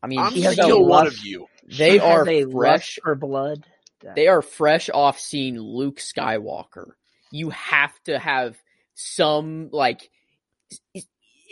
[0.01, 1.45] I mean, I'm she gonna has a kill one of you.
[1.67, 2.99] they She are has a lust fresh.
[3.03, 3.65] for blood.
[4.15, 6.91] They are fresh off seeing Luke Skywalker.
[7.31, 8.57] You have to have
[8.95, 10.09] some like.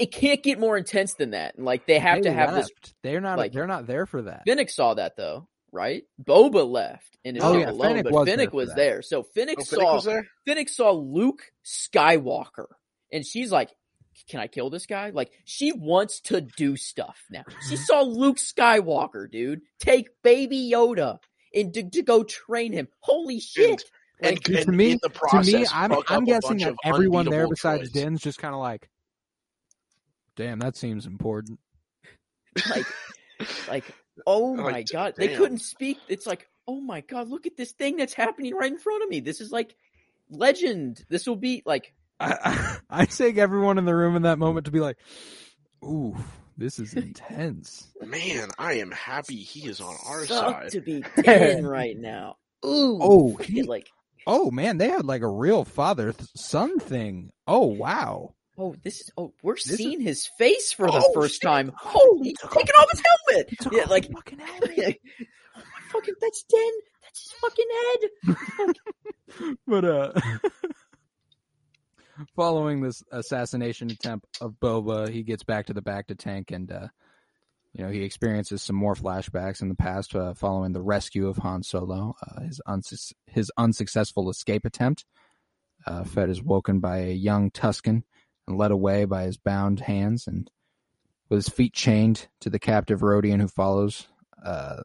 [0.02, 1.56] It- It can't get more intense than that.
[1.56, 2.69] And like they have They to have this.
[3.03, 3.38] They're not.
[3.38, 4.44] like- they're not there for that.
[4.48, 6.03] Fennec saw that though, right?
[6.23, 8.69] Boba left and is Oh, oh, yeah, alone, Fennec but was there Fennec for was
[8.69, 8.76] that.
[8.76, 9.02] there.
[9.02, 10.28] So Fennec Oh, saw was there?
[10.45, 12.65] Fennec saw Luke Skywalker,
[13.11, 13.69] and she's like,
[14.30, 17.44] "Can I kill this guy?" Like she wants to do stuff now.
[17.69, 21.19] She saw Luke Skywalker, dude, take Baby Yoda
[21.53, 22.88] and to, to go train him.
[22.99, 23.84] Holy shit!
[24.22, 27.28] And, Like, and, to and me, in the to me, I'm I'm guessing that everyone
[27.30, 27.94] there besides droids.
[27.94, 28.90] Din's just kind of like,
[30.36, 31.60] "Damn, that seems important."
[32.70, 32.86] Like,
[33.70, 33.86] like,
[34.28, 35.98] oh Like, my god, they couldn't speak.
[36.10, 39.10] It's like, oh my god, look at this thing that's happening right in front of
[39.10, 39.22] me.
[39.22, 39.74] This is like
[40.30, 41.03] legend.
[41.10, 44.66] This will be like I, I, I take everyone in the room in that moment
[44.66, 44.98] to be like,
[45.84, 46.16] "Ooh,
[46.58, 50.72] this is intense." Man, I am happy he is on our suck side.
[50.72, 52.36] to be ten right now.
[52.66, 53.88] Ooh, Oh, he- like.
[54.28, 57.32] Oh man, they had like a real father son thing.
[57.48, 58.34] Oh wow.
[58.62, 59.12] Oh, this is.
[59.18, 61.42] Oh, we're is- seeing his face for the Oh, first shit.
[61.42, 61.72] time.
[61.76, 63.50] Holy, he's taking off his helmet.
[63.50, 65.00] He Yeah, like, fucking helmet.
[65.56, 66.72] oh my fucking, that's Din.
[67.02, 67.68] That's his fucking
[68.60, 68.76] head.
[69.68, 70.12] but uh
[72.36, 76.88] following this assassination attempt of Boba, he gets back to the Bacta tank and, uh,
[77.74, 81.38] you know, he experiences some more flashbacks in the past uh, following the rescue of
[81.38, 85.06] Han Solo, uh, his, unsu- his unsuccessful escape attempt.
[85.88, 88.04] Uh, Fett is woken by a young Tusken
[88.47, 90.49] and led away by his bound hands and
[91.30, 94.07] with his feet chained to the captive Rodian who follows,
[94.45, 94.81] uh,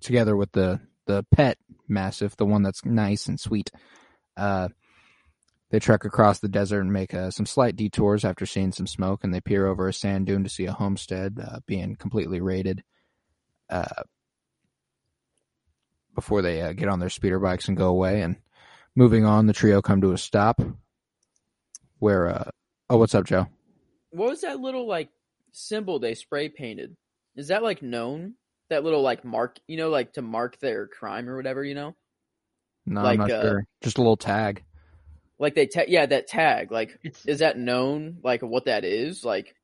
[0.00, 3.70] together with the, the pet Massiff, the one that's nice and sweet.
[4.36, 4.68] Uh,
[5.70, 9.24] they trek across the desert and make uh, some slight detours after seeing some smoke,
[9.24, 12.84] and they peer over a sand dune to see a homestead uh, being completely raided.
[13.68, 14.02] Uh,
[16.14, 18.36] before they uh, get on their speeder bikes and go away, and
[18.94, 20.60] moving on, the trio come to a stop.
[22.04, 22.50] Where, uh,
[22.90, 23.46] oh, what's up, Joe?
[24.10, 25.08] What was that little like
[25.52, 26.94] symbol they spray painted?
[27.34, 28.34] Is that like known?
[28.68, 31.96] That little like mark, you know, like to mark their crime or whatever, you know?
[32.84, 33.64] No, Like, I'm not uh, sure.
[33.82, 34.64] Just a little tag.
[35.38, 36.70] Like they, ta- yeah, that tag.
[36.70, 38.18] Like, It's is that known?
[38.22, 39.24] Like what that is?
[39.24, 39.54] Like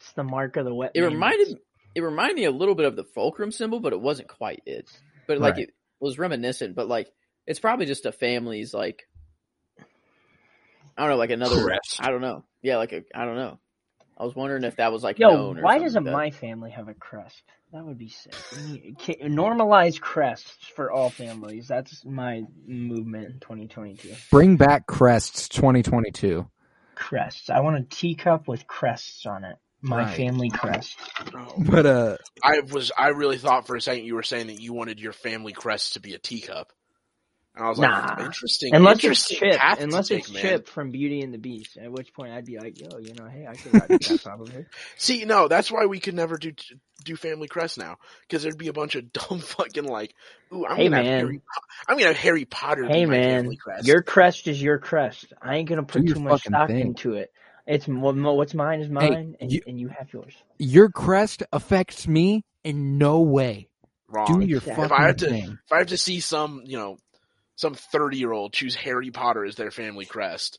[0.00, 0.92] it's the mark of the wet.
[0.94, 1.12] it man.
[1.12, 1.58] reminded,
[1.94, 4.88] it reminded me a little bit of the fulcrum symbol, but it wasn't quite it.
[5.26, 5.64] But like Right.
[5.64, 6.76] it was reminiscent.
[6.76, 7.12] But like
[7.46, 9.06] it's probably just a family's like,
[10.96, 11.62] I don't know, like another.
[11.64, 11.98] Crest.
[12.00, 12.44] I don't know.
[12.62, 13.58] Yeah, like a, I don't know.
[14.16, 15.58] I was wondering if that was like Yo, known.
[15.58, 17.42] Or why doesn't like my family have a crest?
[17.72, 18.34] That would be sick.
[18.56, 21.66] We need- ca- Normalize crests for all families.
[21.66, 24.14] That's my movement in 2022.
[24.30, 26.46] Bring back crests 2022.
[26.94, 27.50] Crests.
[27.50, 29.56] I want a teacup with crests on it.
[29.82, 30.16] My Right.
[30.16, 30.96] family crest.
[31.34, 31.52] Oh.
[31.58, 34.72] But uh, I was I really thought for a second you were saying that you
[34.72, 36.72] wanted your family crest to be a teacup.
[37.56, 38.24] And I was like, Nah.
[38.24, 38.74] interesting.
[38.74, 39.56] Unless it's Chip.
[39.58, 40.62] path to Unless take, it's man.
[40.62, 41.76] From Beauty and the Beast.
[41.76, 44.66] At which point I'd be like, yo, you know, hey, I could ride that probably.
[44.96, 46.52] See, no, that's why we could never do
[47.04, 50.14] do family crest now because there'd be a bunch of dumb fucking like,
[50.52, 51.04] ooh, I'm Hey, gonna man.
[51.04, 51.40] have Harry,
[51.86, 53.86] I'm gonna have Harry Potter Hey be my man, family crest.
[53.86, 55.32] your crest is your crest.
[55.40, 56.80] I ain't gonna put Do too much stock thing.
[56.80, 57.32] into it.
[57.66, 60.34] It's mo- mo- what's mine is mine, and, you- and you have yours.
[60.58, 63.68] your crest affects me in no way.
[64.08, 64.26] wrong.
[64.40, 64.74] Do your Exactly.
[64.74, 65.58] fucking if I had to, thing.
[65.64, 66.98] if I have to see some, you know,
[67.56, 70.58] some thirty year old choose Harry Potter as their family crest,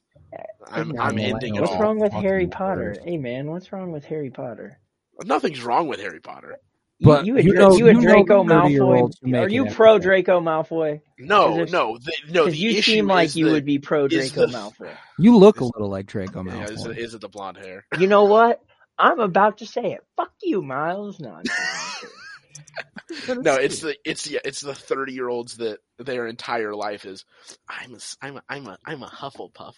[0.68, 1.80] I'm Hey, I'm ending it What's all.
[1.82, 2.56] wrong with Fucking Harry words.
[2.56, 2.96] Potter?
[3.04, 4.80] Hey man, what's wrong with Harry Potter?
[5.24, 6.58] Nothing's wrong with Harry Potter.
[6.98, 9.12] You, But you, a, you know- you a Draco Malfoy?
[9.36, 10.02] Are you pro everything.
[10.24, 11.02] Draco Malfoy?
[11.20, 12.46] No, it's- no, the, no.
[12.46, 14.96] The you issue seem like you the- would be pro Draco the- Malfoy.
[15.20, 17.86] You look a little like Draco Yeah, is, it, is it the blonde hair?
[18.00, 18.62] You know what?
[18.98, 20.06] I'm about to say it.
[20.16, 21.20] Fuck you, Miles.
[21.20, 21.66] No, I'm kidding.
[23.28, 27.24] No, it's the it's yeah, it's the thirty year olds that their entire life is.
[27.70, 29.76] I'm a s- I'm a I'm a I'm a Hufflepuff.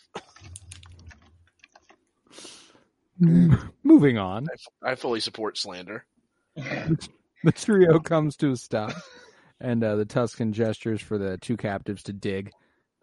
[3.84, 4.48] Moving on,
[4.84, 6.06] I fully support slander.
[6.56, 8.94] the trio comes to a stop,
[9.60, 12.52] and uh, the Tusken gestures for the two captives to dig.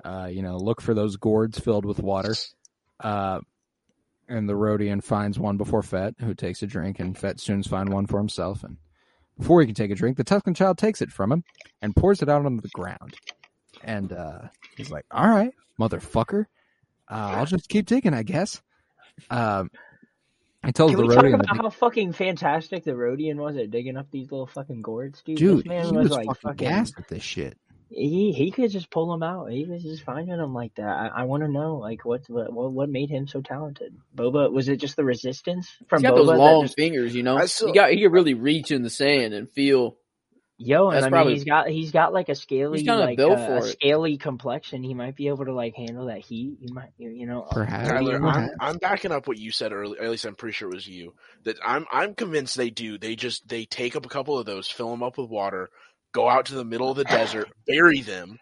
[0.04, 2.34] Uh, you know, look for those gourds filled with water.
[3.00, 3.40] Uh,
[4.28, 7.90] and the Rodian finds one before Fett, who takes a drink, and Fett soon finds
[7.90, 8.62] one for himself.
[8.64, 8.76] And
[9.38, 11.44] before he can take a drink, the Tusken child takes it from him
[11.82, 13.14] and pours it out onto the ground.
[13.82, 16.46] And uh, he's like, "All right, motherfucker,
[17.10, 18.62] uh, I'll just keep digging, I guess."
[19.30, 19.70] Um,
[20.64, 23.70] he tells Can the we talk about that how fucking fantastic the Rodian was at
[23.70, 25.36] digging up these little fucking gourds, dude?
[25.36, 26.68] dude, this man he was, was like fucking fucking.
[26.68, 27.58] gassed at this shit.
[27.96, 29.50] He he could just pull them out.
[29.50, 30.88] He was just finding them like that.
[30.88, 33.94] I, I want to know like what what what made him so talented.
[34.16, 37.22] Boba was it just the resistance from He's got Boba those long just- fingers, you
[37.22, 37.44] know.
[37.46, 39.96] Still- he got he could really reach in the sand and feel.
[40.56, 43.16] Yo, and That's I mean, probably- he's got he's got like a scaly, kinda like
[43.16, 44.84] built uh, a scaly complexion.
[44.84, 46.58] He might be able to like handle that heat.
[46.60, 47.88] He might, you you know, Perhaps.
[47.88, 50.00] Tyler, I'm, I'm backing up what you said earlier.
[50.00, 51.14] At least I'm pretty sure it was you.
[51.42, 52.98] That I'm I'm convinced they do.
[52.98, 55.70] They just they take up a couple of those, fill them up with water,
[56.14, 58.38] go out to the middle of the desert, bury them,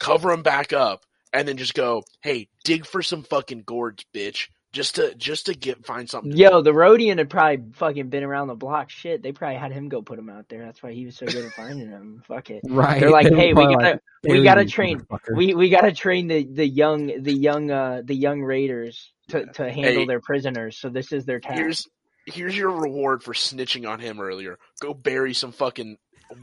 [0.00, 4.48] cover them back up, and then just go, hey, dig for some fucking gourds, bitch,
[4.72, 6.36] just to just to get find something.
[6.36, 8.90] Yo, the Rodian had probably fucking been around the block.
[8.90, 10.64] Shit, they probably had him go put him out there.
[10.64, 12.22] That's why he was so good at finding them.
[12.26, 12.62] Fuck it.
[12.68, 13.00] Right?
[13.00, 16.66] They're like, hey, we gotta like, we gotta train we we gotta train the the
[16.66, 20.06] young the young uh the young raiders to to handle Hey.
[20.06, 20.78] their prisoners.
[20.78, 21.54] So this is their task.
[21.56, 21.88] Here's
[22.26, 24.58] here's your reward for snitching on him earlier.
[24.80, 25.96] Go bury some fucking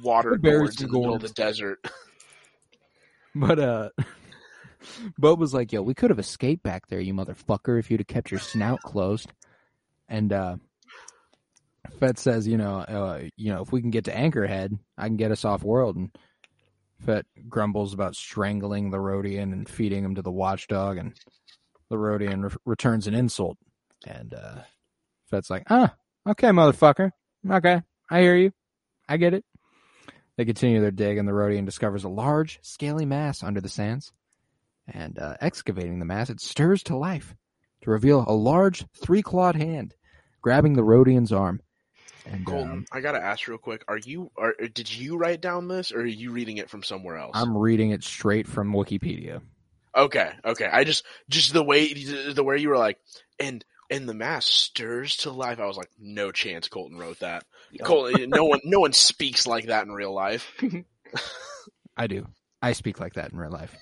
[0.03, 1.79] water Go bury gourds some in the middle of the desert.
[3.39, 3.89] But uh,
[5.17, 8.07] Bob was like, "Yo, we could have escaped back there, you motherfucker, if you'd have
[8.07, 9.31] kept your snout closed."
[10.09, 10.57] And uh,
[11.99, 15.17] Fett says, "You know, uh, you know, if we can get to Anchorhead, I can
[15.17, 16.17] get us off world." And
[17.05, 21.13] Fett grumbles about strangling the Rodian and feeding him to the Watchdog, and
[21.89, 23.57] the Rodian re- returns an insult.
[24.05, 24.61] And uh,
[25.29, 25.95] Fett's like, "Ah,
[26.27, 27.11] okay, motherfucker,
[27.49, 28.51] okay, I hear you,
[29.07, 29.45] I get it."
[30.37, 34.13] They continue their dig, and the Rodian discovers a large, scaly mass under the sands.
[34.87, 37.35] And uh, excavating the mass, it stirs to life
[37.81, 39.95] to reveal a large three clawed hand
[40.41, 41.61] grabbing the Rodian's arm.
[42.25, 45.67] And Colton, um, I gotta ask real quick: Are you are did you write down
[45.67, 47.31] this, or are you reading it from somewhere else?
[47.33, 49.41] I'm reading it straight from Wikipedia.
[49.95, 50.69] Okay, okay.
[50.71, 52.97] I just just the way the way you were like,
[53.39, 55.59] and and the mass stirs to life.
[55.59, 56.67] I was like, no chance.
[56.67, 57.45] Colton wrote that.
[57.83, 60.51] Colton, no one no one speaks like that in real life.
[61.97, 62.27] I do.
[62.61, 63.75] I speak like that in real life.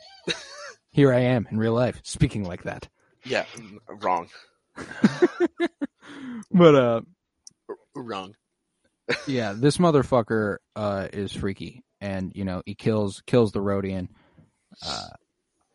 [0.91, 2.88] Here I am in real life, speaking like that.
[3.26, 3.45] Yeah,
[3.90, 4.30] wrong,
[6.52, 7.02] But uh,
[7.95, 8.36] wrong.
[9.28, 14.07] yeah, this motherfucker uh is freaky, and you know he kills kills the Rodian,
[14.86, 15.07] uh,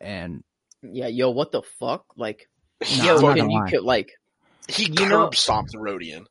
[0.01, 0.43] and
[0.83, 2.05] Yeah, yo, what the fuck?
[2.17, 2.49] Like,
[2.99, 3.71] Nah, yo, I'm can you lie.
[3.71, 4.11] could like?
[4.69, 6.25] He You curb know- stomped the Rodian.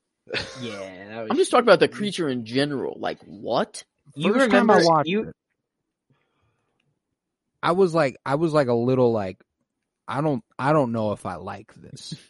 [0.62, 0.72] Yeah,
[1.10, 1.28] that was.
[1.32, 2.98] I'm just talking about the creature in general.
[3.00, 3.84] Like, what?
[4.16, 5.36] You first time I remember- watched you- it,
[7.62, 9.38] I was like, I was like a little like,
[10.08, 12.14] I don't, I don't know if I like this.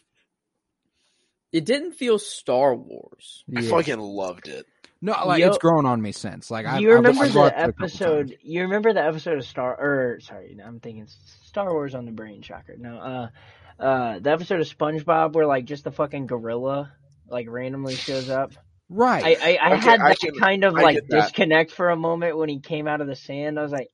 [1.52, 3.42] It didn't feel Star Wars.
[3.56, 4.66] I fucking loved it.
[5.02, 6.48] No, like Yo- it's grown on me since.
[6.48, 8.38] Like I, you I- remember I've watched the it a couple episode?
[8.42, 9.74] You remember the episode of Star?
[9.76, 11.08] Or sorry, I'm thinking
[11.46, 12.76] Star Wars on the brain shocker.
[12.78, 16.92] No, uh, uh, the episode of SpongeBob where like just the fucking gorilla
[17.30, 18.52] like randomly shows up.
[18.88, 19.24] Right.
[19.24, 21.96] I I, I Okay, had I that can- kind of I like disconnect for a
[21.96, 23.58] moment when he came out of the sand.
[23.58, 23.88] I was like,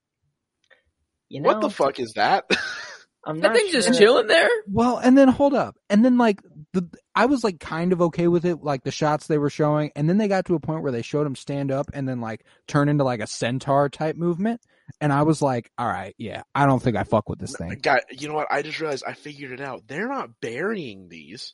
[1.29, 2.45] you know, what the fuck is that?
[3.29, 3.97] I'm That not thing's just sure.
[3.99, 4.49] chilling there.
[4.69, 6.41] well, and then hold up, and then like
[6.73, 9.91] the, I was like kind of okay with it, like the shots they were showing,
[9.97, 12.21] and then they got to a point where they showed him stand up and then
[12.21, 14.61] like turn into like a centaur type movement,
[15.01, 17.77] and I was like, all right, yeah, I don't think I fuck with this thing.
[17.83, 18.47] Guy, you know what?
[18.49, 19.83] I just realized I figured it out.
[19.89, 21.53] They're not burying these.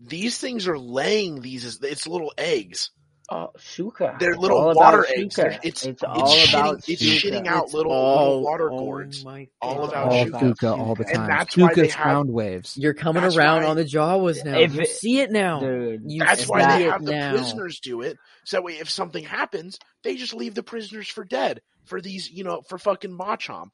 [0.00, 1.80] These things are laying these.
[1.82, 2.90] It's little eggs.
[3.28, 4.16] Uh, oh, Suka.
[4.20, 5.34] They're little all water eggs.
[5.34, 5.48] Suka.
[5.54, 7.26] It's- it's it's all shitting- about it's Suka.
[7.26, 9.24] shitting out It's little- all- little water oh gourds.
[9.24, 10.38] my All about All Suka.
[10.38, 11.26] Fuka all the And time.
[11.26, 12.76] that's why they Fuka's have- sound waves.
[12.76, 14.58] You're coming That's around why- on the Jawas now.
[14.60, 15.58] If you it- see it now.
[15.58, 17.32] Dude, You That's why they it have the now.
[17.32, 18.16] prisoners do it.
[18.44, 22.30] So that way, if something happens, they just leave the prisoners for dead for these,
[22.30, 23.70] you know, for fucking Machomp.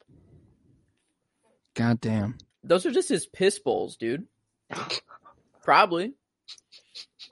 [1.75, 2.37] God damn.
[2.63, 4.25] Those are just his piss bowls, dude.
[5.63, 6.13] Probably.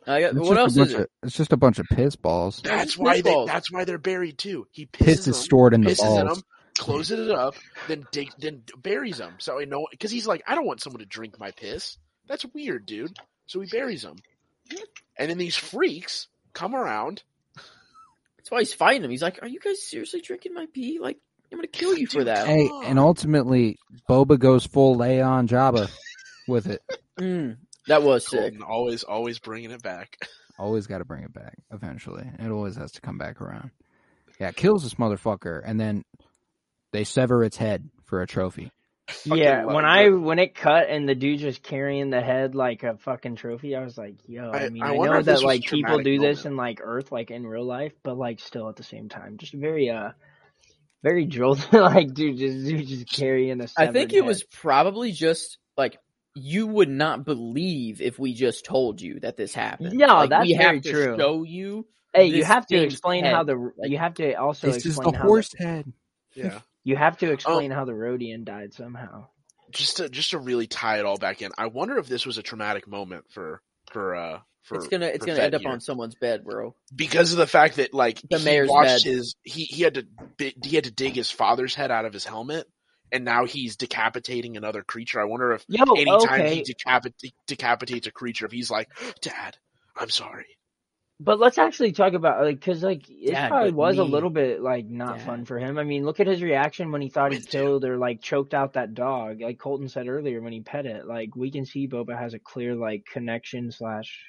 [0.08, 1.00] I got, It's what just else a bunch is it?
[1.02, 2.62] Of, it's just a bunch of piss balls.
[2.64, 3.34] That's just why piss they.
[3.34, 3.50] balls.
[3.50, 4.68] That's why they're buried too.
[4.72, 6.38] He pisses Piss is them, stored in the pisses in balls.
[6.38, 6.44] them,
[6.78, 7.56] closes it up,
[7.88, 9.36] then dig, then buries them.
[9.38, 11.98] So I know because he's like, I don't want someone to drink my piss.
[12.28, 13.16] That's weird, dude.
[13.46, 14.16] So he buries them,
[15.18, 17.22] and then these freaks come around.
[18.38, 19.12] That's why he's fighting him.
[19.12, 21.00] He's like, "Are you guys seriously drinking my pee?
[21.00, 21.18] Like,
[21.52, 23.78] I'm gonna kill you for that." Hey, and ultimately,
[24.10, 25.92] Boba goes full lay on Jabba
[26.48, 26.82] with it.
[27.20, 28.56] Mm, that was sick.
[28.68, 30.18] Always, always bringing it back.
[30.60, 32.30] Always got to bring it back eventually.
[32.38, 33.72] It always has to come back around.
[34.40, 36.04] Yeah, kills this motherfucker, and then
[36.92, 38.72] they sever its head for a trophy.
[39.26, 39.88] yeah, love when it.
[39.88, 43.76] I when it cut and the dude just carrying the head like a fucking trophy,
[43.76, 46.20] I was like, yo, I, I- mean, I I, know that like people traumatic do
[46.20, 49.38] this in like Earth, like in real life, but like still at the same time,
[49.38, 50.10] just very uh,
[51.02, 51.80] very jolting.
[51.80, 53.68] like, dude, just dude just carrying a.
[53.78, 55.98] I think severed it was probably just like
[56.36, 59.94] you would not believe if we just told you that this happened.
[59.94, 61.18] No, Like, that's we have very to true.
[61.18, 61.86] show you.
[62.14, 63.34] Hey, you have to explain head.
[63.34, 65.92] how the you have to also This is explain the how horse head.
[66.36, 66.60] Yeah.
[66.86, 67.76] you have to explain Oh.
[67.76, 69.28] how the Rhodian died somehow.
[69.72, 72.38] just to just to really tie it all back in, I wonder if this was
[72.38, 75.72] a traumatic moment for for uh for It's gonna it's gonna Fett end up here.
[75.72, 76.76] on someone's bed, bro.
[76.96, 79.12] because of the fact that like The he mayor's watched bed.
[79.14, 80.06] his he he had to
[80.64, 82.66] he had to dig his father's head out of his helmet,
[83.12, 85.20] and now he's decapitating another creature.
[85.22, 88.90] I wonder if Yo, anytime okay, he decapit- decapitates a creature, if he's like,
[89.22, 89.58] "Dad,
[89.96, 90.46] I'm sorry."
[91.24, 94.32] But let's actually talk about like because like it Dad, probably but was a little
[94.32, 95.26] bit like not Dad.
[95.28, 95.78] fun for him.
[95.78, 97.50] I mean, look at his reaction when he thought he Me too.
[97.60, 99.40] killed or like choked out that dog.
[99.40, 102.40] Like Colton said earlier when he pet it, like we can see Boba has a
[102.40, 104.20] clear like connection slash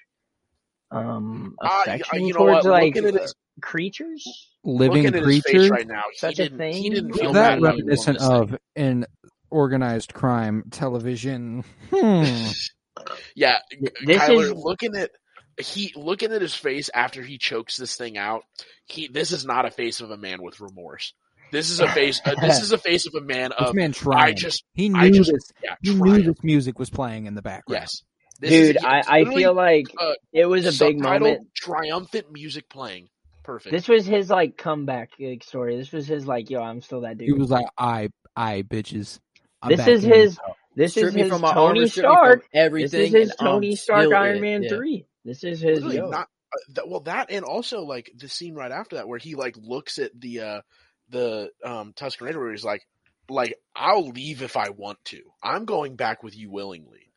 [0.90, 2.72] um Uh, y- affection you know towards what?
[2.72, 4.24] like Looking at his, creatures.
[4.64, 5.70] Living looking at his face creatures.
[5.70, 6.74] right now, he Such a thing?
[6.74, 9.06] He didn't Is feel that bad reminiscent of an
[9.50, 11.64] organized crime television?
[11.90, 12.48] Hmm.
[13.34, 13.58] Yeah,
[14.04, 15.10] This Kyler, is looking at
[15.58, 18.44] he looking at his face after he chokes this thing out.
[18.86, 21.12] He this is not a face of a man with remorse.
[21.50, 22.20] This is a face.
[22.24, 24.28] uh, this is a face of a man This of man trying.
[24.28, 25.50] I just he knew just this.
[25.62, 25.74] yeah.
[25.82, 27.82] He knew this music was playing in the background.
[27.82, 28.02] Yes,
[28.40, 28.76] This dude.
[28.76, 31.48] it's I I feel like uh, it was a big moment.
[31.54, 33.08] Triumphant music playing.
[33.43, 33.73] Perfect.
[33.73, 35.77] This was his like comeback like, story.
[35.77, 37.28] This was his like, yo, I'm still that dude.
[37.28, 39.19] He was like, "I, I, bitches."
[39.62, 40.39] I'm this is in." his.
[40.74, 42.73] This is his from my Tony armor, strip me from Stark.
[42.73, 44.40] This is his Tony Stark Iron.
[44.40, 44.69] Man Yeah.
[44.70, 45.06] three.
[45.24, 46.28] This is his Literally not.
[46.52, 49.56] Uh, that, well, that and also like the scene right after that where he like
[49.56, 50.60] looks at the uh
[51.09, 52.86] the um Tusken Raider where he's like,
[53.28, 55.23] like I'll leave if I want to.
[55.43, 57.12] I'm going back with you willingly.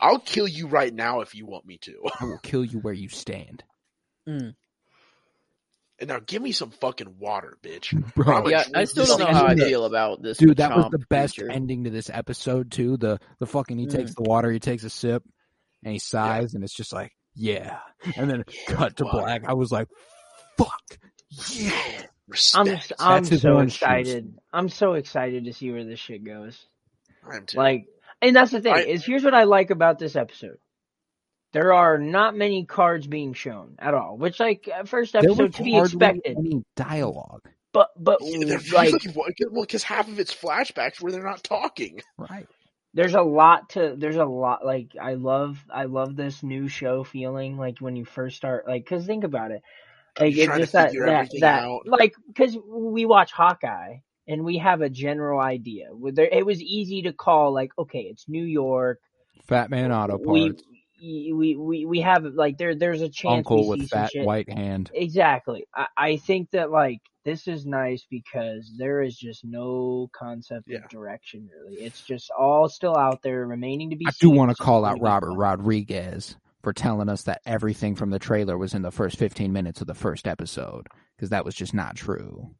[0.00, 2.00] I'll kill you right now if you want me to.
[2.20, 3.64] I will kill you where you stand,
[6.00, 7.92] And now give me some fucking water, bitch.
[8.14, 8.38] bro.
[8.38, 10.38] I'm Yeah, I still don't know how I feel about this.
[10.38, 11.52] Dude, that was the best creature.
[11.52, 12.96] ending to this episode too.
[12.96, 14.16] The the fucking he takes mm.
[14.16, 15.22] the water, he takes a sip,
[15.84, 17.78] and he sighs, and it's just like, yeah.
[18.16, 19.18] And then cut to water.
[19.18, 19.42] black.
[19.46, 19.88] I was like,
[20.56, 20.98] fuck,
[21.50, 22.06] yeah.
[22.54, 23.82] I'm I'm so orange juice.
[23.82, 24.38] excited.
[24.52, 26.64] I'm so excited to see where this shit goes.
[27.30, 27.58] I'm too.
[27.58, 27.86] Like,
[28.22, 30.58] and that's the thing I- is here's what I like about this episode.
[31.52, 35.54] There are not many cards being shown at all, which like first There was episode
[35.54, 36.36] to be hardly expected.
[36.38, 39.14] Any dialogue, But but Yeah, they're like really,
[39.50, 42.00] well, because half of it's flashbacks where they're not talking.
[42.18, 42.46] right?
[42.94, 47.04] there's a lot to there's a lot like I love I love this new show
[47.04, 49.62] feeling like when you first start like cuz think about it
[50.18, 51.82] like You're it's trying to just that figure that, that out.
[51.86, 56.60] like cuz we watch Hawkeye and we have a general idea With there it was
[56.60, 59.00] easy to call like okay it's New York
[59.44, 60.52] Fat man auto parts, we
[61.00, 64.90] we we have like there there's a chance uncle we with see fat white hand.
[64.94, 65.66] Exactly.
[65.74, 70.78] I, I think that like this is nice because there is just no concept Yeah.
[70.78, 71.80] of direction really.
[71.82, 75.00] It's just all still out there remaining to be I do want to call out
[75.00, 75.36] Robert fun.
[75.38, 79.80] Rodriguez for telling us that everything from the trailer was in the first 15 minutes
[79.80, 80.86] of the first episode
[81.16, 82.50] because that was just not true.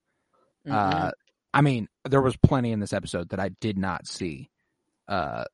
[0.66, 0.72] Mhm.
[0.72, 1.10] Uh,
[1.52, 4.50] I mean, there was plenty in this episode that I did not see
[5.08, 5.44] uh,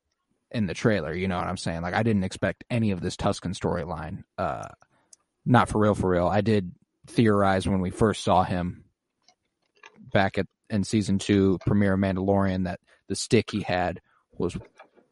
[0.50, 1.14] in the trailer.
[1.14, 1.82] You know what I'm saying?
[1.82, 4.24] Like, I didn't expect any of this Tusken storyline.
[4.38, 4.68] Uh,
[5.44, 6.26] not for real, for real.
[6.26, 6.72] I did
[7.06, 8.84] theorize when we first saw him
[10.12, 14.00] back at in season two premiere of Mandalorian that the stick he had
[14.32, 14.56] was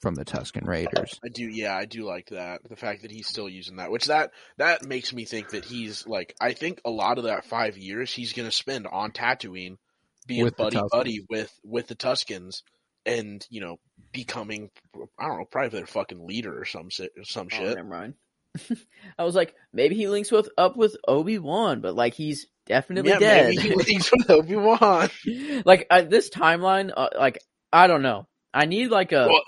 [0.00, 1.18] from the Tusken Raiders.
[1.24, 2.60] I do, yeah, I do like that.
[2.68, 6.06] The fact that he's still using that, which that that makes me think that he's
[6.06, 9.78] like, I think a lot of that five years he's gonna spend on Tatooine,
[10.26, 12.62] being With buddy buddy with with the Tuskens,
[13.06, 13.76] and you know
[14.12, 14.70] becoming,
[15.18, 17.76] I don't know, probably their fucking leader or some si- some Oh, shit.
[17.76, 18.14] never mind.
[19.18, 23.10] I was like, maybe he links with up with Obi Wan, but like he's definitely
[23.10, 23.56] yeah, dead.
[23.56, 25.10] maybe he leaves with Obi Wan.
[25.64, 27.38] like uh, this timeline, uh, like
[27.72, 28.26] I don't know.
[28.52, 29.42] I need like a Well,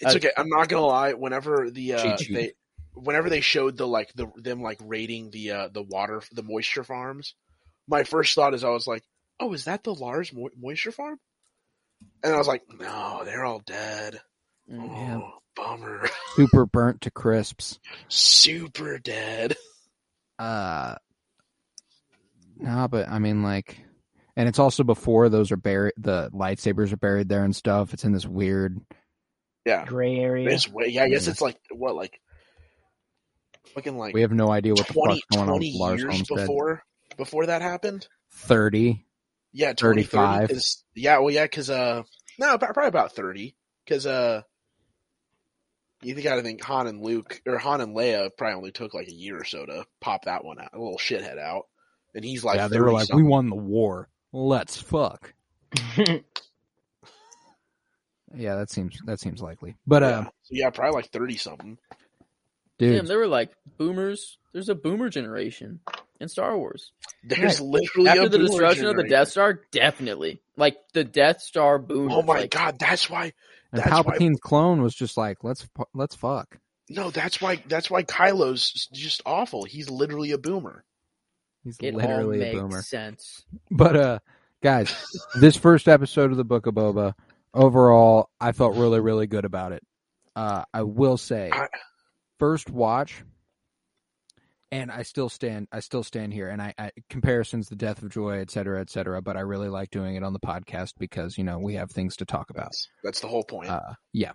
[0.00, 0.32] it's Uh, okay.
[0.36, 1.12] I'm not gonna lie.
[1.14, 2.52] Whenever the uh, they,
[2.94, 6.84] whenever they showed the like the them like raiding the uh the water the moisture
[6.84, 7.34] farms,
[7.88, 9.02] my first thought is I was like,
[9.40, 11.18] oh, is that the Lars mo- moisture farm?
[12.22, 14.20] And I was like, no, they're all dead.
[14.70, 14.80] Mm.
[14.80, 15.20] Oh, Yeah.
[15.56, 16.08] bummer.
[16.36, 17.78] Super burnt to crisps.
[18.08, 19.56] Super dead.
[20.38, 20.96] Uh,
[22.56, 23.78] no, but I mean, like,
[24.36, 25.94] and it's also before those are buried.
[25.96, 27.92] The lightsabers are buried there and stuff.
[27.94, 28.80] It's in this weird.
[29.64, 29.84] Yeah.
[29.84, 30.48] Gray area.
[30.50, 31.32] It's way, yeah, I guess Yeah.
[31.32, 32.20] it's like what like
[33.74, 36.14] fucking like We have no idea what the 20, fuck's going on with Lars years
[36.14, 36.36] Homestead.
[36.38, 36.82] before
[37.16, 38.06] before that happened.
[38.32, 39.04] Thirty.
[39.52, 40.48] Yeah, 35.
[40.48, 40.50] 35.
[40.50, 42.02] Is, yeah, well, yeah, because uh,
[42.38, 43.56] no, probably about thirty.
[43.84, 44.42] Because uh,
[46.02, 49.08] you think I think Han and Luke or Han and Leia probably only took like
[49.08, 51.64] a year or so to pop that one out, a little shithead out,
[52.14, 53.24] and he's like, yeah, they were like, something.
[53.24, 54.08] we won the war.
[54.32, 55.32] Let's fuck.
[58.34, 59.76] Yeah, that seems that seems likely.
[59.86, 60.08] But yeah.
[60.08, 61.78] uh, So, yeah, probably like thirty something.
[62.78, 64.38] Dude, Damn, they were like boomers.
[64.52, 65.80] There's a boomer generation
[66.20, 66.92] in Star Wars.
[67.22, 69.04] There's literally After a the boomer destruction of the.
[69.04, 70.40] Death Star, definitely.
[70.56, 72.12] Like the Death Star boomers.
[72.16, 73.32] Oh my like, god, that's why.
[73.72, 76.58] and that's why- Palpatine's clone was just like, let's let's fuck.
[76.90, 77.62] No, that's why.
[77.68, 79.64] That's why Kylo's just awful.
[79.64, 80.84] He's literally a boomer.
[81.62, 82.80] He's It all literally a boomer.
[82.82, 83.44] sense.
[83.70, 84.18] But uh
[84.62, 84.94] guys,
[85.38, 87.12] this first episode of the Book of Boba,
[87.52, 89.82] overall, I felt really, really good about it.
[90.34, 91.68] Uh I will say I-
[92.38, 93.24] first watch
[94.70, 98.10] and I still stand I still stand here and I, I comparisons the death of
[98.10, 101.38] joy, et cetera, et cetera, but I really like doing it on the podcast because,
[101.38, 102.72] you know, we have things to talk about.
[103.02, 103.70] That's, the whole point.
[103.70, 104.32] Uh yeah.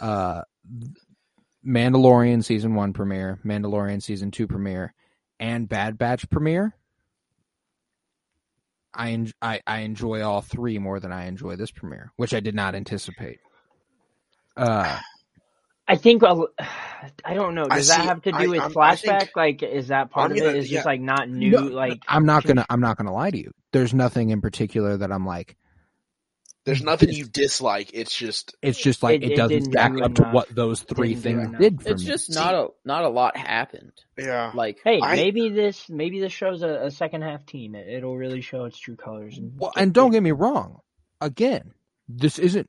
[0.00, 0.42] Uh
[1.66, 4.94] Mandalorian season one premiere, Mandalorian season two premiere,
[5.40, 6.74] and Bad Batch premiere.
[8.94, 12.40] I, en- I I enjoy all three more than I enjoy this premiere, which I
[12.40, 13.40] did not anticipate.
[14.56, 14.98] Uh,
[15.88, 16.46] I think uh,
[17.24, 17.66] I don't know.
[17.70, 19.18] I Does that see- have to do I- with I'm- I flashback?
[19.20, 20.56] think- like, is that part I'm of gonna- it?
[20.56, 20.78] Is yeah.
[20.78, 21.50] just like not new?
[21.52, 23.52] No, like, I'm not gonna I'm not gonna lie to you.
[23.72, 25.56] There's nothing in particular that I'm like.
[26.64, 27.92] There's nothing you dislike.
[27.94, 30.82] It's just It's just like It- it, it doesn't didn't do up to what those
[30.82, 32.08] three Didn't things did for It's me.
[32.08, 33.92] just not a not a lot happened.
[34.18, 34.50] yeah.
[34.52, 37.76] Like hey, I- maybe this maybe this shows a, a second half team.
[37.76, 39.38] It, it'll really show its true colors.
[39.38, 40.80] And, well, and don't get me wrong.
[41.20, 41.72] Again,
[42.08, 42.68] this isn't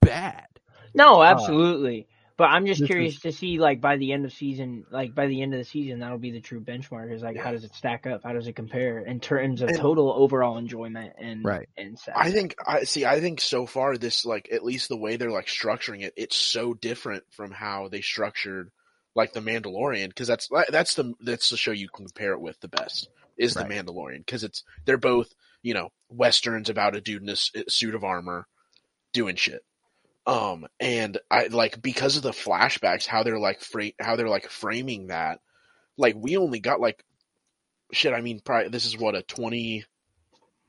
[0.00, 0.46] bad.
[0.94, 2.06] no, absolutely.
[2.36, 5.14] But I'm just This curious is- to see, like, by the end of season, like
[5.14, 7.12] by the end of the season, that'll be the true benchmark.
[7.12, 8.22] Is like, how does it stack up?
[8.24, 11.68] How does it compare in terms of And- total overall enjoyment and Right.
[11.76, 13.04] and I think I see.
[13.04, 16.36] I think so far this like at least the way they're like structuring it, it's
[16.36, 18.70] so different from how they structured
[19.14, 22.58] like the Mandalorian because that's that's the that's the show you can compare it with
[22.60, 23.68] the best is Right.
[23.68, 27.94] the Mandalorian because it's they're both you know westerns about a dude in a suit
[27.94, 28.46] of armor
[29.12, 29.62] doing shit.
[30.26, 34.48] Um and I like because of the flashbacks how they're like fra- how they're like
[34.48, 35.40] framing that
[35.96, 37.04] like we only got like
[37.92, 39.84] shit I mean probably this is what a 20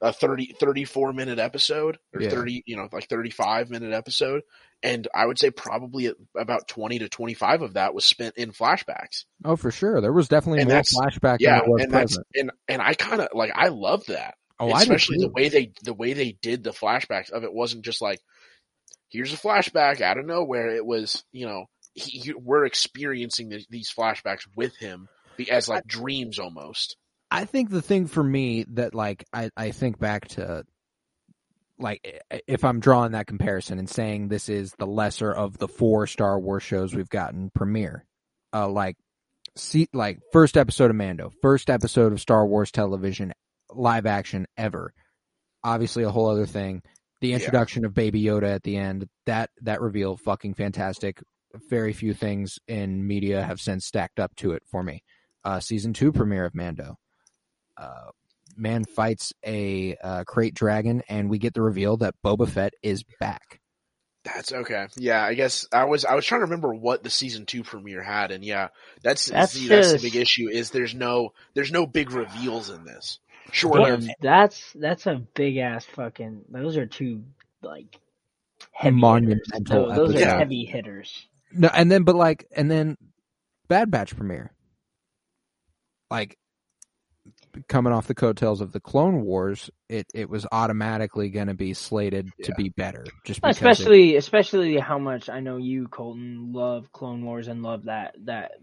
[0.02, 2.30] a 30 34 minute episode or Yeah.
[2.32, 4.42] 30 you know like 35 minute episode.
[4.82, 9.26] And i would say probably about 20 to 25 of that was spent in flashbacks.
[9.46, 10.02] Oh, for sure.
[10.02, 12.96] There was definitely And more flashback yeah than there was and that's and and i
[12.96, 14.34] kind of like i loved that.
[14.60, 17.86] Oh, I especially the way they the way they did the flashbacks of it wasn't
[17.86, 18.20] just like
[19.14, 23.64] here's a flashback out of nowhere it was you know he, he- we're experiencing the,
[23.70, 25.08] these flashbacks with him
[25.50, 26.98] as like dreams almost
[27.32, 30.66] I think the thing for me that like I, I think back to
[31.80, 36.06] like if I'm drawing that comparison and saying this is the lesser of the four
[36.06, 38.06] Star Wars shows we've gotten premiere,
[38.54, 38.98] uh, like
[39.56, 43.34] see like first episode of Mando, first episode of Star Wars television
[43.72, 44.94] live action ever.
[45.64, 46.84] Obviously, a whole other thing.
[47.24, 47.36] The Yeah.
[47.36, 51.24] introduction of Baby Yoda at the end that that reveal fucking fantastic.
[51.70, 55.04] Very few things in media have since stacked up to it for me.
[55.46, 56.98] Uh, season two premiere of Mando
[57.78, 58.10] uh,
[58.58, 63.04] man fights a uh, krayt dragon, and we get the reveal that Boba Fett is
[63.22, 63.62] back.
[64.26, 64.88] That's okay.
[64.98, 68.04] Yeah, I guess I was I was trying to remember what the season two premiere
[68.04, 68.70] had, and yeah,
[69.02, 72.86] that's That's see, that's the big issue is there's no there's no big reveals in
[72.86, 73.20] this.
[73.52, 76.46] Sure, Damn, they're- that's that's a big ass fucking.
[76.50, 77.24] Those are two
[77.62, 78.00] like
[78.72, 79.70] heavy Monumental hitters.
[79.70, 80.40] Those, those are episodes.
[80.40, 81.28] heavy hitters.
[81.52, 82.98] No, and then but like, and then
[83.68, 84.52] Bad Batch premiere,
[86.10, 86.38] like
[87.68, 91.74] coming off the coattails of the Clone Wars, it it was automatically going to be
[91.76, 96.52] slated to be better, just because it- Especially, especially how much I know you, Colton,
[96.54, 98.54] love Clone Wars and love that that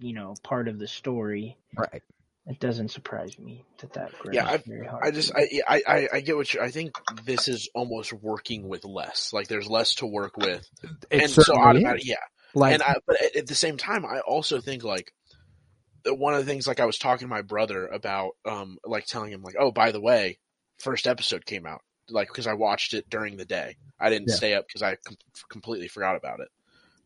[0.00, 1.56] you know part of the story.
[1.76, 2.02] right.
[2.46, 5.04] It doesn't surprise me that that Yeah, grows very hard.
[5.04, 5.32] I just.
[5.34, 9.32] I, I I I get what you I think this is almost working with less.
[9.32, 10.68] Like there's less to work with,
[11.10, 12.08] It and so certainly automatic, is.
[12.08, 12.16] yeah.
[12.54, 15.12] Like and I, but at, at the same time, I also think like
[16.06, 19.32] one of the things like I was talking to my brother about, um, like telling
[19.32, 20.38] him like, oh, by the way,
[20.78, 23.76] first episode came out, like because I watched it during the day.
[23.98, 24.36] I didn't Yeah.
[24.36, 25.16] stay up because I com-
[25.50, 26.48] completely forgot about it.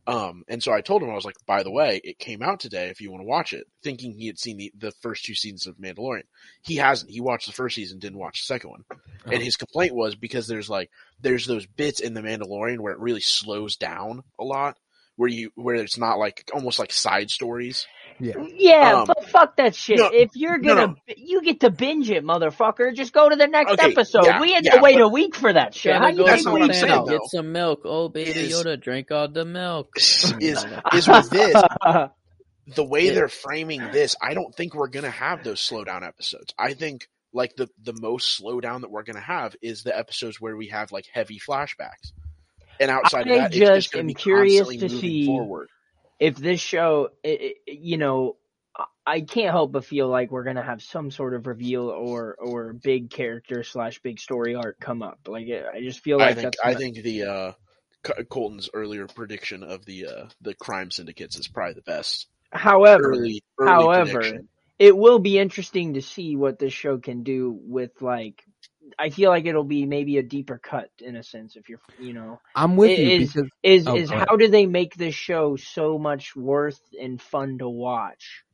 [0.06, 2.60] Um, and so I told him I was like, by the way, it came out
[2.60, 2.88] today.
[2.88, 5.66] If you want to watch it, thinking he had seen the, the first two seasons
[5.66, 6.24] of Mandalorian,
[6.62, 7.10] he hasn't.
[7.10, 8.84] He watched the first season, didn't watch the second one.
[8.90, 9.30] Oh.
[9.30, 10.90] And his complaint was because there's like
[11.20, 14.78] there's those bits in the Mandalorian where it really slows down a lot,
[15.16, 17.86] where you where it's not like almost like side stories.
[18.20, 19.98] Yeah, um, but fuck that shit.
[19.98, 20.94] no, if you're gonna, no.
[21.16, 22.94] you get to binge it, motherfucker.
[22.94, 24.24] Just go to the next Okay, episode.
[24.26, 25.96] yeah, we had yeah, to wait but- a week for that shit.
[25.96, 27.18] How you That's think not we what I'm did saying, though.
[27.18, 27.80] Get some milk.
[27.84, 29.88] Oh, baby Is- Yoda, drink all the milk.
[29.96, 30.32] Is
[30.92, 31.62] is with this
[32.76, 33.14] the way Yeah.
[33.14, 34.16] they're framing this?
[34.22, 36.52] I don't think we're gonna have those slow down episodes.
[36.58, 40.40] I think like the the most slow down that we're gonna have is the episodes
[40.40, 42.12] where we have like heavy flashbacks.
[42.78, 45.68] And outside I of that, it's just just going am be curious to see- forward.
[46.20, 48.36] If this show, i i you know,
[49.06, 52.72] I- can't help but feel like we're gonna have some sort of reveal or or
[52.74, 55.18] big character slash big story arc come up.
[55.26, 57.52] Like I just feel like I think I think the uh,
[58.28, 63.42] Colton's earlier prediction of the uh, the crime syndicates is probably the best However, early
[63.58, 64.48] early however, prediction.
[64.78, 68.44] it will be interesting to see what this show can do with like.
[68.98, 72.12] I feel like it'll be maybe a deeper cut in a sense if you're, you
[72.12, 75.14] know, I'm with It you is- because is Oh, is how do they make this
[75.14, 78.44] show so much worth and fun to watch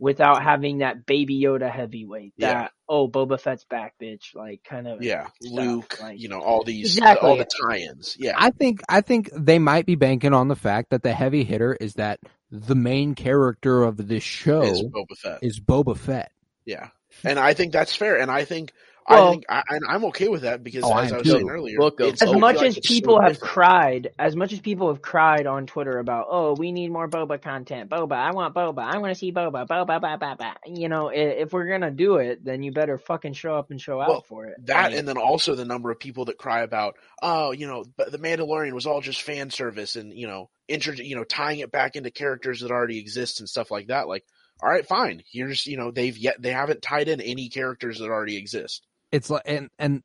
[0.00, 2.68] without having that baby Yoda heavyweight that Yeah.
[2.88, 6.64] oh Boba Fett's back bitch like kind of Yeah, stuff, Luke, like- you know all
[6.64, 7.28] these Exactly.
[7.30, 8.16] all the tie-ins.
[8.18, 11.44] Yeah, I think I think they might be banking on the fact that the heavy
[11.44, 12.18] hitter is that
[12.50, 15.38] the main character of this show is Boba Fett.
[15.42, 16.32] is Boba Fett.
[16.66, 16.88] Yeah,
[17.22, 18.72] and I think that's fair, and I think
[19.08, 21.26] Well- I think I, and I'm okay with that because Oh, as am I was
[21.26, 21.32] too.
[21.34, 23.52] saying earlier, Book of it's- as much like as it's so people have different.
[23.52, 27.40] cried, as much as people have cried on Twitter about, oh, we need more Boba
[27.42, 27.90] content.
[27.90, 28.82] Boba, I want Boba.
[28.82, 29.66] I want to see Boba.
[29.66, 30.54] Boba, Boba, Boba.
[30.66, 33.80] You know, i- if we're gonna do it, then you better fucking show up and
[33.80, 34.56] show out for it.
[34.66, 37.66] That I mean, and then also the number of people that cry about, oh, you
[37.66, 41.58] know, the Mandalorian was all just fan service and you know, intro, you know, tying
[41.58, 44.08] it back into characters that already exist and stuff like that.
[44.08, 44.24] Like,
[44.62, 45.22] all right, fine.
[45.30, 48.82] Here's you know, they've yet they haven't tied in any characters that already exist.
[49.14, 50.02] It's like and and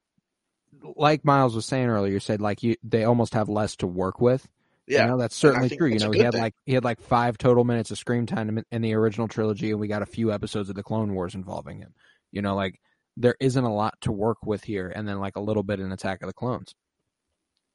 [0.95, 4.21] like Miles was saying earlier, you said like you they almost have less to work
[4.21, 4.47] with.
[4.87, 5.87] Yeah, you know that's certainly true.
[5.87, 6.41] You that's know, he had thing.
[6.41, 9.71] like he had like five total minutes of screen time in- in the original trilogy,
[9.71, 11.93] and we got a few episodes of the Clone Wars involving him.
[12.31, 12.79] You know, like
[13.17, 15.91] there isn't a lot to work with here, and then like a little bit in
[15.91, 16.73] Attack of the Clones,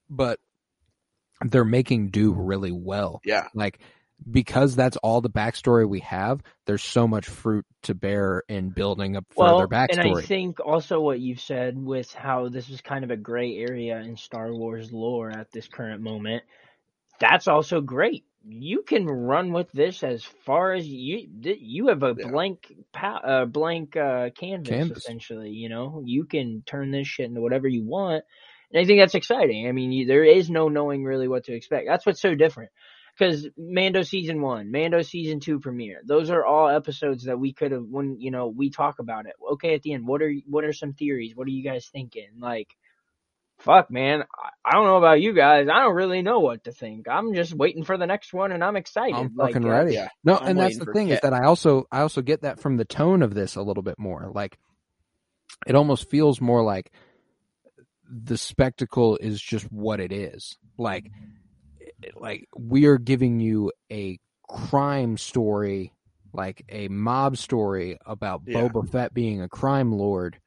[0.09, 0.40] but
[1.44, 3.20] they're making do really well.
[3.24, 3.81] yeah, Like
[4.31, 6.43] because that's all the backstory we have.
[6.66, 9.89] There's so much fruit to bear in building up Well, further backstory.
[9.89, 13.57] and I think also what you've said with how this is kind of a gray
[13.59, 16.45] area in Star Wars lore at this current moment,
[17.20, 18.24] that's also great.
[18.47, 22.27] You can run with this as far as you you have a Yeah.
[22.28, 22.73] blank
[23.24, 24.99] uh, blank uh, canvas, Canvas.
[24.99, 25.51] essentially.
[25.51, 28.24] You know, you can turn this shit into whatever you want,
[28.73, 29.69] and I think that's exciting.
[29.69, 31.86] I mean, you, there is no knowing really what to expect.
[31.89, 32.70] That's what's so different.
[33.16, 37.70] Because Mando season one, Mando season two premiere, those are all episodes that we could
[37.70, 39.35] have when you know we talk about it.
[39.53, 41.36] Okay, at the end, what are what are some theories?
[41.36, 42.28] What are you guys thinking?
[42.41, 42.69] Like,
[43.61, 45.69] fuck, man, I, I don't know about you guys.
[45.73, 47.07] I don't really know what to think.
[47.09, 49.15] I'm just waiting for the next one, and I'm excited.
[49.15, 49.95] I'm like, fucking uh, ready.
[49.95, 50.09] yeah.
[50.24, 52.59] No, I'm and that's the for thing is that I also I also get that
[52.59, 54.32] from the tone of this a little bit more.
[54.35, 54.59] Like
[55.69, 56.91] it almost feels more like
[58.11, 60.57] the spectacle is just what it is.
[60.77, 61.12] Like it-
[62.14, 64.18] like we are giving you a
[64.48, 65.93] crime story,
[66.32, 68.60] like a mob story about Yeah.
[68.68, 70.39] Boba Fett being a crime lord.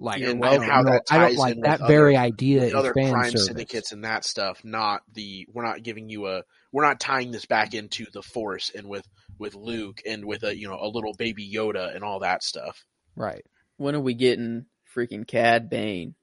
[0.00, 2.26] Like And I don't how know- that I don't like in that with very other-
[2.26, 3.46] idea with is other fan crime service.
[3.46, 4.64] syndicates and that stuff.
[4.64, 8.70] Not the we're not giving you a we're not tying this back into the Force
[8.74, 9.04] and with
[9.38, 12.84] with Luke and with a you know a little baby Yoda and all that stuff.
[13.16, 13.44] Right.
[13.76, 16.14] When are we getting freaking Cad Bane?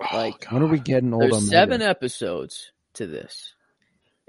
[0.00, 1.22] Oh, Like, When are we getting old?
[1.22, 1.50] There's Omega?
[1.50, 3.54] seven episodes to this,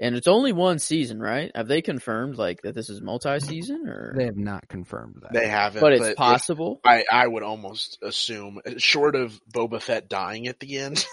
[0.00, 1.50] and it's only one season, right?
[1.54, 4.14] Have they confirmed like that this is multi-season or?
[4.16, 5.32] They have not confirmed that.
[5.32, 6.80] They haven't, but it's if- possible.
[6.84, 11.04] I I would almost assume, short of Boba Fett dying at the end,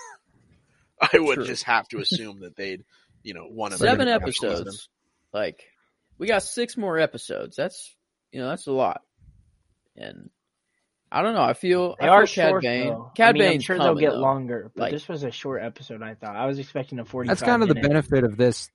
[1.02, 1.46] I would True.
[1.46, 2.84] just have to assume that they'd
[3.24, 4.50] you know one to Seven make season.
[4.52, 4.90] episodes.
[5.34, 5.64] Like
[6.18, 7.56] we got six more episodes.
[7.56, 7.96] That's
[8.32, 9.02] you know that's a lot.
[9.96, 10.30] And
[11.14, 11.44] I don't know.
[11.44, 12.88] I feel They I are feel Cad short Bane.
[12.90, 13.12] though.
[13.16, 14.20] Cad I mean, I'm sure coming, they'll get though.
[14.22, 16.02] longer, but Like- this was a short episode.
[16.02, 17.28] I thought I was expecting a forty.
[17.28, 18.70] That's kind of the benefit of this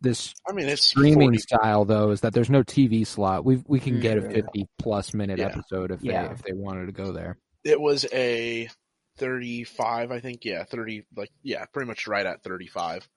[0.00, 3.44] this I mean, it's streaming 40 style though is that there's no TV slot.
[3.44, 4.34] We we can get a Mm.
[4.34, 5.46] 50 plus minute Yeah.
[5.46, 6.26] episode if Yeah.
[6.28, 7.38] they if they wanted to go there.
[7.64, 8.68] It was a
[9.16, 10.44] 35, I think.
[10.44, 13.08] Yeah, 30, like, yeah, pretty much right at 35.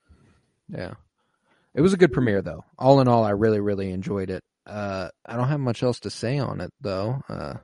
[0.70, 0.94] Yeah.
[1.74, 2.64] It was a good premiere though.
[2.78, 4.44] All in all, I really really enjoyed it.
[4.66, 7.22] Uh, I don't have much else to say on it though.
[7.28, 7.56] Uh,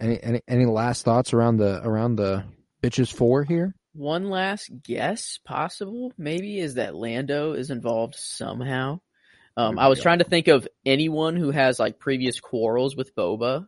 [0.00, 2.44] any any any last thoughts around the around the
[2.82, 3.74] bitches four here?
[3.92, 9.00] One last guess, possible maybe, is that Lando is involved somehow.
[9.56, 10.02] Um, I was Yeah.
[10.02, 13.66] trying to think of anyone who has like previous quarrels with Boba,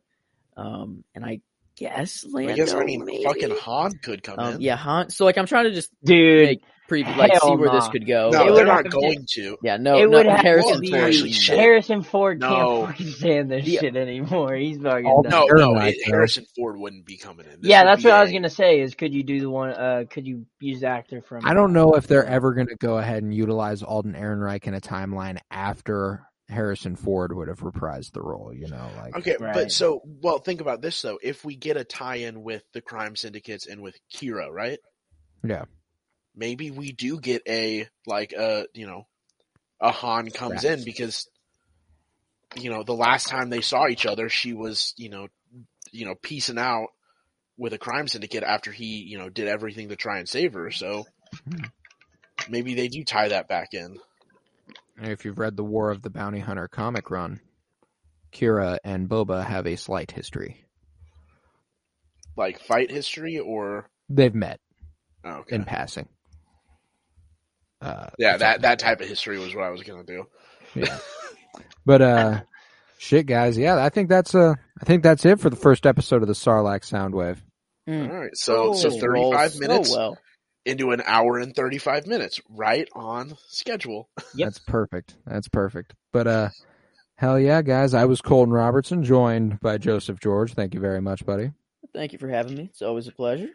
[0.56, 1.40] um, and I
[1.76, 2.52] guess Lando.
[2.52, 3.24] I guess, I mean, maybe?
[3.24, 4.60] fucking Han could come Um, in.
[4.60, 5.08] yeah, Han.
[5.08, 6.46] So like, I'm trying to just dude.
[6.46, 8.30] make pre like see hell where this could go.
[8.32, 9.56] No, It they're not have to- going to.
[9.62, 11.32] yeah, no, it no, would have Harrison to Ford be.
[11.46, 12.86] Harrison Ford No.
[12.96, 14.54] can't stand this The- shit anymore.
[14.54, 15.30] He's fucking All done.
[15.30, 17.60] the- No, no, Rodgers, it- Harrison Ford wouldn't be coming in.
[17.60, 18.80] This yeah, that's what I was gonna say.
[18.80, 19.70] Is could you do the one?
[19.70, 21.42] Uh, could you use the actor from?
[21.44, 24.74] I don't know if they're ever going to go ahead and utilize Alden Ehrenreich in
[24.74, 28.52] a timeline after Harrison Ford would have reprised the role.
[28.54, 29.52] You know, like Okay, Right.
[29.52, 31.18] but so, well, think about this though.
[31.22, 34.78] If we get a tie-in with the crime syndicates and with Qi'ra, right?
[35.44, 35.64] yeah,
[36.38, 39.06] Maybe we do get a like a you know
[39.80, 41.28] a Han comes in because
[42.56, 45.26] you know the last time they saw each other, she was you know
[45.90, 46.88] you know piecing out
[47.56, 50.70] with a crime syndicate after he you know did everything to try and save her.
[50.70, 51.04] So
[51.44, 51.64] Hmm.
[52.48, 53.98] maybe they do tie that back in.
[54.96, 57.40] If you've read the War of the Bounty Hunter comic run,
[58.32, 60.64] Qi'ra and Boba have a slight history.
[62.36, 64.60] Like fight history or They've met
[65.24, 65.56] oh, okay.
[65.56, 66.08] in passing.
[67.80, 70.24] Uh, yeah, that that type of history was what I was gonna do.
[70.74, 70.98] yeah.
[71.84, 72.40] But uh,
[72.98, 73.56] shit, guys.
[73.56, 76.34] Yeah, I think that's uh, I think that's it for the first episode of the
[76.34, 77.38] Sarlacc Soundwave.
[77.88, 78.10] Mm.
[78.10, 80.18] All right, so so Oh, thirty rolls five so minutes well.
[80.66, 84.08] into an hour and thirty five minutes, right on schedule.
[84.34, 84.46] Yep.
[84.46, 85.14] That's perfect.
[85.26, 85.94] That's perfect.
[86.12, 86.48] But uh,
[87.16, 87.94] hell yeah, guys.
[87.94, 90.52] I was Colton Robertson, joined by Joseph George.
[90.52, 91.52] Thank you very much, buddy.
[91.94, 92.64] Thank you for having me.
[92.70, 93.48] It's always a pleasure.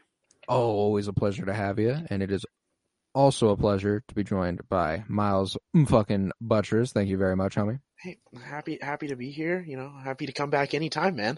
[0.49, 2.43] Oh, always a pleasure to have you, and it is
[3.13, 5.57] also a pleasure to be joined by Miles
[5.87, 6.91] fucking Butchers.
[6.91, 7.79] Thank you very much, homie.
[7.99, 9.63] Hey, happy happy to be here.
[9.65, 11.37] You know, happy to come back anytime, man.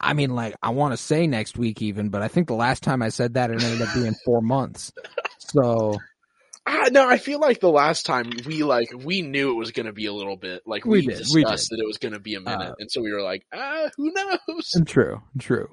[0.00, 2.82] I mean, like, I want to say next week even, but I think the last
[2.82, 4.92] time I said that, it ended up being four months.
[5.38, 5.98] So
[6.66, 9.84] Ah, no, I feel like the last time we like we knew it was going
[9.84, 11.50] to be a little bit like we, We did, discussed we did.
[11.50, 13.90] that it was going to be a minute, Uh, and so we were like, ah,
[13.98, 14.72] who knows?
[14.86, 15.68] true, true.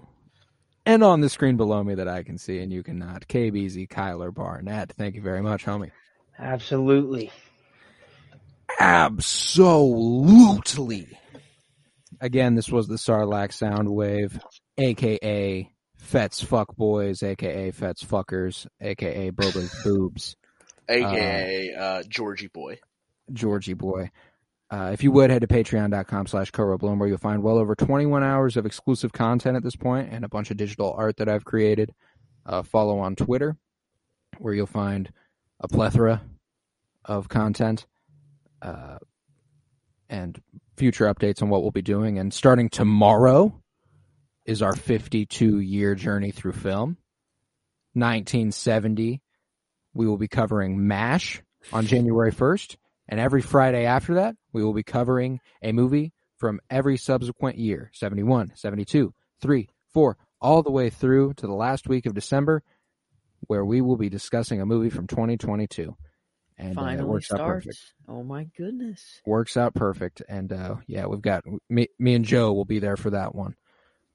[0.91, 4.33] And on the screen below me that I can see and you cannot, KBZ Kyler
[4.33, 4.91] Barnett.
[4.91, 5.91] Thank you very much, homie.
[6.37, 7.31] Absolutely.
[8.77, 9.47] Absolutely.
[12.19, 14.37] Again, this was the Sarlacc sound wave,
[14.77, 20.35] aka Fett's Fuck Boys, aka Fett's Fuckers, aka Boba's Boobs,
[20.89, 22.79] aka uh, Georgie Boy.
[23.31, 24.11] Georgie Boy.
[24.71, 28.23] Uh, if you would head to patreon.com slash Bloom where you'll find well over 21
[28.23, 31.43] hours of exclusive content at this point and a bunch of digital art that I've
[31.43, 31.93] created.
[32.45, 33.57] Uh, follow on Twitter
[34.37, 35.11] where you'll find
[35.59, 36.21] a plethora
[37.03, 37.85] of content
[38.61, 38.97] uh,
[40.09, 40.41] and
[40.77, 42.17] future updates on what we'll be doing.
[42.17, 43.53] And starting tomorrow
[44.45, 46.97] is our 52 year journey through film.
[47.93, 49.21] 1970,
[49.93, 51.41] we will be covering MASH
[51.73, 52.77] on January 1st.
[53.11, 57.91] And every Friday after that, we will be covering a movie from every subsequent year
[57.93, 62.63] 71, 72, 3, 4, all the way through to the last week of December,
[63.41, 65.95] where we will be discussing a movie from 2022
[66.61, 67.65] and uh, Finally works out starts.
[67.65, 67.93] perfect.
[68.07, 69.21] Oh my goodness.
[69.25, 72.97] Works out perfect, and uh, yeah, we've got me, me and Joe will be there
[72.97, 73.55] for that one,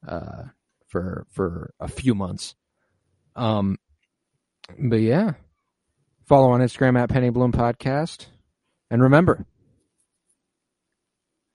[0.06, 0.44] uh,
[0.86, 2.54] for for a few months.
[3.34, 3.78] Um,
[4.78, 5.32] but yeah,
[6.24, 8.26] follow on Instagram at Penny Bloom Podcast,
[8.90, 9.44] and remember,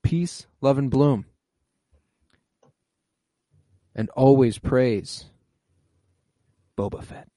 [0.03, 1.25] peace, love, and bloom,
[3.95, 5.25] and always praise
[6.77, 7.30] Boba Fett.